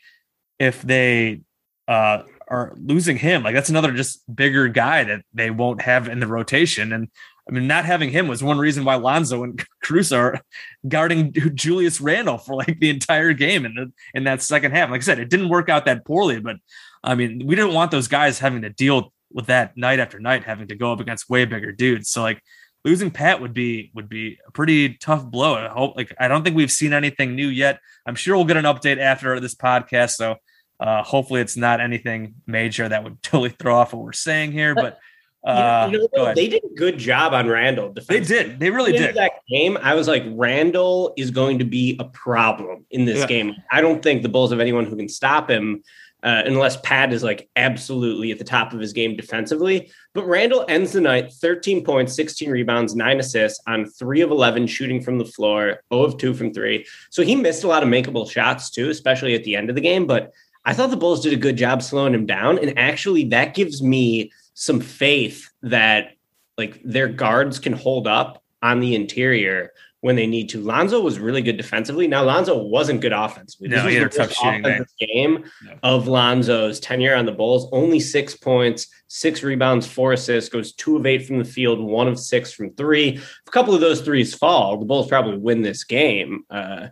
if 0.60 0.82
they 0.82 1.42
uh 1.88 2.24
are 2.48 2.74
losing 2.78 3.18
him, 3.18 3.44
like 3.44 3.54
that's 3.54 3.70
another 3.70 3.92
just 3.92 4.24
bigger 4.34 4.68
guy 4.70 5.04
that 5.04 5.22
they 5.34 5.52
won't 5.52 5.82
have 5.82 6.08
in 6.08 6.20
the 6.20 6.28
rotation. 6.28 6.94
And 6.94 7.10
I 7.48 7.52
mean, 7.52 7.68
not 7.68 7.86
having 7.86 8.10
him 8.10 8.28
was 8.28 8.42
one 8.42 8.58
reason 8.58 8.86
why 8.86 8.96
Lonzo 8.96 9.44
and 9.44 9.62
Caruso 9.84 10.18
are 10.18 10.42
guarding 10.88 11.34
Julius 11.56 12.00
Randle 12.00 12.38
for 12.38 12.56
like 12.56 12.80
the 12.80 12.90
entire 12.90 13.34
game 13.34 13.66
in 13.66 13.76
the 13.76 13.92
in 14.14 14.24
that 14.26 14.42
second 14.42 14.72
half. 14.72 14.90
Like 14.90 15.02
I 15.02 15.04
said, 15.04 15.20
it 15.20 15.30
didn't 15.30 15.50
work 15.50 15.70
out 15.70 15.86
that 15.86 16.06
poorly, 16.06 16.40
but 16.40 16.58
I 17.04 17.16
mean, 17.16 17.46
we 17.46 17.56
didn't 17.56 17.74
want 17.74 17.92
those 17.92 18.08
guys 18.08 18.40
having 18.40 18.62
to 18.62 18.70
deal 18.70 19.12
with 19.32 19.48
that 19.48 19.76
night 19.76 20.00
after 20.00 20.20
night, 20.20 20.44
having 20.44 20.68
to 20.70 20.76
go 20.76 20.94
up 20.94 21.00
against 21.00 21.30
way 21.30 21.44
bigger 21.44 21.72
dudes. 21.72 22.10
So 22.10 22.22
like 22.22 22.42
losing 22.86 23.12
Pat 23.12 23.42
would 23.42 23.54
be 23.54 23.92
would 23.94 24.10
be 24.10 24.40
a 24.48 24.52
pretty 24.52 24.96
tough 24.96 25.26
blow. 25.26 25.56
I 25.56 25.68
hope 25.68 25.98
like 25.98 26.14
I 26.20 26.28
don't 26.28 26.44
think 26.44 26.56
we've 26.56 26.72
seen 26.72 26.94
anything 26.94 27.36
new 27.36 27.48
yet. 27.48 27.80
I'm 28.06 28.16
sure 28.16 28.36
we'll 28.36 28.46
get 28.46 28.58
an 28.58 28.66
update 28.66 29.00
after 29.00 29.40
this 29.40 29.56
podcast. 29.56 30.12
So 30.12 30.36
uh, 30.80 31.04
hopefully 31.04 31.42
it's 31.42 31.58
not 31.58 31.82
anything 31.82 32.36
major 32.46 32.88
that 32.88 33.04
would 33.04 33.22
totally 33.24 33.50
throw 33.50 33.76
off 33.78 33.94
what 33.94 34.04
we're 34.04 34.14
saying 34.14 34.52
here. 34.52 34.76
But 34.76 35.00
uh, 35.46 35.90
you 35.92 35.98
know, 36.00 36.08
go 36.16 36.24
ahead. 36.24 36.36
they 36.38 36.48
did 36.48 36.64
a 36.64 36.76
good 36.76 36.98
job 36.98 37.34
on 37.34 37.48
Randle. 37.48 37.94
they 38.08 38.20
did. 38.22 38.60
They 38.60 38.70
really 38.70 38.92
did. 38.94 39.16
that 39.16 39.32
game, 39.50 39.78
I 39.82 39.94
was 39.94 40.08
like, 40.08 40.24
Randle 40.28 41.14
is 41.18 41.32
going 41.32 41.60
to 41.60 41.66
be 41.66 41.98
a 42.00 42.06
problem 42.06 42.86
in 42.92 43.06
this 43.06 43.20
Yeah. 43.20 43.28
game. 43.28 43.54
I 43.72 43.82
don't 43.82 44.02
think 44.02 44.22
the 44.24 44.30
Bulls 44.30 44.52
have 44.52 44.60
anyone 44.60 44.86
who 44.86 44.96
can 44.96 45.10
stop 45.10 45.50
him. 45.50 45.84
Uh, 46.22 46.42
unless 46.46 46.78
Pat 46.84 47.12
is 47.12 47.22
like 47.22 47.50
absolutely 47.58 48.32
at 48.32 48.38
the 48.38 48.46
top 48.46 48.72
of 48.72 48.80
his 48.80 48.94
game 48.94 49.14
defensively. 49.18 49.92
But 50.14 50.26
Randle 50.26 50.64
ends 50.70 50.94
the 50.94 51.02
night 51.02 51.34
13 51.34 51.84
points, 51.84 52.16
16 52.16 52.50
rebounds, 52.50 52.96
nine 52.96 53.20
assists 53.20 53.60
on 53.68 53.86
three 53.88 54.22
of 54.22 54.32
11 54.32 54.68
shooting 54.68 55.02
from 55.02 55.18
the 55.18 55.26
floor, 55.26 55.82
0 55.94 56.04
of 56.06 56.18
2 56.18 56.34
from 56.34 56.54
three. 56.54 56.86
So 57.10 57.24
he 57.24 57.36
missed 57.36 57.66
a 57.66 57.68
lot 57.68 57.84
of 57.84 57.90
makeable 57.90 58.32
shots 58.32 58.70
too, 58.70 58.90
especially 58.90 59.36
at 59.36 59.44
the 59.44 59.58
end 59.58 59.68
of 59.70 59.76
the 59.76 59.82
game. 59.82 60.08
But 60.08 60.32
I 60.64 60.74
thought 60.74 60.92
the 60.92 60.96
Bulls 60.96 61.20
did 61.20 61.34
a 61.34 61.36
good 61.36 61.58
job 61.58 61.82
slowing 61.82 62.14
him 62.14 62.26
down. 62.26 62.58
And 62.58 62.80
actually, 62.80 63.26
that 63.26 63.54
gives 63.54 63.84
me 63.84 64.32
some 64.54 64.80
faith 64.80 65.50
that 65.62 66.12
like 66.58 66.82
their 66.84 67.08
guards 67.08 67.60
can 67.60 67.74
hold 67.74 68.08
up 68.08 68.44
on 68.62 68.80
the 68.80 68.96
interior 68.96 69.72
when 70.02 70.16
they 70.18 70.28
need 70.28 70.50
to. 70.50 70.60
Lonzo 70.60 71.00
was 71.00 71.18
really 71.18 71.42
good 71.42 71.56
defensively. 71.56 72.08
Now 72.08 72.24
Lonzo 72.24 72.62
wasn't 72.62 73.00
good 73.02 73.14
offensively. 73.14 73.70
No, 73.70 73.88
he 73.88 73.96
had 73.96 74.08
a 74.08 74.10
the 74.10 74.18
tough 74.18 74.34
shooting 74.34 74.66
offensive 74.66 74.94
game 75.00 75.46
Yeah. 75.66 75.76
of 75.82 76.08
Lonzo's 76.08 76.80
tenure 76.82 77.16
on 77.16 77.26
the 77.26 77.32
Bulls. 77.32 77.70
Only 77.72 78.02
six 78.02 78.36
points, 78.36 78.88
six 79.08 79.44
rebounds, 79.44 79.88
four 79.88 80.12
assists. 80.12 80.50
Goes 80.50 80.74
two 80.74 80.98
of 80.98 81.06
eight 81.06 81.26
from 81.26 81.40
the 81.40 81.46
field, 81.46 81.80
one 81.80 82.10
of 82.10 82.20
six 82.20 82.52
from 82.52 82.74
three. 82.76 83.12
If 83.16 83.42
a 83.48 83.52
couple 83.52 83.74
of 83.74 83.80
those 83.82 84.02
threes 84.02 84.36
fall, 84.36 84.78
the 84.78 84.86
Bulls 84.86 85.08
probably 85.08 85.38
win 85.38 85.62
this 85.62 85.86
game. 85.86 86.44
Uh, 86.50 86.88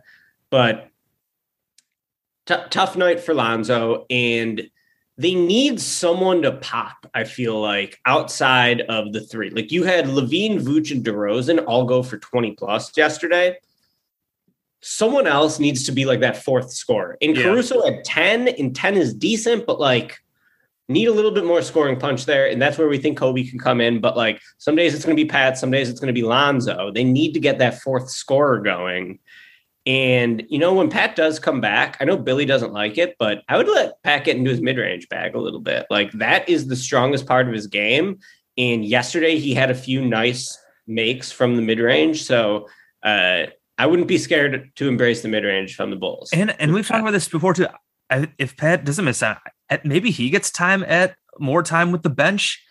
but 0.48 0.88
t- 2.46 2.54
tough 2.70 2.96
night 2.96 3.20
for 3.20 3.34
Lonzo, 3.34 4.06
and 4.08 4.70
they 5.22 5.36
need 5.36 5.80
someone 5.80 6.42
to 6.42 6.52
pop. 6.52 7.06
I 7.14 7.22
feel 7.22 7.60
like 7.60 8.00
outside 8.04 8.80
of 8.82 9.12
the 9.12 9.20
three, 9.20 9.50
like 9.50 9.70
you 9.70 9.84
had 9.84 10.06
LaVine, 10.06 10.60
Vooch, 10.60 10.90
and 10.90 11.04
DeRozan 11.04 11.64
all 11.66 11.84
go 11.84 12.02
for 12.02 12.18
twenty 12.18 12.52
plus 12.52 12.96
yesterday. 12.96 13.56
Someone 14.80 15.28
else 15.28 15.60
needs 15.60 15.84
to 15.84 15.92
be 15.92 16.04
like 16.04 16.20
that 16.20 16.42
fourth 16.42 16.72
scorer. 16.72 17.16
And 17.22 17.36
Yeah. 17.36 17.44
Caruso 17.44 17.86
at 17.86 18.04
ten, 18.04 18.48
and 18.48 18.74
ten 18.74 18.96
is 18.96 19.14
decent, 19.14 19.64
but 19.64 19.78
like 19.78 20.18
need 20.88 21.06
a 21.06 21.12
little 21.12 21.30
bit 21.30 21.44
more 21.44 21.62
scoring 21.62 21.98
punch 21.98 22.26
there, 22.26 22.48
and 22.48 22.60
that's 22.60 22.76
where 22.76 22.88
we 22.88 22.98
think 22.98 23.16
Coby 23.16 23.48
can 23.48 23.60
come 23.60 23.80
in. 23.80 24.00
But 24.00 24.16
like 24.16 24.40
some 24.58 24.74
days 24.74 24.92
it's 24.92 25.04
going 25.04 25.16
to 25.16 25.22
be 25.22 25.28
Pat, 25.28 25.56
some 25.56 25.70
days 25.70 25.88
it's 25.88 26.00
going 26.00 26.12
to 26.12 26.20
be 26.20 26.26
Lonzo. 26.26 26.90
They 26.90 27.04
need 27.04 27.32
to 27.34 27.40
get 27.40 27.58
that 27.58 27.80
fourth 27.80 28.10
scorer 28.10 28.58
going. 28.58 29.20
And 29.84 30.44
you 30.48 30.58
know, 30.58 30.74
when 30.74 30.90
Pat 30.90 31.16
does 31.16 31.38
come 31.38 31.60
back, 31.60 31.96
I 32.00 32.04
know 32.04 32.16
Billy 32.16 32.44
doesn't 32.44 32.72
like 32.72 32.98
it, 32.98 33.16
but 33.18 33.42
I 33.48 33.56
would 33.56 33.68
let 33.68 34.02
Pat 34.02 34.24
get 34.24 34.36
into 34.36 34.50
his 34.50 34.60
mid-range 34.60 35.08
bag 35.08 35.34
a 35.34 35.40
little 35.40 35.60
bit. 35.60 35.86
Like 35.90 36.12
that 36.12 36.48
is 36.48 36.68
the 36.68 36.76
strongest 36.76 37.26
part 37.26 37.48
of 37.48 37.52
his 37.52 37.66
game. 37.66 38.20
And 38.56 38.84
yesterday 38.84 39.38
he 39.38 39.54
had 39.54 39.70
a 39.70 39.74
few 39.74 40.04
nice 40.04 40.56
makes 40.86 41.32
from 41.32 41.56
the 41.56 41.62
mid-range. 41.62 42.22
So 42.22 42.68
uh 43.02 43.46
I 43.78 43.86
wouldn't 43.86 44.06
be 44.06 44.18
scared 44.18 44.70
to 44.76 44.88
embrace 44.88 45.22
the 45.22 45.28
mid-range 45.28 45.74
from 45.74 45.90
the 45.90 45.96
Bulls. 45.96 46.30
And 46.32 46.54
and 46.60 46.72
we've 46.72 46.86
talked 46.86 47.00
about 47.00 47.12
this 47.12 47.28
before 47.28 47.54
too. 47.54 47.66
If 48.38 48.56
Pat 48.56 48.84
doesn't 48.84 49.04
miss 49.04 49.22
out, 49.22 49.38
maybe 49.84 50.10
he 50.10 50.30
gets 50.30 50.50
time 50.50 50.84
at 50.84 51.16
more 51.40 51.62
time 51.62 51.90
with 51.90 52.02
the 52.02 52.10
bench. 52.10 52.62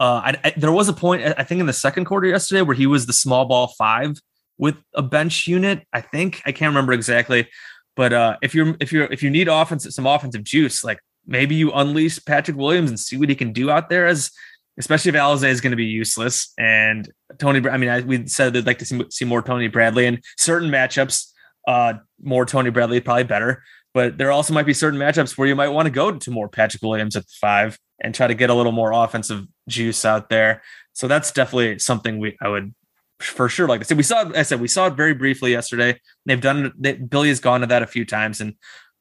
Uh, 0.00 0.22
I, 0.24 0.36
I, 0.44 0.54
there 0.56 0.72
was 0.72 0.88
a 0.88 0.92
point 0.92 1.22
I 1.38 1.44
think 1.44 1.60
in 1.60 1.66
the 1.66 1.72
second 1.72 2.04
quarter 2.04 2.26
yesterday 2.26 2.62
where 2.62 2.76
he 2.76 2.86
was 2.86 3.06
the 3.06 3.12
small 3.12 3.46
ball 3.46 3.68
five 3.78 4.20
with 4.58 4.76
a 4.94 5.02
bench 5.02 5.46
unit. 5.46 5.86
I 5.92 6.00
think 6.00 6.42
I 6.44 6.52
can't 6.52 6.70
remember 6.70 6.92
exactly, 6.92 7.48
but 7.96 8.12
uh, 8.12 8.36
if 8.42 8.54
you're 8.54 8.76
if 8.80 8.92
you're 8.92 9.06
if 9.06 9.22
you 9.22 9.30
need 9.30 9.48
offense 9.48 9.86
some 9.94 10.06
offensive 10.06 10.44
juice, 10.44 10.84
like 10.84 11.00
maybe 11.26 11.54
you 11.54 11.72
unleash 11.72 12.24
Patrick 12.24 12.56
Williams 12.56 12.90
and 12.90 12.98
see 12.98 13.16
what 13.16 13.28
he 13.28 13.34
can 13.34 13.52
do 13.52 13.70
out 13.70 13.88
there 13.88 14.06
as 14.06 14.30
especially 14.78 15.08
if 15.10 15.14
Alize 15.16 15.44
is 15.44 15.60
going 15.60 15.72
to 15.72 15.76
be 15.76 15.84
useless. 15.84 16.52
And 16.56 17.10
Tony, 17.38 17.68
I 17.68 17.76
mean, 17.76 17.88
I, 17.88 18.00
we 18.00 18.26
said 18.28 18.52
they'd 18.52 18.66
like 18.66 18.78
to 18.78 18.84
see, 18.84 19.04
see 19.10 19.24
more 19.24 19.42
Tony 19.42 19.68
Bradley 19.68 20.06
in 20.06 20.20
certain 20.36 20.70
matchups. 20.70 21.32
Uh, 21.66 21.94
more 22.22 22.46
Tony 22.46 22.70
Bradley 22.70 23.00
probably 23.00 23.24
better, 23.24 23.62
but 23.92 24.16
there 24.16 24.32
also 24.32 24.54
might 24.54 24.64
be 24.64 24.72
certain 24.72 24.98
matchups 24.98 25.36
where 25.36 25.46
you 25.46 25.54
might 25.54 25.68
want 25.68 25.84
to 25.84 25.90
go 25.90 26.12
to 26.12 26.30
more 26.30 26.48
Patrick 26.48 26.82
Williams 26.82 27.14
at 27.14 27.24
the 27.26 27.32
five 27.38 27.78
and 28.00 28.14
try 28.14 28.26
to 28.26 28.34
get 28.34 28.48
a 28.48 28.54
little 28.54 28.72
more 28.72 28.92
offensive 28.92 29.44
juice 29.68 30.04
out 30.04 30.30
there. 30.30 30.62
So 30.94 31.08
that's 31.08 31.30
definitely 31.30 31.78
something 31.78 32.18
we 32.18 32.38
I 32.40 32.48
would 32.48 32.74
for 33.20 33.48
sure 33.48 33.66
like 33.66 33.80
I 33.80 33.84
said 33.84 33.96
we 33.96 34.02
saw 34.02 34.30
I 34.34 34.42
said 34.42 34.60
we 34.60 34.68
saw 34.68 34.86
it 34.86 34.94
very 34.94 35.14
briefly 35.14 35.50
yesterday. 35.52 36.00
They've 36.26 36.40
done 36.40 36.72
they, 36.78 36.94
Billy 36.94 37.28
has 37.28 37.40
gone 37.40 37.60
to 37.62 37.66
that 37.66 37.82
a 37.82 37.86
few 37.86 38.04
times 38.04 38.40
and 38.40 38.54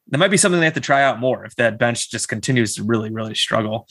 that 0.09 0.17
might 0.17 0.31
be 0.31 0.37
something 0.37 0.59
they 0.59 0.65
have 0.65 0.73
to 0.75 0.79
try 0.79 1.03
out 1.03 1.19
more 1.19 1.45
if 1.45 1.55
that 1.55 1.77
bench 1.77 2.09
just 2.09 2.27
continues 2.27 2.75
to 2.75 2.83
really 2.83 3.11
really 3.11 3.35
struggle. 3.35 3.87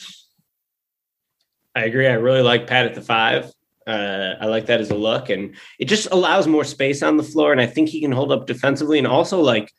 I 1.74 1.84
agree. 1.84 2.06
I 2.06 2.14
really 2.14 2.42
like 2.42 2.66
Pat 2.66 2.86
at 2.86 2.94
the 2.94 3.02
five. 3.02 3.52
Uh, 3.86 4.34
I 4.40 4.46
like 4.46 4.66
that 4.66 4.80
as 4.80 4.90
a 4.90 4.96
look, 4.96 5.28
and 5.28 5.54
it 5.78 5.84
just 5.84 6.08
allows 6.10 6.48
more 6.48 6.64
space 6.64 7.02
on 7.02 7.18
the 7.18 7.22
floor. 7.22 7.52
And 7.52 7.60
I 7.60 7.66
think 7.66 7.90
he 7.90 8.00
can 8.00 8.10
hold 8.10 8.32
up 8.32 8.46
defensively, 8.46 8.98
and 8.98 9.06
also 9.06 9.40
like 9.40 9.70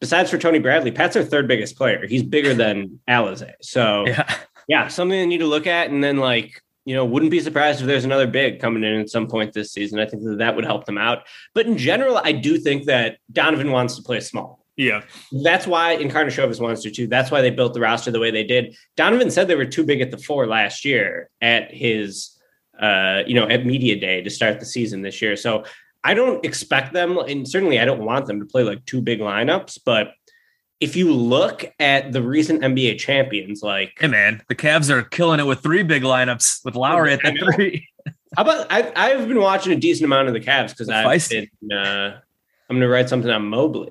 besides 0.00 0.30
for 0.30 0.38
Tony 0.38 0.58
Bradley, 0.58 0.92
Pat's 0.92 1.16
our 1.16 1.24
third 1.24 1.48
biggest 1.48 1.76
player. 1.76 2.06
He's 2.06 2.22
bigger 2.22 2.54
than 2.54 3.00
Alize. 3.08 3.50
So 3.62 4.06
yeah. 4.06 4.36
yeah, 4.68 4.88
something 4.88 5.18
they 5.18 5.26
need 5.26 5.38
to 5.38 5.46
look 5.46 5.66
at. 5.66 5.90
And 5.90 6.02
then 6.02 6.18
like 6.18 6.62
you 6.88 6.94
know, 6.94 7.04
wouldn't 7.04 7.30
be 7.30 7.40
surprised 7.40 7.82
if 7.82 7.86
there's 7.86 8.06
another 8.06 8.26
big 8.26 8.60
coming 8.60 8.82
in 8.82 8.98
at 8.98 9.10
some 9.10 9.26
point 9.26 9.52
this 9.52 9.72
season. 9.72 10.00
I 10.00 10.06
think 10.06 10.22
that 10.22 10.38
that 10.38 10.56
would 10.56 10.64
help 10.64 10.86
them 10.86 10.96
out. 10.96 11.24
But 11.52 11.66
in 11.66 11.76
general, 11.76 12.18
I 12.24 12.32
do 12.32 12.56
think 12.56 12.86
that 12.86 13.18
Donovan 13.30 13.72
wants 13.72 13.96
to 13.96 14.02
play 14.02 14.20
small. 14.20 14.64
Yeah. 14.78 15.02
That's 15.30 15.66
why 15.66 15.98
Incarnashovas 15.98 16.62
wants 16.62 16.82
to 16.84 16.90
too. 16.90 17.06
That's 17.06 17.30
why 17.30 17.42
they 17.42 17.50
built 17.50 17.74
the 17.74 17.80
roster 17.80 18.10
the 18.10 18.20
way 18.20 18.30
they 18.30 18.42
did. 18.42 18.74
Donovan 18.96 19.30
said 19.30 19.48
they 19.48 19.54
were 19.54 19.66
too 19.66 19.84
big 19.84 20.00
at 20.00 20.10
the 20.10 20.16
four 20.16 20.46
last 20.46 20.86
year 20.86 21.28
at 21.42 21.70
his 21.74 22.38
uh, 22.80 23.22
you 23.26 23.34
know, 23.34 23.46
at 23.46 23.66
media 23.66 24.00
day 24.00 24.22
to 24.22 24.30
start 24.30 24.58
the 24.58 24.64
season 24.64 25.02
this 25.02 25.20
year. 25.20 25.36
So 25.36 25.64
I 26.04 26.14
don't 26.14 26.42
expect 26.42 26.94
them, 26.94 27.18
and 27.18 27.46
certainly 27.46 27.80
I 27.80 27.84
don't 27.84 28.04
want 28.04 28.26
them 28.26 28.40
to 28.40 28.46
play 28.46 28.62
like 28.62 28.84
two 28.86 29.02
big 29.02 29.18
lineups, 29.18 29.80
but 29.84 30.12
if 30.80 30.94
you 30.94 31.12
look 31.12 31.64
at 31.80 32.12
the 32.12 32.22
recent 32.22 32.62
NBA 32.62 32.98
champions, 32.98 33.62
like 33.62 33.94
hey 33.98 34.08
man, 34.08 34.42
the 34.48 34.54
Cavs 34.54 34.90
are 34.90 35.02
killing 35.02 35.40
it 35.40 35.46
with 35.46 35.60
three 35.60 35.82
big 35.82 36.02
lineups 36.02 36.64
with 36.64 36.74
Lauri 36.74 37.12
at 37.12 37.22
the 37.22 37.52
three. 37.54 37.88
How 38.36 38.42
about 38.42 38.66
I've 38.70 38.92
I've 38.94 39.28
been 39.28 39.40
watching 39.40 39.72
a 39.72 39.76
decent 39.76 40.04
amount 40.04 40.28
of 40.28 40.34
the 40.34 40.40
Cavs 40.40 40.70
because 40.70 40.88
I've 40.88 41.28
been 41.28 41.48
uh, 41.72 42.20
I'm 42.68 42.76
gonna 42.76 42.88
write 42.88 43.08
something 43.08 43.30
on 43.30 43.48
Mobley. 43.48 43.90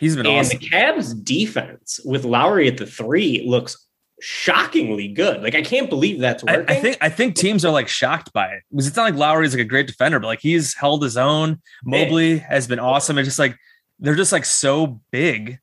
He's 0.00 0.16
been 0.16 0.26
and 0.26 0.38
awesome. 0.38 0.58
the 0.58 0.68
Cavs 0.68 1.24
defense 1.24 2.00
with 2.04 2.24
Lauri 2.24 2.68
at 2.68 2.76
the 2.76 2.86
three 2.86 3.44
looks 3.46 3.86
shockingly 4.20 5.08
good. 5.08 5.42
Like 5.42 5.54
I 5.54 5.62
can't 5.62 5.90
believe 5.90 6.20
that's 6.20 6.42
working. 6.44 6.64
I, 6.68 6.78
I, 6.78 6.80
think 6.80 6.98
I 7.00 7.08
think 7.08 7.34
teams 7.34 7.64
are 7.64 7.72
like 7.72 7.88
shocked 7.88 8.32
by 8.32 8.46
it 8.46 8.62
because 8.70 8.86
it's 8.86 8.96
not 8.96 9.04
like 9.04 9.14
Lauri's 9.14 9.52
like 9.52 9.60
a 9.60 9.64
great 9.64 9.86
defender, 9.86 10.18
but 10.18 10.28
like 10.28 10.40
he's 10.40 10.74
held 10.74 11.02
his 11.02 11.16
own. 11.16 11.60
Mobley 11.84 12.38
has 12.38 12.66
been 12.66 12.78
awesome. 12.78 13.18
It's 13.18 13.26
just 13.26 13.38
like 13.38 13.56
they're 13.98 14.14
just 14.14 14.32
like 14.32 14.44
so 14.44 15.00
big. 15.10 15.58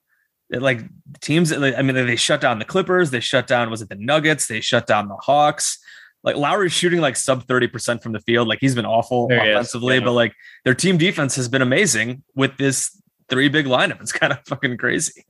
Like 0.51 0.81
teams, 1.21 1.53
I 1.53 1.81
mean, 1.81 1.95
they 1.95 2.15
shut 2.15 2.41
down 2.41 2.57
the 2.59 2.65
Clippers. 2.65 3.11
They 3.11 3.19
shut 3.19 3.45
down. 3.45 3.69
Was 3.69 3.81
it 3.81 3.89
the 3.89 3.95
Nuggets? 3.95 4.47
They 4.47 4.61
shut 4.61 4.87
down 4.87 5.07
the 5.07 5.15
Hawks. 5.15 5.77
Like 6.23 6.35
Lauri's 6.35 6.73
shooting 6.73 6.99
like 6.99 7.15
sub 7.15 7.47
thirty 7.47 7.67
percent 7.67 8.03
from 8.03 8.11
the 8.11 8.19
field. 8.19 8.47
Like 8.47 8.59
he's 8.59 8.75
been 8.75 8.85
awful 8.85 9.27
there 9.27 9.39
offensively, 9.51 9.95
yeah. 9.95 10.03
but 10.03 10.11
like 10.11 10.33
their 10.65 10.73
team 10.73 10.97
defense 10.97 11.35
has 11.35 11.47
been 11.47 11.61
amazing 11.61 12.23
with 12.35 12.57
this 12.57 12.99
three 13.29 13.47
big 13.47 13.67
lineup. 13.67 14.01
It's 14.01 14.11
kind 14.11 14.33
of 14.33 14.39
fucking 14.47 14.77
crazy. 14.77 15.23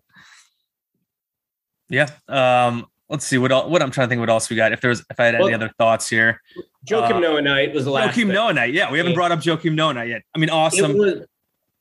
Yeah. 1.90 2.10
Um, 2.28 2.88
let's 3.10 3.26
see 3.26 3.38
what 3.38 3.70
what 3.70 3.82
I'm 3.82 3.92
trying 3.92 4.08
to 4.08 4.10
think 4.10 4.20
what 4.20 4.30
else 4.30 4.50
we 4.50 4.56
got. 4.56 4.72
If 4.72 4.82
there's 4.82 5.02
if 5.02 5.20
I 5.20 5.26
had 5.26 5.36
well, 5.36 5.48
any 5.48 5.54
other 5.54 5.72
thoughts 5.78 6.10
here. 6.10 6.42
Joakim 6.88 7.16
uh, 7.16 7.20
Noah 7.20 7.42
night 7.42 7.74
was 7.74 7.86
the 7.86 7.92
last. 7.92 8.18
Joakim 8.18 8.28
Noah 8.28 8.54
night. 8.54 8.74
Yeah, 8.74 8.92
we 8.92 8.98
haven't 8.98 9.14
brought 9.14 9.32
up 9.32 9.40
Joakim 9.40 9.76
Noah 9.76 9.94
night 9.94 10.08
yet. 10.08 10.22
I 10.34 10.40
mean, 10.40 10.50
awesome. 10.50 10.98
Was, 10.98 11.26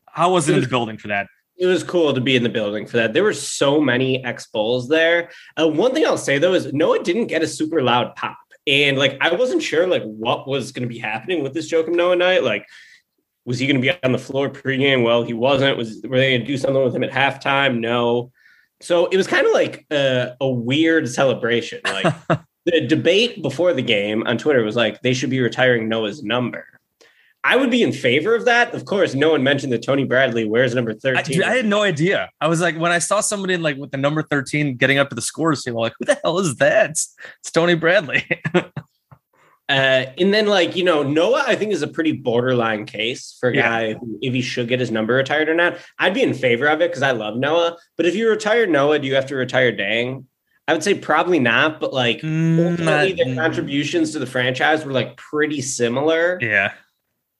How 0.06 0.32
was 0.32 0.48
it, 0.48 0.52
it 0.52 0.54
was, 0.56 0.64
in 0.64 0.68
the 0.68 0.68
building 0.68 0.98
for 0.98 1.08
that? 1.08 1.28
It 1.58 1.66
was 1.66 1.82
cool 1.82 2.14
to 2.14 2.20
be 2.20 2.36
in 2.36 2.42
the 2.42 2.48
building 2.48 2.86
for 2.86 2.98
that. 2.98 3.12
There 3.12 3.24
were 3.24 3.32
so 3.32 3.80
many 3.80 4.24
ex 4.24 4.46
Bulls 4.46 4.88
there. 4.88 5.30
Uh, 5.60 5.68
one 5.68 5.92
thing 5.92 6.06
I'll 6.06 6.16
say 6.16 6.38
though 6.38 6.54
is 6.54 6.72
Noah 6.72 7.02
didn't 7.02 7.26
get 7.26 7.42
a 7.42 7.48
super 7.48 7.82
loud 7.82 8.14
pop, 8.14 8.38
and 8.66 8.96
like 8.96 9.18
I 9.20 9.34
wasn't 9.34 9.62
sure 9.62 9.86
like 9.86 10.04
what 10.04 10.46
was 10.46 10.72
going 10.72 10.88
to 10.88 10.92
be 10.92 10.98
happening 10.98 11.42
with 11.42 11.54
this 11.54 11.70
Joakim 11.70 11.94
Noah 11.94 12.16
night. 12.16 12.44
Like 12.44 12.66
was 13.48 13.58
he 13.58 13.66
going 13.66 13.80
to 13.80 13.82
be 13.82 13.98
on 14.04 14.12
the 14.12 14.18
floor 14.18 14.50
pregame? 14.50 15.02
Well, 15.02 15.22
he 15.22 15.32
wasn't. 15.32 15.78
Was 15.78 16.02
were 16.04 16.18
they 16.18 16.32
going 16.32 16.42
to 16.42 16.46
do 16.46 16.58
something 16.58 16.84
with 16.84 16.94
him 16.94 17.02
at 17.02 17.10
halftime? 17.10 17.80
No. 17.80 18.30
So 18.82 19.06
it 19.06 19.16
was 19.16 19.26
kind 19.26 19.46
of 19.46 19.54
like 19.54 19.86
a, 19.90 20.36
a 20.38 20.46
weird 20.46 21.08
celebration. 21.08 21.80
Like 21.82 22.14
the 22.66 22.86
debate 22.86 23.40
before 23.40 23.72
the 23.72 23.80
game 23.80 24.22
on 24.26 24.36
Twitter 24.36 24.62
was 24.62 24.76
like 24.76 25.00
they 25.00 25.14
should 25.14 25.30
be 25.30 25.40
retiring 25.40 25.88
Noah's 25.88 26.22
number. 26.22 26.77
I 27.48 27.56
would 27.56 27.70
be 27.70 27.82
in 27.82 27.92
favor 27.92 28.34
of 28.34 28.44
that. 28.44 28.74
Of 28.74 28.84
course, 28.84 29.14
no 29.14 29.30
one 29.30 29.42
mentioned 29.42 29.72
that 29.72 29.82
Tony 29.82 30.04
Bradley 30.04 30.44
wears 30.44 30.74
number 30.74 30.92
13. 30.92 31.42
I, 31.42 31.46
I, 31.46 31.56
had 31.56 31.64
no 31.64 31.82
idea. 31.82 32.28
I 32.42 32.46
was 32.46 32.60
like, 32.60 32.76
when 32.76 32.92
I 32.92 32.98
saw 32.98 33.20
somebody 33.20 33.56
like 33.56 33.78
with 33.78 33.90
the 33.90 33.96
number 33.96 34.22
13 34.22 34.76
getting 34.76 34.98
up 34.98 35.08
to 35.08 35.14
the 35.14 35.22
scores 35.22 35.64
table, 35.64 35.80
like, 35.80 35.94
who 35.98 36.04
the 36.04 36.20
hell 36.22 36.38
is 36.40 36.56
that? 36.56 36.90
It's, 36.90 37.16
it's 37.40 37.50
Tony 37.50 37.74
Bradley. 37.74 38.24
Uh, 39.70 40.06
and 40.16 40.32
then, 40.32 40.46
like, 40.46 40.76
you 40.76 40.82
know, 40.82 41.02
Noah, 41.02 41.44
I 41.46 41.54
think 41.54 41.72
is 41.72 41.82
a 41.82 41.88
pretty 41.88 42.12
borderline 42.12 42.86
case 42.86 43.36
for 43.38 43.50
a 43.50 43.54
yeah. 43.54 43.68
guy 43.68 43.92
who, 43.92 44.18
if 44.22 44.32
he 44.32 44.40
should 44.40 44.66
get 44.66 44.80
his 44.80 44.90
number 44.90 45.12
retired 45.12 45.50
or 45.50 45.54
not. 45.54 45.76
I'd 45.98 46.14
be 46.14 46.22
in 46.22 46.32
favor 46.32 46.66
of 46.68 46.80
it 46.80 46.90
because 46.90 47.02
I 47.02 47.10
love 47.10 47.36
Noah. 47.36 47.76
But 47.98 48.06
if 48.06 48.14
you 48.14 48.30
retire 48.30 48.66
Noah, 48.66 48.98
do 48.98 49.06
you 49.06 49.14
have 49.14 49.26
to 49.26 49.36
retire 49.36 49.70
Deng? 49.70 50.24
I 50.66 50.72
would 50.72 50.82
say 50.82 50.94
probably 50.94 51.38
not, 51.38 51.80
but 51.80 51.92
like 51.92 52.22
mm, 52.22 52.70
ultimately 52.70 53.12
their 53.12 53.34
contributions 53.34 54.12
to 54.12 54.18
the 54.18 54.26
franchise 54.26 54.86
were 54.86 54.92
like 54.92 55.18
pretty 55.18 55.60
similar. 55.60 56.38
Yeah. 56.40 56.72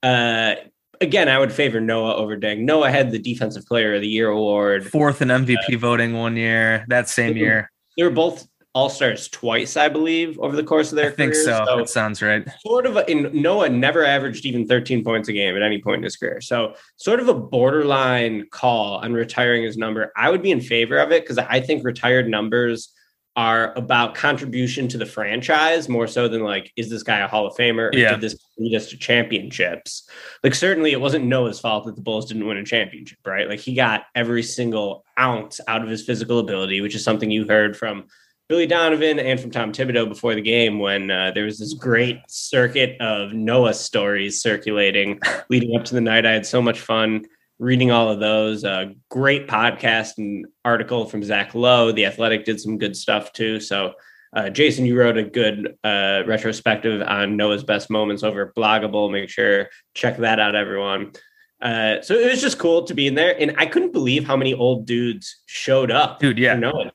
Uh, 0.03 0.55
again, 1.01 1.29
I 1.29 1.39
would 1.39 1.53
favor 1.53 1.81
Noah 1.81 2.15
over 2.17 2.37
Deng. 2.37 2.61
Noah 2.61 2.91
had 2.91 3.11
the 3.11 3.19
Defensive 3.19 3.67
Player 3.67 3.95
of 3.95 4.01
the 4.01 4.09
Year 4.09 4.29
award, 4.29 4.87
fourth 4.87 5.23
in 5.23 5.29
MVP 5.29 5.75
uh, 5.75 5.79
voting 5.79 6.15
one 6.15 6.37
year. 6.37 6.85
That 6.89 7.09
same 7.09 7.37
year, 7.37 7.71
they 7.97 8.05
were 8.05 8.11
both 8.11 8.47
all 8.75 8.89
Stars 8.89 9.29
twice, 9.29 9.77
I 9.77 9.89
believe, 9.89 10.39
over 10.39 10.55
the 10.55 10.63
course 10.63 10.93
of 10.93 10.97
their 10.97 11.11
I 11.11 11.15
think 11.15 11.33
careers. 11.33 11.47
so. 11.47 11.65
so. 11.67 11.77
That 11.79 11.89
sounds 11.89 12.23
right. 12.23 12.47
Sort 12.61 12.87
of, 12.87 12.97
a, 12.97 13.11
in 13.11 13.31
Noah 13.33 13.71
never 13.71 14.05
averaged 14.05 14.45
even 14.45 14.69
13 14.69 15.03
points 15.03 15.29
a 15.29 15.33
game 15.33 15.57
at 15.57 15.63
any 15.63 15.81
point 15.81 15.97
in 15.99 16.03
his 16.05 16.17
career. 16.17 16.41
So, 16.41 16.75
sort 16.97 17.19
of 17.19 17.29
a 17.29 17.35
borderline 17.35 18.47
call 18.51 18.99
on 18.99 19.15
retiring 19.15 19.65
his 19.65 19.77
number. 19.77 20.13
I 20.17 20.31
would 20.31 20.43
be 20.43 20.53
in 20.53 20.61
favor 20.61 20.99
of 20.99 21.11
it 21.11 21.25
because 21.25 21.39
I 21.39 21.61
think 21.61 21.85
retired 21.85 22.29
numbers 22.29 22.93
are 23.39 23.73
about 23.77 24.17
contribution 24.17 24.89
to 24.89 24.99
the 24.99 25.07
franchise 25.07 25.89
more 25.89 26.09
so 26.09 26.27
than 26.27 26.43
like, 26.43 26.73
is 26.75 26.91
this 26.91 27.05
guy 27.05 27.21
a 27.21 27.29
Hall 27.29 27.47
of 27.47 27.55
Famer? 27.57 27.95
yeah. 27.95 28.11
Did 28.11 28.21
this 28.21 28.37
lead 28.59 28.75
us 28.75 28.91
to 28.91 28.97
championships? 28.97 30.11
Like, 30.43 30.57
certainly 30.57 30.91
it 30.91 31.01
wasn't 31.01 31.27
Noah's 31.27 31.61
fault 31.61 31.87
that 31.87 31.95
the 31.95 32.03
Bulls 32.03 32.27
didn't 32.27 32.49
win 32.49 32.57
a 32.57 32.65
championship, 32.65 33.21
right? 33.25 33.49
Like, 33.49 33.61
he 33.61 33.75
got 33.75 34.07
every 34.17 34.43
single 34.43 35.05
ounce 35.17 35.61
out 35.69 35.85
of 35.85 35.89
his 35.89 36.05
physical 36.05 36.41
ability, 36.41 36.81
which 36.81 36.97
is 36.97 37.05
something 37.05 37.31
you 37.31 37.47
heard 37.47 37.77
from 37.77 38.09
Billy 38.49 38.67
Donovan 38.67 39.21
and 39.21 39.39
from 39.39 39.53
Tom 39.53 39.73
Thibodeau 39.73 40.09
before 40.09 40.35
the 40.35 40.43
game 40.43 40.81
when 40.81 41.09
uh, 41.09 41.31
there 41.33 41.45
was 41.45 41.61
this 41.61 41.75
great 41.75 42.19
circuit 42.27 43.01
of 43.01 43.35
Noah 43.35 43.75
stories 43.75 44.43
circulating 44.43 45.21
leading 45.49 45.79
up 45.79 45.85
to 45.85 45.95
the 45.95 46.01
night. 46.01 46.27
I 46.27 46.33
had 46.33 46.45
so 46.45 46.61
much 46.61 46.81
fun 46.81 47.25
reading 47.59 47.91
all 47.91 48.09
of 48.11 48.21
those. 48.21 48.65
Uh, 48.65 48.87
great 49.11 49.49
podcast 49.49 50.19
and 50.19 50.47
article 50.65 51.05
from 51.05 51.23
Zach 51.23 51.55
Lowe. 51.55 51.93
The 51.93 52.07
Athletic 52.07 52.45
did 52.45 52.61
some 52.61 52.79
good 52.79 52.97
stuff 52.97 53.33
too. 53.33 53.61
So, 53.61 53.95
uh, 54.35 54.51
Jason, 54.51 54.87
you 54.87 54.99
wrote 54.99 55.17
a 55.17 55.23
good 55.23 55.77
uh, 55.83 56.23
retrospective 56.27 57.03
on 57.03 57.37
Noah's 57.37 57.65
best 57.65 57.91
moments 57.91 58.23
over 58.23 58.53
Blog 58.55 58.85
a 58.85 58.89
Bull. 58.89 59.11
Make 59.11 59.31
sure 59.31 59.69
check 59.95 60.19
that 60.19 60.39
out, 60.39 60.55
everyone. 60.55 61.13
Uh, 61.61 62.01
so 62.03 62.15
it 62.15 62.31
was 62.31 62.41
just 62.41 62.59
cool 62.59 62.85
to 62.85 62.95
be 62.95 63.09
in 63.09 63.15
there, 63.15 63.41
and 63.41 63.55
I 63.59 63.67
couldn't 63.67 63.93
believe 63.93 64.25
how 64.25 64.37
many 64.37 64.55
old 64.55 64.87
dudes 64.87 65.43
showed 65.47 65.91
up. 65.91 66.21
Dude, 66.21 66.39
yeah, 66.39 66.55
Noah. 66.55 66.93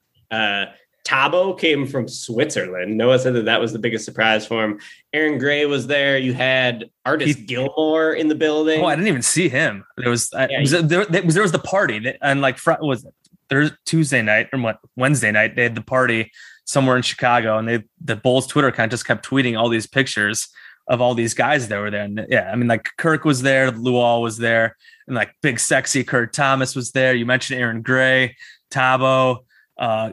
Thabo 1.06 1.60
came 1.60 1.86
from 1.86 2.08
Switzerland. 2.08 2.98
Noah 2.98 3.20
said 3.20 3.34
that 3.34 3.46
that 3.46 3.60
was 3.60 3.74
the 3.74 3.80
biggest 3.80 4.06
surprise 4.06 4.48
for 4.48 4.64
him. 4.64 4.80
Aaron 5.12 5.38
Gray 5.38 5.66
was 5.66 5.86
there. 5.86 6.18
You 6.18 6.34
had 6.34 6.90
Artis 7.06 7.36
he, 7.36 7.44
Gilmore 7.44 8.14
in 8.14 8.30
the 8.30 8.36
building. 8.36 8.82
Oh, 8.82 8.86
I 8.86 8.96
didn't 8.96 9.10
even 9.10 9.22
see 9.22 9.50
him. 9.50 9.84
There 9.98 10.10
was, 10.10 10.30
yeah, 10.34 10.62
was 10.62 10.72
there, 10.72 11.06
there, 11.06 11.24
was 11.24 11.34
there 11.34 11.44
was 11.44 11.52
the 11.52 11.60
party 11.60 12.00
that, 12.00 12.18
and 12.22 12.40
like 12.40 12.58
was 12.66 13.04
it 13.04 13.14
Thursday, 13.50 13.76
Tuesday 13.86 14.22
night 14.22 14.48
or 14.54 14.60
what 14.60 14.80
Wednesday 14.96 15.32
night 15.32 15.58
they 15.58 15.64
had 15.64 15.76
the 15.76 15.82
party 15.82 16.32
somewhere 16.64 16.96
in 16.96 17.04
Chicago, 17.04 17.58
and 17.58 17.68
they 17.68 17.84
the 18.02 18.16
Bulls 18.16 18.48
Twitter 18.48 18.70
account 18.70 18.92
just 18.92 19.06
kept 19.06 19.28
tweeting 19.28 19.60
all 19.60 19.68
these 19.68 19.86
pictures 19.86 20.48
of 20.88 21.02
all 21.02 21.16
these 21.16 21.34
guys 21.34 21.68
that 21.68 21.80
were 21.80 21.92
there. 21.92 22.04
And 22.04 22.26
yeah, 22.30 22.50
I 22.50 22.56
mean 22.56 22.70
like 22.70 22.90
Kirk 22.98 23.26
was 23.26 23.42
there, 23.42 23.72
Luol 23.72 24.22
was 24.22 24.38
there, 24.38 24.78
and 25.08 25.18
like 25.18 25.36
big 25.42 25.60
sexy 25.60 26.06
Kurt 26.06 26.32
Thomas 26.32 26.78
was 26.78 26.92
there. 26.92 27.14
You 27.14 27.26
mentioned 27.26 27.60
Aaron 27.60 27.82
Gray, 27.82 28.38
Thabo, 28.72 29.40
Uh, 29.78 30.12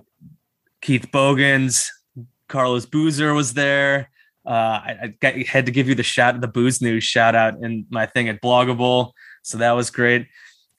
Keith 0.80 1.10
Bogans, 1.12 1.90
Carlos 2.48 2.86
Boozer 2.86 3.34
was 3.34 3.54
there. 3.54 4.10
Uh, 4.46 4.50
I, 4.50 4.96
I 5.02 5.06
got, 5.20 5.36
had 5.46 5.66
to 5.66 5.72
give 5.72 5.88
you 5.88 5.94
the 5.94 6.02
shout, 6.02 6.40
the 6.40 6.48
booze 6.48 6.80
news 6.80 7.04
shout 7.04 7.34
out 7.34 7.62
in 7.62 7.86
my 7.90 8.06
thing 8.06 8.28
at 8.28 8.40
Blog 8.40 8.68
a 8.68 8.74
Bull, 8.74 9.14
so 9.42 9.58
that 9.58 9.72
was 9.72 9.90
great. 9.90 10.26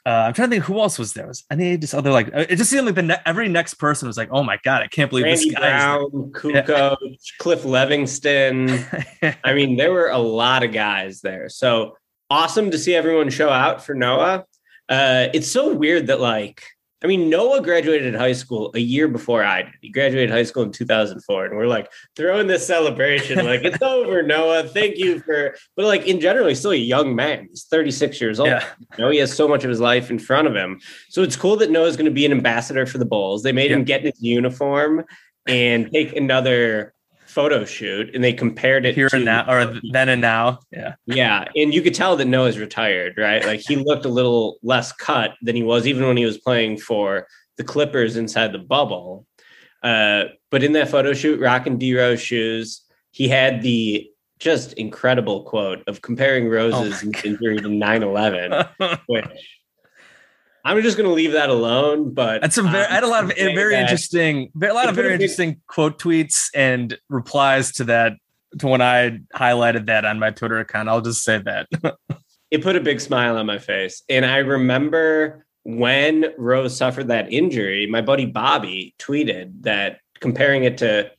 Uh, 0.03 0.25
I'm 0.27 0.33
trying 0.33 0.49
to 0.49 0.55
think 0.55 0.65
who 0.65 0.79
else 0.79 0.97
was 0.97 1.13
there. 1.13 1.27
Was 1.27 1.43
any 1.51 1.77
just 1.77 1.93
other 1.93 2.11
like 2.11 2.29
it 2.33 2.55
just 2.55 2.71
seemed 2.71 2.87
like 2.87 2.95
the 2.95 3.03
ne- 3.03 3.21
every 3.23 3.47
next 3.47 3.75
person 3.75 4.07
was 4.07 4.17
like, 4.17 4.29
oh 4.31 4.43
my 4.43 4.57
god, 4.63 4.81
I 4.81 4.87
can't 4.87 5.11
believe 5.11 5.25
Randy 5.25 5.45
this 5.45 5.53
guy. 5.53 5.59
Brown, 5.59 6.09
Kukoc, 6.31 6.97
Cliff 7.37 7.61
Levingston. 7.61 9.37
I 9.43 9.53
mean, 9.53 9.77
there 9.77 9.93
were 9.93 10.09
a 10.09 10.17
lot 10.17 10.63
of 10.63 10.71
guys 10.71 11.21
there. 11.21 11.49
So 11.49 11.97
awesome 12.31 12.71
to 12.71 12.79
see 12.79 12.95
everyone 12.95 13.29
show 13.29 13.49
out 13.49 13.85
for 13.85 13.93
Noah. 13.93 14.45
Uh, 14.89 15.27
it's 15.35 15.51
so 15.51 15.71
weird 15.71 16.07
that 16.07 16.19
like 16.19 16.63
I 17.03 17.07
mean, 17.07 17.29
Noah 17.29 17.61
graduated 17.61 18.13
high 18.13 18.33
school 18.33 18.71
a 18.75 18.79
year 18.79 19.07
before 19.07 19.43
I 19.43 19.63
did. 19.63 19.73
He 19.81 19.89
graduated 19.89 20.29
high 20.29 20.43
school 20.43 20.61
in 20.61 20.71
2004, 20.71 21.45
and 21.45 21.57
we're 21.57 21.65
like 21.65 21.91
throwing 22.15 22.45
this 22.45 22.65
celebration, 22.65 23.43
like 23.43 23.63
it's 23.63 23.81
over, 23.81 24.21
Noah. 24.21 24.67
Thank 24.67 24.97
you 24.97 25.19
for. 25.19 25.55
But 25.75 25.85
like 25.85 26.05
in 26.05 26.19
general, 26.19 26.47
he's 26.47 26.59
still 26.59 26.71
a 26.71 26.75
young 26.75 27.15
man. 27.15 27.47
He's 27.49 27.63
36 27.63 28.21
years 28.21 28.39
old. 28.39 28.49
Yeah. 28.49 28.65
You 28.97 29.05
know, 29.05 29.09
he 29.09 29.17
has 29.17 29.33
so 29.33 29.47
much 29.47 29.63
of 29.63 29.69
his 29.69 29.79
life 29.79 30.11
in 30.11 30.19
front 30.19 30.47
of 30.47 30.55
him. 30.55 30.79
So 31.09 31.23
it's 31.23 31.35
cool 31.35 31.55
that 31.57 31.71
Noah's 31.71 31.95
going 31.95 32.05
to 32.05 32.11
be 32.11 32.25
an 32.25 32.31
ambassador 32.31 32.85
for 32.85 32.99
the 32.99 33.05
Bulls. 33.05 33.41
They 33.41 33.51
made 33.51 33.71
him 33.71 33.83
get 33.83 34.01
in 34.01 34.07
his 34.07 34.21
uniform 34.21 35.03
and 35.47 35.91
take 35.91 36.15
another 36.15 36.93
photo 37.31 37.63
shoot, 37.65 38.13
and 38.13 38.23
they 38.23 38.33
compared 38.33 38.85
it 38.85 38.93
here 38.93 39.09
to 39.09 39.15
and 39.15 39.25
now, 39.25 39.49
or 39.49 39.79
then 39.91 40.09
and 40.09 40.21
now. 40.21 40.59
Yeah, 40.71 40.95
yeah, 41.05 41.45
and 41.55 41.73
you 41.73 41.81
could 41.81 41.95
tell 41.95 42.15
that 42.17 42.25
Noah's 42.25 42.59
retired, 42.59 43.15
right? 43.17 43.45
Like 43.45 43.61
he 43.61 43.77
looked 43.77 44.05
a 44.05 44.09
little 44.09 44.57
less 44.61 44.91
cut 44.91 45.31
than 45.41 45.55
he 45.55 45.63
was 45.63 45.87
even 45.87 46.05
when 46.05 46.17
he 46.17 46.25
was 46.25 46.37
playing 46.37 46.77
for 46.77 47.27
the 47.57 47.63
Clippers 47.63 48.17
inside 48.17 48.51
the 48.51 48.59
bubble. 48.59 49.25
Uh, 49.81 50.25
but 50.49 50.63
in 50.63 50.73
that 50.73 50.89
photo 50.89 51.13
shoot, 51.13 51.39
rocking 51.39 51.77
D 51.77 51.97
Rose 51.97 52.21
shoes, 52.21 52.81
he 53.11 53.27
had 53.27 53.61
the 53.61 54.07
just 54.39 54.73
incredible 54.73 55.43
quote 55.43 55.83
of 55.87 56.01
comparing 56.01 56.49
Rose's 56.49 57.03
Oh 57.03 57.11
injury 57.23 57.57
to 57.57 57.69
9-11, 57.69 58.99
which 59.05 59.60
I'm 60.63 60.81
just 60.81 60.97
going 60.97 61.09
to 61.09 61.13
leave 61.13 61.33
that 61.33 61.49
alone. 61.49 62.13
But 62.13 62.41
that's 62.41 62.57
a 62.57 62.63
very, 62.63 62.85
I 62.85 62.93
had 62.93 63.03
a 63.03 63.07
lot 63.07 63.23
of 63.23 63.35
very 63.35 63.75
interesting, 63.75 64.51
a 64.61 64.73
lot 64.73 64.89
of 64.89 64.95
very 64.95 65.13
interesting 65.13 65.61
quote 65.67 65.99
tweets 65.99 66.49
and 66.55 66.97
replies 67.09 67.71
to 67.73 67.85
that. 67.85 68.13
To 68.59 68.67
when 68.67 68.81
I 68.81 69.19
highlighted 69.33 69.85
that 69.85 70.03
on 70.03 70.19
my 70.19 70.31
Twitter 70.31 70.59
account, 70.59 70.89
I'll 70.89 71.01
just 71.01 71.23
say 71.23 71.37
that. 71.37 71.67
it 72.51 72.61
put 72.61 72.75
a 72.75 72.81
big 72.81 72.99
smile 72.99 73.37
on 73.37 73.45
my 73.45 73.57
face. 73.57 74.03
And 74.09 74.25
I 74.25 74.39
remember 74.39 75.45
when 75.63 76.25
Rose 76.37 76.75
suffered 76.75 77.07
that 77.07 77.31
injury, 77.31 77.87
my 77.87 78.01
buddy 78.01 78.25
Bobby 78.25 78.93
tweeted 78.99 79.61
that 79.61 79.99
comparing 80.19 80.65
it 80.65 80.77
to 80.79 81.11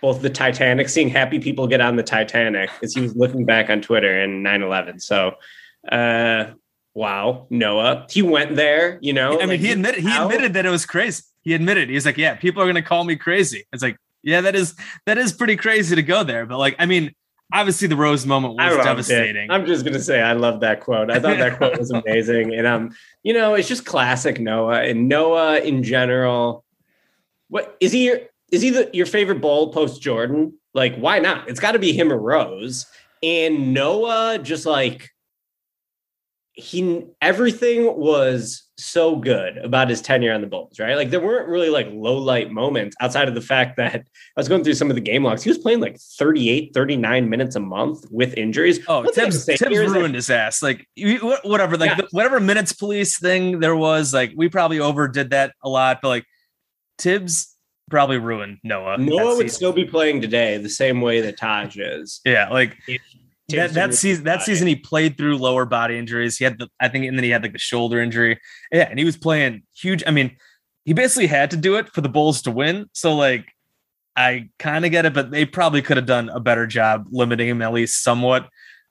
both 0.00 0.22
the 0.22 0.30
Titanic, 0.30 0.88
seeing 0.88 1.08
happy 1.08 1.38
people 1.38 1.66
get 1.66 1.80
on 1.80 1.96
the 1.96 2.02
Titanic 2.02 2.70
as 2.82 2.94
he 2.94 3.00
was 3.00 3.16
looking 3.16 3.44
back 3.44 3.68
on 3.68 3.80
Twitter 3.80 4.22
in 4.22 4.42
9 4.42 4.62
11. 4.62 5.00
So, 5.00 5.34
uh, 5.90 6.46
wow, 6.98 7.46
Noah, 7.48 8.06
he 8.10 8.22
went 8.22 8.56
there, 8.56 8.98
you 9.00 9.12
know. 9.12 9.36
I 9.36 9.46
mean, 9.46 9.48
like, 9.48 9.60
he 9.60 9.72
admitted 9.72 10.02
he 10.02 10.10
out. 10.10 10.26
admitted 10.26 10.54
that 10.54 10.66
it 10.66 10.70
was 10.70 10.84
crazy. 10.84 11.22
He 11.42 11.54
admitted 11.54 11.88
he 11.88 11.94
was 11.94 12.04
like, 12.04 12.18
"Yeah, 12.18 12.34
people 12.34 12.60
are 12.60 12.66
going 12.66 12.74
to 12.74 12.82
call 12.82 13.04
me 13.04 13.14
crazy." 13.14 13.64
It's 13.72 13.82
like, 13.82 13.96
yeah, 14.22 14.40
that 14.42 14.56
is 14.56 14.74
that 15.06 15.16
is 15.16 15.32
pretty 15.32 15.56
crazy 15.56 15.94
to 15.94 16.02
go 16.02 16.24
there. 16.24 16.44
But 16.44 16.58
like, 16.58 16.74
I 16.78 16.86
mean, 16.86 17.14
obviously 17.52 17.86
the 17.86 17.96
Rose 17.96 18.26
moment 18.26 18.56
was 18.56 18.74
it. 18.74 18.82
devastating. 18.82 19.50
I'm 19.50 19.64
just 19.64 19.84
gonna 19.84 20.00
say 20.00 20.20
I 20.20 20.32
love 20.32 20.60
that 20.60 20.80
quote. 20.80 21.10
I 21.10 21.20
thought 21.20 21.38
that 21.38 21.56
quote 21.56 21.78
was 21.78 21.90
amazing, 22.06 22.52
and 22.52 22.66
um, 22.66 22.90
you 23.22 23.32
know, 23.32 23.54
it's 23.54 23.68
just 23.68 23.86
classic 23.86 24.40
Noah 24.40 24.82
and 24.82 25.08
Noah 25.08 25.60
in 25.60 25.84
general. 25.84 26.64
What 27.48 27.76
is 27.80 27.92
he? 27.92 28.06
Your, 28.06 28.18
is 28.50 28.60
he 28.60 28.70
the, 28.70 28.90
your 28.92 29.06
favorite 29.06 29.40
bowl 29.40 29.72
post 29.72 30.02
Jordan? 30.02 30.54
Like, 30.74 30.96
why 30.96 31.20
not? 31.20 31.48
It's 31.48 31.60
got 31.60 31.72
to 31.72 31.78
be 31.78 31.92
him 31.92 32.12
or 32.12 32.18
Rose. 32.18 32.86
And 33.22 33.74
Noah, 33.74 34.38
just 34.38 34.64
like 34.64 35.10
he, 36.60 37.04
everything 37.22 37.84
was 37.96 38.64
so 38.78 39.14
good 39.14 39.58
about 39.58 39.88
his 39.88 40.00
tenure 40.02 40.32
on 40.34 40.40
the 40.40 40.46
Bulls, 40.48 40.80
right? 40.80 40.96
Like 40.96 41.10
there 41.10 41.20
weren't 41.20 41.48
really 41.48 41.68
like 41.70 41.86
low 41.92 42.18
light 42.18 42.50
moments 42.50 42.96
outside 43.00 43.28
of 43.28 43.36
the 43.36 43.40
fact 43.40 43.76
that 43.76 43.94
I 43.94 44.02
was 44.36 44.48
going 44.48 44.64
through 44.64 44.74
some 44.74 44.90
of 44.90 44.96
the 44.96 45.00
game 45.00 45.22
logs. 45.22 45.44
He 45.44 45.50
was 45.50 45.58
playing 45.58 45.78
like 45.78 45.98
38, 46.00 46.72
39 46.74 47.30
minutes 47.30 47.54
a 47.54 47.60
month 47.60 48.04
with 48.10 48.34
injuries. 48.34 48.80
Oh, 48.88 49.04
Thibs, 49.04 49.44
Thibs 49.44 49.60
here 49.60 49.82
is 49.84 49.92
that- 49.92 49.98
ruined 49.98 50.16
his 50.16 50.30
ass. 50.30 50.60
Like 50.60 50.84
whatever, 51.44 51.76
like 51.76 51.90
Yeah. 51.90 51.96
the- 51.96 52.08
whatever 52.10 52.40
minutes 52.40 52.72
police 52.72 53.20
thing 53.20 53.60
there 53.60 53.76
was, 53.76 54.12
like 54.12 54.32
we 54.36 54.48
probably 54.48 54.80
overdid 54.80 55.30
that 55.30 55.52
a 55.62 55.68
lot, 55.68 56.00
but 56.02 56.08
like 56.08 56.24
Thibs 56.98 57.54
probably 57.88 58.18
ruined 58.18 58.58
Noah. 58.64 58.98
Noah 58.98 59.36
would 59.36 59.42
season. 59.46 59.48
still 59.56 59.72
be 59.72 59.84
playing 59.84 60.20
today 60.20 60.58
the 60.58 60.68
same 60.68 61.00
way 61.00 61.20
that 61.20 61.36
Taj 61.38 61.78
is. 61.78 62.20
yeah, 62.24 62.48
like 62.50 62.76
that, 63.48 63.72
that 63.72 63.94
season. 63.94 64.24
That 64.24 64.42
season, 64.42 64.66
he 64.66 64.76
played 64.76 65.16
through 65.16 65.38
lower 65.38 65.64
body 65.64 65.98
injuries. 65.98 66.36
He 66.36 66.44
had 66.44 66.58
the, 66.58 66.68
I 66.80 66.88
think, 66.88 67.06
and 67.06 67.16
then 67.16 67.24
he 67.24 67.30
had 67.30 67.42
like 67.42 67.52
the 67.52 67.58
shoulder 67.58 68.00
injury. 68.00 68.38
Yeah, 68.70 68.88
and 68.88 68.98
he 68.98 69.04
was 69.04 69.16
playing 69.16 69.62
huge. 69.74 70.02
I 70.06 70.10
mean, 70.10 70.36
he 70.84 70.92
basically 70.92 71.26
had 71.26 71.50
to 71.52 71.56
do 71.56 71.76
it 71.76 71.88
for 71.88 72.00
the 72.00 72.08
Bulls 72.08 72.42
to 72.42 72.50
win. 72.50 72.88
So 72.92 73.14
like, 73.16 73.46
I 74.16 74.50
kind 74.58 74.84
of 74.84 74.90
get 74.90 75.06
it, 75.06 75.14
but 75.14 75.30
they 75.30 75.46
probably 75.46 75.80
could 75.80 75.96
have 75.96 76.06
done 76.06 76.28
a 76.28 76.40
better 76.40 76.66
job 76.66 77.06
limiting 77.10 77.48
him 77.48 77.62
at 77.62 77.72
least 77.72 78.02
somewhat. 78.02 78.48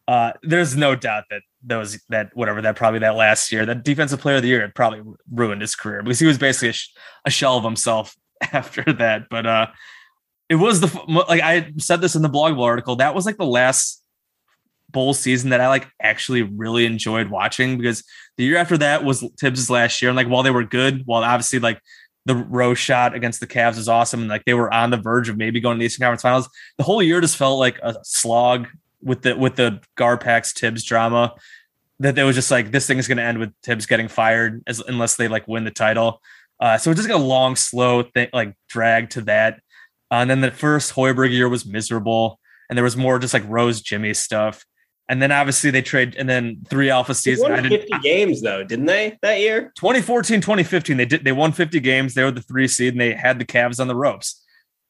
Uh, 0.08 0.32
there's 0.42 0.76
no 0.76 0.96
doubt 0.96 1.26
that 1.30 1.42
those 1.62 2.00
that 2.10 2.30
whatever 2.34 2.62
that 2.62 2.78
probably 2.78 3.00
that 3.00 3.16
last 3.16 3.52
year 3.52 3.66
that 3.66 3.84
defensive 3.84 4.22
player 4.22 4.38
of 4.38 4.42
the 4.42 4.48
year 4.48 4.62
had 4.62 4.74
probably 4.74 5.02
ruined 5.30 5.60
his 5.60 5.76
career 5.76 6.02
because 6.02 6.20
he 6.20 6.26
was 6.26 6.38
basically 6.38 6.70
a, 6.70 6.74
sh- 6.74 6.94
a 7.26 7.30
shell 7.30 7.58
of 7.58 7.64
himself 7.64 8.16
after 8.54 8.84
that. 8.94 9.28
But 9.30 9.46
uh, 9.46 9.68
it 10.50 10.56
was 10.56 10.80
the 10.80 11.24
like 11.28 11.42
I 11.42 11.74
said 11.78 12.00
this 12.00 12.16
in 12.16 12.22
the 12.22 12.30
blog 12.30 12.58
article 12.58 12.96
that 12.98 13.14
was 13.14 13.26
like 13.26 13.38
the 13.38 13.46
last 13.46 14.02
bowl 14.90 15.14
season 15.14 15.50
that 15.50 15.62
I 15.62 15.68
like 15.68 15.88
actually 16.02 16.44
really 16.44 16.86
enjoyed 16.86 17.30
watching 17.30 17.78
because 17.78 18.04
the 18.38 18.44
year 18.44 18.58
after 18.58 18.78
that 18.78 19.04
was 19.04 19.28
Thibs' 19.40 19.70
last 19.70 20.02
year 20.02 20.10
and 20.10 20.16
like 20.16 20.28
while 20.28 20.44
they 20.44 20.52
were 20.52 20.64
good, 20.64 21.04
while 21.06 21.24
obviously 21.24 21.60
like 21.60 21.82
the 22.26 22.36
Rose 22.36 22.78
shot 22.78 23.16
against 23.16 23.40
the 23.40 23.48
Cavs 23.48 23.78
was 23.78 23.88
awesome 23.88 24.22
and 24.22 24.30
like 24.30 24.46
they 24.46 24.54
were 24.54 24.74
on 24.74 24.90
the 24.90 24.98
verge 24.98 25.30
of 25.30 25.38
maybe 25.38 25.60
going 25.60 25.78
to 25.78 25.80
the 25.80 25.86
Eastern 25.86 26.04
Conference 26.04 26.22
Finals, 26.22 26.50
the 26.78 26.84
whole 26.84 27.02
year 27.02 27.22
just 27.22 27.38
felt 27.38 27.60
like 27.60 27.80
a 27.84 27.96
slog 28.04 28.68
with 29.02 29.22
the 29.22 29.38
with 29.38 29.56
the 29.56 29.82
Garpax 29.98 30.58
Thibs 30.58 30.84
drama 30.84 31.36
that 32.00 32.16
they 32.16 32.24
was 32.24 32.36
just 32.36 32.52
like 32.52 32.72
this 32.72 32.86
thing 32.86 32.98
is 32.98 33.08
going 33.08 33.18
to 33.18 33.24
end 33.24 33.40
with 33.40 33.54
Thibs 33.64 33.86
getting 33.86 34.08
fired 34.08 34.62
as 34.68 34.80
unless 34.82 35.16
they 35.16 35.28
like 35.28 35.48
win 35.48 35.64
the 35.64 35.72
title. 35.72 36.22
Uh, 36.60 36.78
so 36.78 36.92
it 36.92 36.96
just 36.96 37.08
got 37.08 37.20
a 37.20 37.24
long, 37.24 37.56
slow 37.56 38.04
thing, 38.04 38.30
like 38.34 38.56
drag 38.68 39.10
to 39.12 39.22
that. 39.22 39.56
Uh, 40.12 40.16
and 40.16 40.30
then 40.30 40.42
the 40.42 40.52
first 40.52 40.94
Hoiberg 40.94 41.32
year 41.32 41.50
was 41.50 41.66
miserable, 41.66 42.40
and 42.70 42.78
there 42.78 42.84
was 42.84 42.98
more 42.98 43.20
just 43.20 43.34
like 43.34 43.44
Rose 43.48 43.82
Jimmy 43.82 44.14
stuff. 44.14 44.66
And 45.10 45.22
then 45.22 45.32
obviously 45.32 45.72
they 45.72 45.82
trade, 45.82 46.16
and 46.18 46.28
then 46.28 46.66
three 46.70 46.90
alpha 46.90 47.12
They 47.14 47.16
season. 47.16 47.46
I 47.52 47.56
won 47.56 47.64
didn't, 47.64 47.82
50 47.90 48.00
games 48.00 48.42
though, 48.42 48.64
didn't 48.64 48.88
they 48.88 49.18
that 49.22 49.40
year? 49.40 49.72
2014, 49.78 50.42
2015, 50.42 50.98
they 50.98 51.06
did 51.06 51.24
they 51.24 51.32
won 51.32 51.54
50 51.54 51.80
games. 51.80 52.14
They 52.14 52.24
were 52.24 52.32
the 52.32 52.42
three 52.42 52.68
seed, 52.68 52.94
and 52.94 53.00
they 53.02 53.14
had 53.14 53.40
the 53.40 53.46
Cavs 53.46 53.80
on 53.80 53.88
the 53.88 53.96
ropes. 53.96 54.44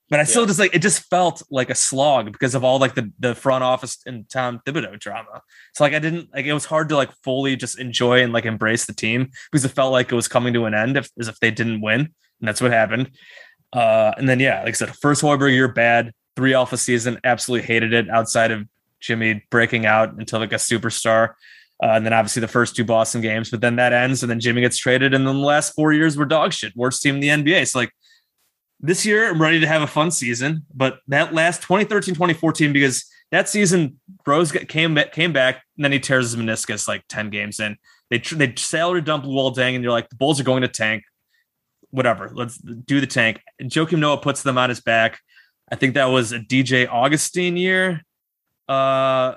But 0.09 0.19
I 0.21 0.23
still 0.23 0.43
Yeah. 0.43 0.47
just 0.47 0.59
like 0.59 0.73
it 0.73 0.81
just 0.81 1.03
felt 1.09 1.43
like 1.51 1.69
a 1.69 1.75
slog 1.75 2.31
because 2.31 2.55
of 2.55 2.63
all 2.63 2.79
like 2.79 2.95
the 2.95 3.11
the 3.19 3.35
front 3.35 3.63
office 3.63 3.99
and 4.05 4.27
Tom 4.29 4.59
Thibodeau 4.65 4.97
drama. 4.99 5.41
So 5.75 5.83
like 5.83 5.93
I 5.93 5.99
didn't 5.99 6.29
like 6.33 6.45
it 6.45 6.53
was 6.53 6.65
hard 6.65 6.89
to 6.89 6.95
like 6.95 7.11
fully 7.23 7.55
just 7.57 7.77
enjoy 7.77 8.23
and 8.23 8.31
like 8.33 8.45
embrace 8.45 8.85
the 8.85 8.93
team 8.93 9.29
because 9.51 9.65
it 9.65 9.69
felt 9.73 9.91
like 9.91 10.11
it 10.11 10.15
was 10.15 10.27
coming 10.29 10.53
to 10.53 10.65
an 10.65 10.73
end 10.73 10.95
if 10.97 11.09
as 11.19 11.27
if 11.27 11.37
they 11.41 11.51
didn't 11.51 11.81
win, 11.81 11.99
and 11.99 12.47
that's 12.47 12.61
what 12.61 12.71
happened. 12.71 13.11
Uh, 13.73 14.13
and 14.17 14.27
then 14.29 14.39
yeah, 14.39 14.59
like 14.59 14.69
I 14.69 14.71
said, 14.71 14.95
first 14.95 15.21
Hoiberg 15.21 15.51
year 15.51 15.67
bad, 15.67 16.13
three 16.37 16.53
alpha 16.53 16.77
season, 16.77 17.19
absolutely 17.25 17.67
hated 17.67 17.91
it. 17.93 18.09
Outside 18.09 18.51
of 18.51 18.65
Jimmy 19.01 19.43
breaking 19.49 19.85
out 19.85 20.13
until 20.13 20.39
like 20.39 20.53
a 20.53 20.55
superstar. 20.55 21.33
Uh, 21.81 21.91
and 21.91 22.05
then 22.05 22.13
obviously 22.13 22.39
the 22.39 22.47
first 22.47 22.75
two 22.75 22.83
Boston 22.83 23.21
games, 23.21 23.51
but 23.51 23.61
then 23.61 23.75
that 23.75 23.93
ends, 23.93 24.23
and 24.23 24.31
then 24.31 24.39
Jimmy 24.39 24.61
gets 24.61 24.77
traded, 24.77 25.13
and 25.13 25.27
then 25.27 25.35
the 25.35 25.45
last 25.45 25.75
four 25.75 25.93
years 25.93 26.17
were 26.17 26.25
dog 26.25 26.51
shit, 26.51 26.75
worst 26.75 27.03
team 27.03 27.15
in 27.15 27.21
the 27.21 27.27
NBA. 27.27 27.67
So 27.67 27.77
like 27.77 27.91
this 28.79 29.05
year, 29.05 29.29
I'm 29.29 29.39
ready 29.39 29.59
to 29.59 29.67
have 29.67 29.83
a 29.83 29.87
fun 29.87 30.09
season, 30.09 30.65
but 30.73 30.99
that 31.07 31.35
last 31.35 31.61
2013, 31.61 32.15
2014, 32.15 32.73
because 32.73 33.05
that 33.31 33.49
season 33.49 33.99
Rose 34.25 34.51
came 34.51 34.97
came 35.11 35.33
back, 35.33 35.63
and 35.75 35.83
then 35.83 35.91
he 35.91 35.99
tears 35.99 36.31
his 36.31 36.41
meniscus 36.41 36.87
like 36.87 37.03
10 37.09 37.29
games 37.29 37.59
in. 37.59 37.77
They 38.09 38.19
they 38.19 38.55
salary 38.55 39.01
dump 39.01 39.25
Luol 39.25 39.55
Deng, 39.55 39.75
and 39.75 39.83
you're 39.83 39.91
like 39.91 40.09
the 40.09 40.15
Bulls 40.15 40.39
are 40.39 40.45
going 40.45 40.61
to 40.61 40.67
tank. 40.67 41.03
Whatever, 41.89 42.31
let's 42.33 42.57
do 42.57 42.99
the 42.99 43.07
tank. 43.07 43.41
Joakim 43.61 43.99
Noah 43.99 44.17
puts 44.17 44.43
them 44.43 44.57
on 44.57 44.69
his 44.69 44.81
back. 44.81 45.19
I 45.71 45.75
think 45.75 45.95
that 45.95 46.05
was 46.05 46.31
a 46.31 46.39
DJ 46.39 46.87
Augustin 46.87 47.57
year. 47.57 48.01
Uh, 48.67 49.35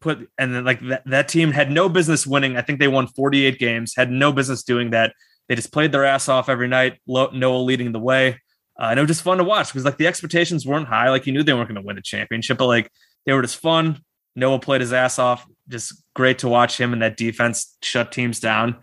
put 0.00 0.30
and 0.38 0.54
then 0.54 0.64
like 0.64 0.80
that, 0.88 1.02
that 1.06 1.28
team 1.28 1.50
had 1.50 1.70
no 1.70 1.88
business 1.88 2.26
winning. 2.26 2.56
I 2.56 2.62
think 2.62 2.78
they 2.78 2.88
won 2.88 3.06
48 3.06 3.58
games, 3.58 3.94
had 3.96 4.10
no 4.10 4.32
business 4.32 4.62
doing 4.62 4.90
that. 4.90 5.14
They 5.48 5.54
just 5.54 5.72
played 5.72 5.92
their 5.92 6.04
ass 6.04 6.28
off 6.28 6.48
every 6.48 6.68
night. 6.68 6.98
Noah 7.06 7.58
leading 7.58 7.92
the 7.92 7.98
way. 7.98 8.40
Uh, 8.78 8.88
and 8.90 8.98
it 8.98 9.02
was 9.02 9.08
just 9.08 9.22
fun 9.22 9.38
to 9.38 9.44
watch 9.44 9.68
because 9.68 9.84
like 9.84 9.96
the 9.96 10.06
expectations 10.06 10.66
weren't 10.66 10.86
high. 10.86 11.10
Like 11.10 11.26
you 11.26 11.32
knew 11.32 11.42
they 11.42 11.54
weren't 11.54 11.68
going 11.68 11.80
to 11.80 11.86
win 11.86 11.96
the 11.96 12.02
championship, 12.02 12.58
but 12.58 12.66
like 12.66 12.90
they 13.26 13.32
were 13.32 13.42
just 13.42 13.56
fun. 13.56 14.00
Noah 14.36 14.60
played 14.60 14.82
his 14.82 14.92
ass 14.92 15.18
off. 15.18 15.46
Just 15.68 16.02
great 16.14 16.38
to 16.38 16.48
watch 16.48 16.78
him 16.78 16.92
and 16.92 17.02
that 17.02 17.16
defense 17.16 17.76
shut 17.82 18.12
teams 18.12 18.38
down. 18.40 18.76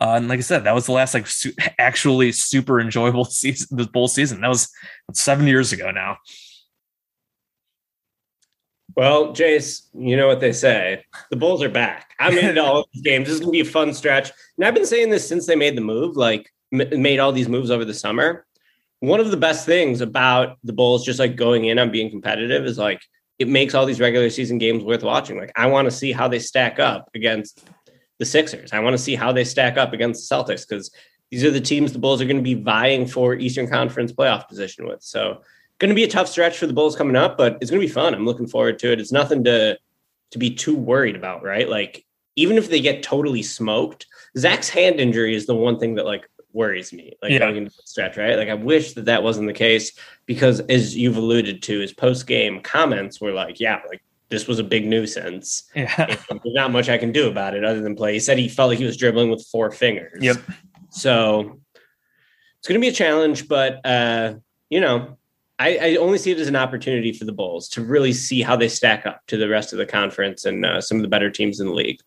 Uh, 0.00 0.14
and 0.16 0.28
like 0.28 0.38
I 0.38 0.42
said, 0.42 0.64
that 0.64 0.74
was 0.74 0.86
the 0.86 0.92
last 0.92 1.14
like 1.14 1.26
su- 1.26 1.52
actually 1.78 2.32
super 2.32 2.80
enjoyable 2.80 3.24
season, 3.26 3.76
the 3.76 3.86
bowl 3.86 4.08
season. 4.08 4.40
That 4.40 4.48
was 4.48 4.68
seven 5.12 5.46
years 5.46 5.72
ago 5.72 5.90
now. 5.92 6.16
Well, 8.96 9.34
Jace, 9.34 9.82
you 9.94 10.16
know 10.16 10.26
what 10.26 10.40
they 10.40 10.52
say. 10.52 11.04
The 11.30 11.36
Bulls 11.36 11.62
are 11.62 11.68
back. 11.68 12.14
I'm 12.18 12.36
into 12.38 12.64
all 12.64 12.80
of 12.80 12.86
these 12.92 13.02
games. 13.02 13.26
This 13.26 13.34
is 13.34 13.40
going 13.40 13.52
to 13.52 13.62
be 13.62 13.68
a 13.68 13.70
fun 13.70 13.92
stretch. 13.92 14.32
And 14.56 14.66
I've 14.66 14.74
been 14.74 14.86
saying 14.86 15.10
this 15.10 15.28
since 15.28 15.46
they 15.46 15.54
made 15.54 15.76
the 15.76 15.82
move, 15.82 16.16
like 16.16 16.50
m- 16.72 17.02
made 17.02 17.18
all 17.18 17.32
these 17.32 17.48
moves 17.48 17.70
over 17.70 17.84
the 17.84 17.94
summer. 17.94 18.46
One 19.00 19.20
of 19.20 19.30
the 19.30 19.36
best 19.36 19.66
things 19.66 20.00
about 20.00 20.56
the 20.64 20.72
Bulls 20.72 21.04
just 21.04 21.18
like 21.18 21.36
going 21.36 21.66
in 21.66 21.78
on 21.78 21.90
being 21.90 22.10
competitive 22.10 22.64
is 22.64 22.78
like 22.78 23.02
it 23.38 23.48
makes 23.48 23.74
all 23.74 23.84
these 23.84 24.00
regular 24.00 24.30
season 24.30 24.56
games 24.56 24.82
worth 24.82 25.02
watching. 25.02 25.36
Like 25.36 25.52
I 25.56 25.66
want 25.66 25.84
to 25.84 25.90
see 25.90 26.12
how 26.12 26.26
they 26.26 26.38
stack 26.38 26.78
up 26.78 27.10
against 27.14 27.68
the 28.18 28.24
Sixers. 28.24 28.72
I 28.72 28.78
want 28.78 28.94
to 28.94 29.02
see 29.02 29.14
how 29.14 29.30
they 29.30 29.44
stack 29.44 29.76
up 29.76 29.92
against 29.92 30.26
the 30.26 30.34
Celtics 30.34 30.66
because 30.66 30.90
these 31.30 31.44
are 31.44 31.50
the 31.50 31.60
teams 31.60 31.92
the 31.92 31.98
Bulls 31.98 32.22
are 32.22 32.26
going 32.26 32.38
to 32.38 32.42
be 32.42 32.54
vying 32.54 33.06
for 33.06 33.34
Eastern 33.34 33.68
Conference 33.68 34.12
playoff 34.12 34.48
position 34.48 34.86
with. 34.86 35.02
So 35.02 35.42
going 35.78 35.88
to 35.90 35.94
be 35.94 36.04
a 36.04 36.08
tough 36.08 36.28
stretch 36.28 36.58
for 36.58 36.66
the 36.66 36.72
Bulls 36.72 36.96
coming 36.96 37.16
up, 37.16 37.36
but 37.36 37.58
it's 37.60 37.70
going 37.70 37.80
to 37.80 37.86
be 37.86 37.92
fun. 37.92 38.14
I'm 38.14 38.24
looking 38.24 38.46
forward 38.46 38.78
to 38.80 38.92
it. 38.92 39.00
It's 39.00 39.12
nothing 39.12 39.44
to 39.44 39.78
to 40.32 40.38
be 40.38 40.50
too 40.54 40.76
worried 40.76 41.14
about, 41.16 41.42
right? 41.42 41.68
Like 41.68 42.04
even 42.34 42.56
if 42.58 42.68
they 42.68 42.80
get 42.80 43.02
totally 43.02 43.42
smoked, 43.42 44.06
Zach's 44.36 44.68
hand 44.68 45.00
injury 45.00 45.34
is 45.34 45.46
the 45.46 45.54
one 45.54 45.78
thing 45.78 45.94
that 45.94 46.04
like 46.04 46.28
worries 46.52 46.92
me. 46.92 47.12
Like 47.22 47.32
Yeah. 47.32 47.38
going 47.38 47.56
into 47.56 47.70
the 47.70 47.82
stretch, 47.84 48.16
right? 48.16 48.36
Like 48.36 48.48
I 48.48 48.54
wish 48.54 48.94
that 48.94 49.04
that 49.04 49.22
wasn't 49.22 49.46
the 49.46 49.52
case 49.54 49.92
because 50.26 50.60
as 50.60 50.96
you've 50.96 51.16
alluded 51.16 51.62
to, 51.62 51.78
his 51.80 51.92
post 51.92 52.26
game 52.26 52.60
comments 52.60 53.20
were 53.20 53.32
like, 53.32 53.60
yeah, 53.60 53.80
like 53.88 54.02
this 54.28 54.48
was 54.48 54.58
a 54.58 54.64
big 54.64 54.86
nuisance. 54.86 55.70
Yeah. 55.76 55.94
There's 56.06 56.54
not 56.54 56.72
much 56.72 56.88
I 56.88 56.98
can 56.98 57.12
do 57.12 57.28
about 57.28 57.54
it 57.54 57.64
other 57.64 57.80
than 57.80 57.94
play. 57.94 58.14
He 58.14 58.20
said 58.20 58.38
he 58.38 58.48
felt 58.48 58.70
like 58.70 58.78
he 58.78 58.84
was 58.84 58.96
dribbling 58.96 59.30
with 59.30 59.46
four 59.52 59.70
fingers. 59.70 60.18
Yep. 60.20 60.38
So 60.90 61.60
it's 62.58 62.66
going 62.68 62.80
to 62.80 62.84
be 62.84 62.88
a 62.88 62.92
challenge, 62.92 63.46
but 63.46 63.84
uh, 63.86 64.34
you 64.70 64.80
know, 64.80 65.18
I, 65.58 65.78
I 65.78 65.96
only 65.96 66.18
see 66.18 66.30
it 66.30 66.38
as 66.38 66.48
an 66.48 66.56
opportunity 66.56 67.12
for 67.12 67.24
the 67.24 67.32
Bulls 67.32 67.68
to 67.70 67.82
really 67.82 68.12
see 68.12 68.42
how 68.42 68.56
they 68.56 68.68
stack 68.68 69.06
up 69.06 69.22
to 69.28 69.36
the 69.38 69.48
rest 69.48 69.72
of 69.72 69.78
the 69.78 69.86
conference 69.86 70.44
and 70.44 70.66
uh, 70.66 70.80
some 70.80 70.98
of 70.98 71.02
the 71.02 71.08
better 71.08 71.30
teams 71.30 71.60
in 71.60 71.66
the 71.66 71.72
league. 71.72 71.98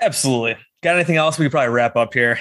Absolutely. 0.00 0.56
Got 0.82 0.96
anything 0.96 1.16
else? 1.16 1.38
We 1.38 1.46
could 1.46 1.52
probably 1.52 1.70
wrap 1.74 1.96
up 1.96 2.14
here. 2.14 2.38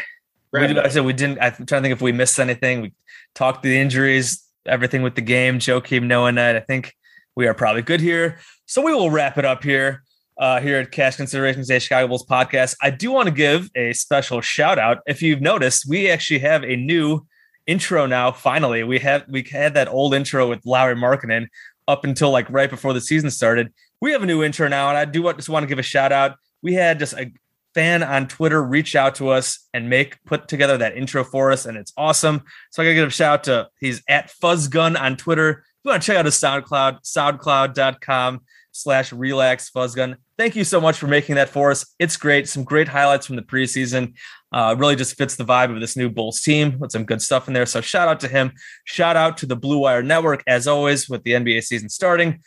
We 0.52 0.60
Wrap 0.60 0.68
did- 0.70 0.78
up. 0.78 0.86
I 0.86 0.90
said 0.90 1.06
we 1.06 1.14
didn't. 1.14 1.40
I'm 1.42 1.54
trying 1.66 1.82
to 1.82 1.82
think 1.82 1.94
if 1.94 2.02
we 2.02 2.12
missed 2.12 2.40
anything. 2.40 2.82
We 2.82 2.94
talked 3.36 3.64
the 3.64 3.78
injuries, 3.78 4.44
everything 4.66 5.02
with 5.02 5.16
the 5.16 5.22
game. 5.22 5.60
Joakim 5.60 6.04
Noah 6.04 6.32
night. 6.32 6.56
I 6.56 6.60
think 6.62 6.94
we 7.36 7.48
are 7.48 7.54
probably 7.54 7.82
good 7.82 8.02
here. 8.02 8.40
So 8.66 8.82
we 8.82 8.94
will 8.94 9.10
wrap 9.10 9.38
it 9.38 9.46
up 9.46 9.64
here. 9.64 10.04
Uh, 10.38 10.62
here 10.62 10.78
at 10.78 10.92
Cash 10.92 11.16
Considerations, 11.16 11.68
a 11.72 11.80
Chicago 11.80 12.08
Bulls 12.10 12.24
podcast. 12.24 12.76
I 12.80 12.92
do 12.92 13.12
want 13.12 13.28
to 13.28 13.34
give 13.34 13.72
a 13.76 13.92
special 13.94 14.40
shout 14.40 14.78
out. 14.78 15.00
If 15.08 15.24
you've 15.24 15.42
noticed, 15.42 15.88
we 15.90 16.12
actually 16.12 16.40
have 16.40 16.64
a 16.64 16.76
new 16.76 17.26
intro 17.68 18.06
now. 18.06 18.32
Finally, 18.32 18.84
we 18.84 19.00
have 19.00 19.26
we 19.30 19.44
had 19.44 19.76
that 19.76 19.88
old 19.88 20.14
intro 20.14 20.50
with 20.50 20.66
Lauri 20.66 20.96
Markkanen 20.96 21.48
up 21.88 22.04
until 22.04 22.32
like 22.32 22.50
right 22.50 22.70
before 22.70 22.94
the 22.94 23.02
season 23.02 23.30
started. 23.30 23.74
We 24.02 24.12
have 24.12 24.24
a 24.24 24.26
new 24.26 24.44
intro 24.44 24.68
now, 24.68 24.90
and 24.90 24.98
I 24.98 25.06
do 25.06 25.32
just 25.34 25.50
want 25.50 25.64
to 25.64 25.68
give 25.68 25.80
a 25.80 25.84
shout 25.84 26.12
out. 26.12 26.38
We 26.62 26.74
had 26.74 27.00
just 27.00 27.14
a 27.14 27.32
fan 27.74 28.02
on 28.02 28.28
Twitter 28.28 28.64
reach 28.64 28.96
out 28.96 29.16
to 29.16 29.30
us 29.30 29.68
and 29.74 29.90
make 29.90 30.24
put 30.26 30.48
together 30.48 30.78
that 30.80 30.98
intro 30.98 31.24
for 31.24 31.52
us, 31.52 31.66
and 31.66 31.78
it's 31.78 31.94
awesome. 31.98 32.44
So 32.72 32.82
I 32.82 32.86
gotta 32.86 32.96
give 32.96 33.08
a 33.10 33.12
shout 33.12 33.34
out 33.34 33.44
to 33.46 33.70
he's 33.80 34.02
at 34.10 34.32
Fuzzgun 34.42 35.00
on 35.00 35.18
Twitter. 35.18 35.50
If 35.50 35.86
you 35.86 35.92
want 35.92 36.02
to 36.02 36.08
check 36.08 36.18
out 36.18 36.26
his 36.26 36.36
SoundCloud, 36.36 37.04
soundcloud.com 37.04 38.42
slash 38.78 39.12
relax 39.12 39.70
fuzzgun. 39.70 40.18
Thank 40.38 40.56
you 40.56 40.64
so 40.64 40.80
much 40.80 40.98
for 40.98 41.08
making 41.08 41.36
that 41.36 41.50
for 41.50 41.72
us. 41.72 41.94
It's 42.00 42.16
great. 42.16 42.48
Some 42.48 42.64
great 42.64 42.88
highlights 42.88 43.26
from 43.26 43.36
the 43.36 43.42
preseason. 43.42 44.14
Uh, 44.54 44.76
really 44.78 44.96
just 44.96 45.18
fits 45.18 45.36
the 45.36 45.44
vibe 45.44 45.74
of 45.74 45.82
this 45.82 45.98
new 45.98 46.10
Bulls 46.10 46.42
team 46.42 46.80
with 46.80 46.92
some 46.92 47.04
good 47.04 47.22
stuff 47.22 47.48
in 47.48 47.54
there. 47.54 47.66
So 47.66 47.82
shout 47.82 48.08
out 48.08 48.20
to 48.22 48.28
him. 48.28 48.54
Shout 48.86 49.18
out 49.18 49.38
to 49.38 49.46
the 49.46 49.58
Blue 49.58 49.80
Wire 49.80 50.02
Network 50.02 50.44
as 50.48 50.68
always 50.68 51.10
with 51.10 51.24
the 51.24 51.32
NBA 51.32 51.64
season 51.64 51.90
starting. 51.90 52.42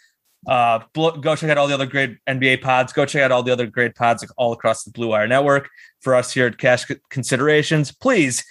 Uh, 0.47 0.81
go 0.95 1.37
check 1.37 1.51
out 1.51 1.59
all 1.59 1.67
the 1.67 1.75
other 1.75 1.87
great 1.87 2.17
NBA 2.27 2.63
pods. 2.63 2.93
Go 2.93 3.05
check 3.05 3.23
out 3.23 3.31
all 3.31 3.43
the 3.43 3.53
other 3.53 3.67
great 3.67 3.95
pods 3.95 4.27
all 4.39 4.53
across 4.53 4.85
the 4.85 4.91
Blue 4.91 5.09
Wire 5.09 5.29
Network. 5.29 5.69
For 6.01 6.15
us 6.15 6.33
here 6.33 6.47
at 6.47 6.57
Cash 6.57 6.87
Considerations, 7.11 7.93
please 7.93 8.43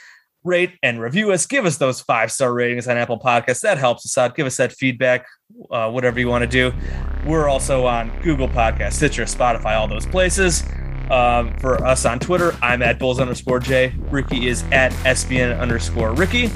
rate 0.44 0.74
and 0.84 1.02
review 1.02 1.32
us. 1.32 1.46
Give 1.46 1.66
us 1.66 1.78
those 1.78 2.02
five 2.02 2.32
star 2.32 2.54
ratings 2.54 2.88
on 2.88 2.98
Apple 2.98 3.20
Podcasts. 3.20 3.62
That 3.62 3.80
helps 3.80 4.06
us 4.06 4.18
out. 4.18 4.36
Give 4.36 4.46
us 4.46 4.58
that 4.58 4.72
feedback, 4.74 5.26
uh, 5.72 5.90
whatever 5.90 6.20
you 6.20 6.28
want 6.28 6.44
to 6.44 6.48
do. 6.48 6.72
We're 7.26 7.50
also 7.50 7.86
on 7.86 8.12
Google 8.22 8.48
Podcasts, 8.48 8.94
Stitcher, 8.94 9.24
Spotify, 9.24 9.76
all 9.76 9.88
those 9.88 10.06
places. 10.06 10.64
Um, 11.10 11.56
for 11.58 11.84
us 11.86 12.06
on 12.06 12.20
Twitter, 12.20 12.56
I'm 12.62 12.82
at 12.82 13.00
Bulls 13.00 13.20
underscore 13.20 13.60
J. 13.60 13.94
Ricky 14.12 14.48
is 14.48 14.64
at 14.72 14.92
SBN 15.04 15.60
underscore 15.60 16.14
Ricky. 16.14 16.52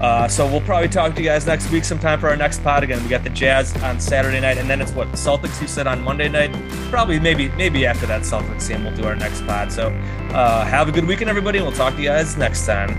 Uh, 0.00 0.26
so 0.26 0.44
we'll 0.44 0.60
probably 0.62 0.88
talk 0.88 1.14
to 1.14 1.22
you 1.22 1.28
guys 1.28 1.46
next 1.46 1.70
week 1.70 1.84
sometime 1.84 2.18
for 2.18 2.28
our 2.28 2.36
next 2.36 2.60
pod. 2.64 2.82
Again, 2.82 3.00
we 3.04 3.08
got 3.08 3.22
the 3.22 3.30
Jazz 3.30 3.80
on 3.84 4.00
Saturday 4.00 4.40
night, 4.40 4.58
and 4.58 4.68
then 4.68 4.80
it's 4.80 4.90
what 4.90 5.06
Celtics 5.12 5.60
you 5.62 5.68
said 5.68 5.86
on 5.86 6.02
Monday 6.02 6.28
night. 6.28 6.50
Probably 6.90 7.20
maybe 7.20 7.50
maybe 7.50 7.86
after 7.86 8.06
that 8.06 8.22
Celtics 8.22 8.68
game 8.68 8.84
we'll 8.84 8.96
do 8.96 9.04
our 9.04 9.14
next 9.14 9.46
pod. 9.46 9.70
So 9.70 9.90
uh, 10.32 10.64
have 10.64 10.88
a 10.88 10.92
good 10.92 11.06
weekend, 11.06 11.30
everybody, 11.30 11.58
and 11.58 11.66
we'll 11.68 11.76
talk 11.76 11.94
to 11.94 12.02
you 12.02 12.08
guys 12.08 12.36
next 12.36 12.66
time. 12.66 12.98